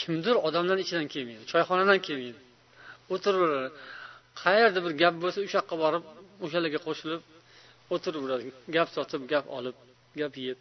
Kimdir 0.00 0.36
odamlarni 0.48 0.82
ichidan 0.86 1.06
kelmaydi 1.14 1.42
choyxonadan 1.52 1.98
kelmaydi. 2.06 2.40
O'tiraveradi. 3.14 3.68
Qayerda 4.42 4.78
bir 4.86 4.92
gap 5.02 5.14
bo'lsa 5.22 5.38
o'sha 5.46 5.56
yoqqa 5.60 5.76
borib 5.84 6.04
o'shalarga 6.44 6.80
qo'shilib 6.86 7.22
o'tiraveradi 7.94 8.50
gap 8.76 8.88
sotib 8.96 9.22
gap 9.32 9.46
olib 9.58 9.76
gap 10.20 10.34
yeb. 10.48 10.58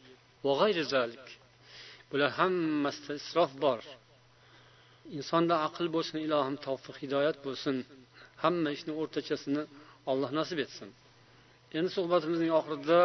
Bular 2.11 2.29
hammasida 2.39 3.13
isrof 3.21 3.51
bor. 3.65 3.79
Insonda 5.17 5.55
aql 5.67 5.85
bo'lsin 5.95 6.17
ilohim 6.25 6.55
tavfiq 6.67 6.95
hidoyat 7.03 7.37
bo'lsin. 7.45 7.75
Hamma 8.43 8.69
ishni 8.77 8.93
o'rtachasini 9.01 9.63
alloh 10.11 10.31
nasib 10.39 10.59
etsin. 10.65 10.89
Endi 11.77 11.89
suhbatimizning 11.97 12.51
oxirida 12.59 13.01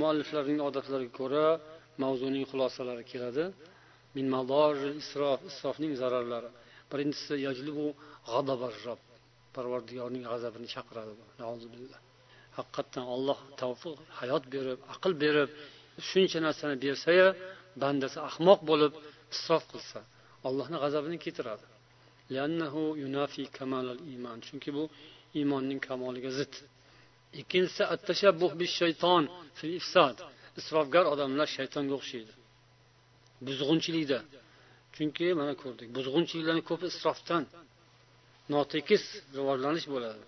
mualliflarning 0.00 0.60
odatlariga 0.68 1.12
ko'ra 1.20 1.46
mavzuning 2.02 2.44
xulosalari 2.50 3.04
keladi. 3.12 3.44
Min 4.16 4.26
isrof 5.02 5.40
isrofning 5.50 5.92
zararlari. 6.02 6.50
Birinchisi 6.90 7.34
parvardigorning 9.56 10.24
g'azabini 10.30 10.68
chaqiradi 10.74 11.12
haqiqatdan 12.58 13.04
olloh 13.14 13.38
tavfiq 13.62 13.96
hayot 14.20 14.44
berib 14.54 14.78
aql 14.94 15.12
berib 15.24 15.50
shuncha 16.08 16.38
narsani 16.46 16.76
bersayu 16.84 17.28
bandasi 17.82 18.18
ahmoq 18.30 18.60
bo'lib 18.70 18.92
isrof 19.34 19.64
qilsa 19.72 20.00
allohni 20.48 20.76
g'azabini 20.84 21.18
keltiradi 21.24 21.66
chunki 24.46 24.70
bu 24.76 24.84
iymonning 25.38 25.80
kamoliga 25.88 26.30
zid. 26.38 26.52
Ikkinchisi 27.40 27.82
shayton 28.78 29.24
isrofgar 30.60 31.04
odamlar 31.12 31.48
shaytonga 31.56 31.94
o'xshaydi. 31.98 32.32
Buzg'unchilikda. 33.46 34.18
Chunki 34.96 35.26
mana 35.40 35.54
ko'rdik 35.62 35.88
buzg'unchiliklarni 35.96 36.62
ko'pi 36.70 36.86
isrofdan. 36.92 37.42
Notekis 38.54 39.04
rivojlanish 39.36 39.86
bo'ladi. 39.94 40.22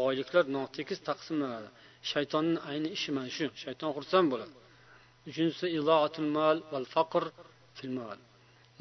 Boyliklar 0.00 0.44
notekis 0.56 0.98
taqsimlanadi. 1.08 1.68
Shaytonni 2.10 2.58
ayni 2.70 2.88
ishi 2.96 3.10
mana 3.16 3.30
shu. 3.36 3.46
Shayton 3.62 3.90
xursand 3.96 4.26
bo'ladi. 4.32 4.54
Uchinchisi 5.28 5.66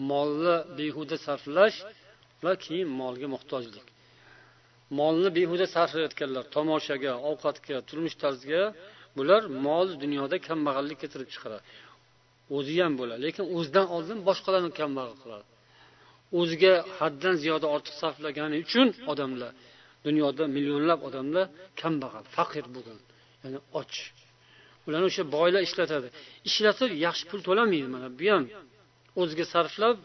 molni 0.10 0.56
behuda 0.78 1.18
sarflash 1.26 1.78
va 2.44 2.54
keyin 2.66 2.90
molga 3.02 3.28
muhtojlik. 3.36 3.88
Molni 5.00 5.30
behuda 5.38 5.66
sarflayotganlar 5.76 6.44
tomoshaga 6.56 7.14
ovqatga 7.30 7.76
turmush 7.90 8.16
tarziga 8.24 8.64
bular 9.18 9.42
mol 9.68 9.88
dunyoda 10.04 10.38
kambag'allik 10.48 10.98
keltirib 11.04 11.30
chiqaradi. 11.34 11.64
O'zi 12.56 12.76
ham 12.84 12.94
bo'ladi 13.00 13.20
lekin 13.28 13.46
o'zidan 13.58 13.88
oldin 13.96 14.18
boshqalarni 14.28 14.72
kambag'al 14.80 15.16
qiladi. 15.24 15.46
O'ziga 16.40 16.74
haddan 17.00 17.36
ziyoda 17.44 17.68
ortiq 17.76 17.96
sarflagani 18.02 18.58
uchun 18.66 18.88
odamlar 19.12 19.52
dunyoda 20.08 20.44
millionlab 20.56 21.00
odamlar 21.08 21.46
kambag'al 21.82 22.26
faqir 22.36 22.66
bo'lgan 22.76 23.00
ya'ni 23.44 23.60
och. 23.80 23.94
Ularni 24.88 25.06
o'sha 25.12 25.24
boylar 25.38 25.62
ishlatadi. 25.70 26.08
Ishlatib 26.50 26.92
yaxshi 27.06 27.26
pul 27.30 27.40
to'lamaydi 27.48 27.88
mana 27.96 28.08
bu 28.20 28.26
ham 28.34 28.44
o'ziga 29.22 29.46
sarflab 29.54 29.98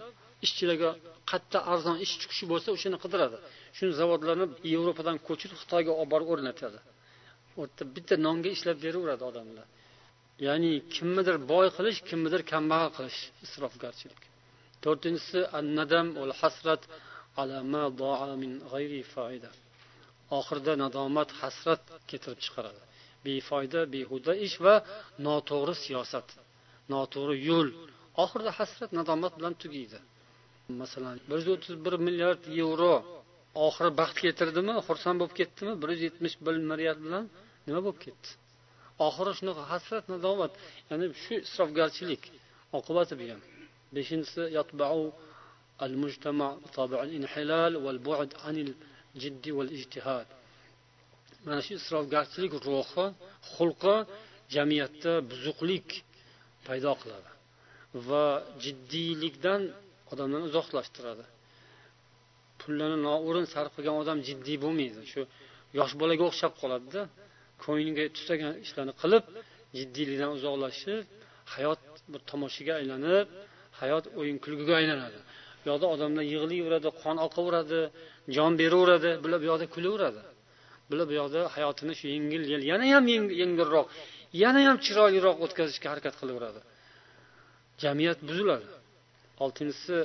ishchilarga 0.47 0.91
qayerda 1.31 1.59
arzon 1.72 1.97
ish 2.05 2.14
chiqishi 2.20 2.45
bo'lsa 2.53 2.68
o'shani 2.76 2.99
qidiradi. 3.05 3.37
Shuni 3.76 3.93
zavodlarni 4.01 4.47
yevropadan 4.74 5.16
ko'chirib 5.28 5.59
xitoyga 5.62 5.93
olib 6.01 6.11
borib 6.14 6.28
o'rnatadi. 6.35 6.78
U 7.57 7.61
yerda 7.64 7.85
bitta 7.97 8.14
nonga 8.26 8.49
ishlab 8.57 8.78
beraveradi 8.85 9.24
odamlar. 9.31 9.66
Ya'ni 10.47 10.72
kimnidir 10.95 11.37
boy 11.53 11.66
qilish 11.76 11.99
kimnidir 12.09 12.41
kambag'al 12.53 12.91
qilish 12.97 13.18
isrofgarchilik. 13.47 14.22
To'rtinchisi 14.85 15.41
annadam 15.59 16.07
ul 16.22 16.33
hasrat 16.41 16.83
ala 17.41 17.59
ma 17.72 17.85
min 18.43 18.53
g'ayri 18.70 19.03
foyda. 19.14 19.51
Oxirida 20.39 20.72
nadomat 20.85 21.31
hasrat 21.41 21.83
keltirib 22.09 22.41
chiqaradi. 22.45 22.81
Befoyda 23.24 23.81
behuda 23.95 24.33
ish 24.47 24.57
va 24.64 24.74
noto'g'ri 25.26 25.74
siyosat 25.85 26.28
noto'g'ri 26.93 27.37
yo'l. 27.49 27.68
Oxirida 28.22 28.53
hasrat 28.59 28.91
nadomat 28.99 29.33
bilan 29.39 29.55
tugaydi. 29.62 29.99
Masalan 30.83 31.16
bir 31.28 31.37
yuz 31.41 31.49
o'ttiz 31.55 31.74
bir 31.85 31.95
milliard 32.07 32.43
yevro 32.61 32.95
oxiri 33.66 33.91
baxt 34.01 34.16
keltirdimi 34.24 34.74
xursand 34.89 35.16
bo'lib 35.20 35.35
ketdimi 35.41 35.72
bir 35.83 35.89
yuz 35.95 36.03
yetmish 36.09 36.37
bir 36.47 36.55
milliard 36.70 37.01
bilan 37.07 37.24
nima 37.66 37.81
bo'lib 37.87 38.01
ketdi? 38.07 38.28
Oxiri 39.07 39.33
shunaqa 39.39 39.62
hasrat 39.72 40.05
nadomat 40.14 40.53
ya'ni 40.91 41.07
shu 41.22 41.35
isrofgarchilik 41.47 42.22
oqibati 42.78 43.14
bu 43.20 43.26
ham 43.33 43.43
beshinchisi 43.95 44.43
yatbau 44.59 45.01
al 45.84 45.95
mujtama 46.03 46.49
al 47.05 47.11
inhilal 47.18 47.72
wal 47.84 48.01
bu'd 48.07 48.30
anil 48.49 48.70
jiddi 49.22 49.51
wal 49.59 49.70
ijtihad 49.78 50.28
mana 51.45 51.61
shu 51.66 51.72
isrofgarchilik 51.80 52.53
ruhi 52.66 53.07
xulqi 53.55 53.97
jamiyatda 54.55 55.12
buzuqlik 55.30 55.88
paydo 56.66 56.93
qiladi 57.03 57.30
va 58.09 58.24
jiddiylikdan 58.64 59.62
odamlarni 60.12 60.47
uzoqlashtiradi. 60.51 61.24
Pullarni 62.61 62.99
noo'rin 63.09 63.47
sarf 63.55 63.72
qilgan 63.76 63.97
odam 64.03 64.18
jiddiy 64.28 64.57
bo'lmaydi. 64.64 65.01
Shu 65.12 65.20
yosh 65.78 65.95
bolaga 66.01 66.24
o'xshab 66.30 66.53
qoladida 66.61 67.03
ko'ngliga 67.64 68.05
tusagan 68.16 68.53
ishlarni 68.64 68.95
qilib 69.03 69.24
jiddiylikdan 69.78 70.30
uzoqlashib 70.38 71.05
hayot 71.55 71.80
bir 72.12 72.20
tomoshaga 72.30 72.72
aylanib 72.80 73.26
hayot 73.81 74.05
o'yin 74.20 74.37
kulguga 74.45 74.74
aylanadi. 74.81 75.18
Bu 75.61 75.66
yoqda 75.70 75.87
odamlar 75.95 76.24
yig'layveradi 76.35 76.89
qon 77.03 77.16
oqaveradi 77.26 77.81
jon 78.37 78.53
beraveradi 78.61 79.11
bular 79.24 79.39
bu 79.43 79.47
yoqda 79.51 79.66
kulaveradi. 79.74 80.22
Bular 80.91 81.07
bu 81.11 81.14
yoqda 81.20 81.41
hayotini 81.57 81.95
shu 82.01 82.07
yengil 82.14 82.43
yana 82.70 82.87
ham 82.95 83.05
yengilroq 83.43 83.87
yana 84.43 84.61
ham 84.68 84.76
chiroyliroq 84.87 85.37
o'tkazishga 85.45 85.89
harakat 85.93 86.14
qilaveradi. 86.20 86.61
Jamiyat 87.83 88.18
buziladi. 88.28 88.68
Oltinchisi 89.45 89.99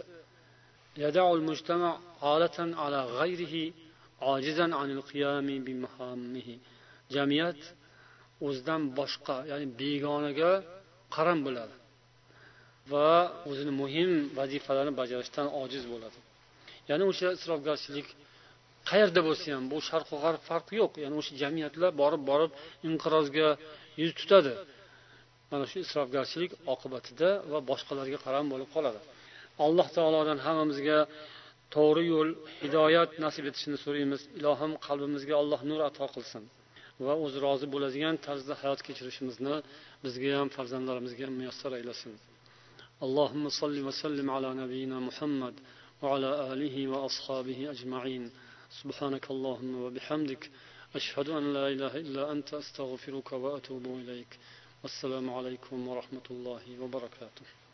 jamiyat 7.16 7.60
o'zidan 8.46 8.82
boshqa 9.00 9.36
ya'ni 9.52 9.68
begonaga 9.80 10.52
qaram 11.16 11.40
bo'ladi. 11.48 11.76
Va 12.94 13.10
o'zini 13.50 13.74
muhim 13.82 14.12
vazifalarini 14.40 14.94
bajarishdan 15.02 15.48
ojiz 15.64 15.84
bo'ladi. 15.94 16.20
Ya'ni 16.90 17.04
o'sha 17.12 17.28
isrofgarchilik 17.38 18.08
qayerda 18.90 19.22
bo'lsa 19.28 19.46
ham 19.56 19.64
bu 19.72 19.78
sharqu 19.90 20.16
g'arb 20.24 20.42
farqi 20.50 20.74
yo'q. 20.82 20.94
Ya'ni 21.04 21.16
o'sha 21.22 21.34
jamiyatlar 21.42 21.92
borib 22.02 22.22
borib 22.32 22.52
inqirozga 22.88 23.50
yuz 24.02 24.12
tutadi. 24.20 24.54
Mana 25.52 25.66
shu 25.72 25.78
isrofgarchilik 25.86 26.52
oqibatida 26.74 27.30
va 27.52 27.60
boshqalarga 27.70 28.18
qaram 28.26 28.46
bo'lib 28.54 28.70
qoladi. 28.76 29.00
Alloh 29.66 29.88
taolodan 29.98 30.40
hammamizga 30.46 31.00
to'g'ri 31.76 32.04
yo'l 32.14 32.30
hidoyat 32.64 33.10
nasib 33.26 33.44
etishini 33.50 33.78
so'raymiz. 33.86 34.22
Ilohim 34.40 34.72
qalbimizga 34.88 35.34
alloh 35.42 35.62
nur 35.70 35.80
ato 35.90 36.06
qilsin 36.16 36.44
va 37.06 37.14
o'zi 37.26 37.38
rozi 37.46 37.68
bo'ladigan 37.74 38.16
tarzda 38.26 38.54
hayot 38.62 38.80
kechirishimizni 38.88 39.56
bizga 40.06 40.32
ham 40.40 40.50
farzandlarimizga 40.58 41.24
ham 41.28 41.36
muyassar 41.40 41.72
aylasin. 41.80 42.14
اللهم 43.04 43.50
صل 43.50 43.86
وسلم 43.86 44.32
على 44.32 44.54
نبينا 44.54 45.00
محمد 45.00 45.54
وعلى 46.02 46.54
آله 46.54 46.88
وأصحابه 46.88 47.72
أجمعين. 47.72 48.32
سبحانك 48.84 49.32
اللهم 49.32 49.82
وبحمدك. 49.82 50.52
أشهد 50.96 51.30
أن 51.30 51.54
لا 51.54 51.68
إله 51.68 51.98
إلا 51.98 52.32
أنت 52.32 52.54
أستغفرك 52.54 53.32
وأتوب 53.32 53.86
إليك. 53.86 54.39
والسلام 54.84 55.30
عليكم 55.30 55.88
ورحمة 55.88 56.28
الله 56.32 56.80
وبركاته. 56.80 57.64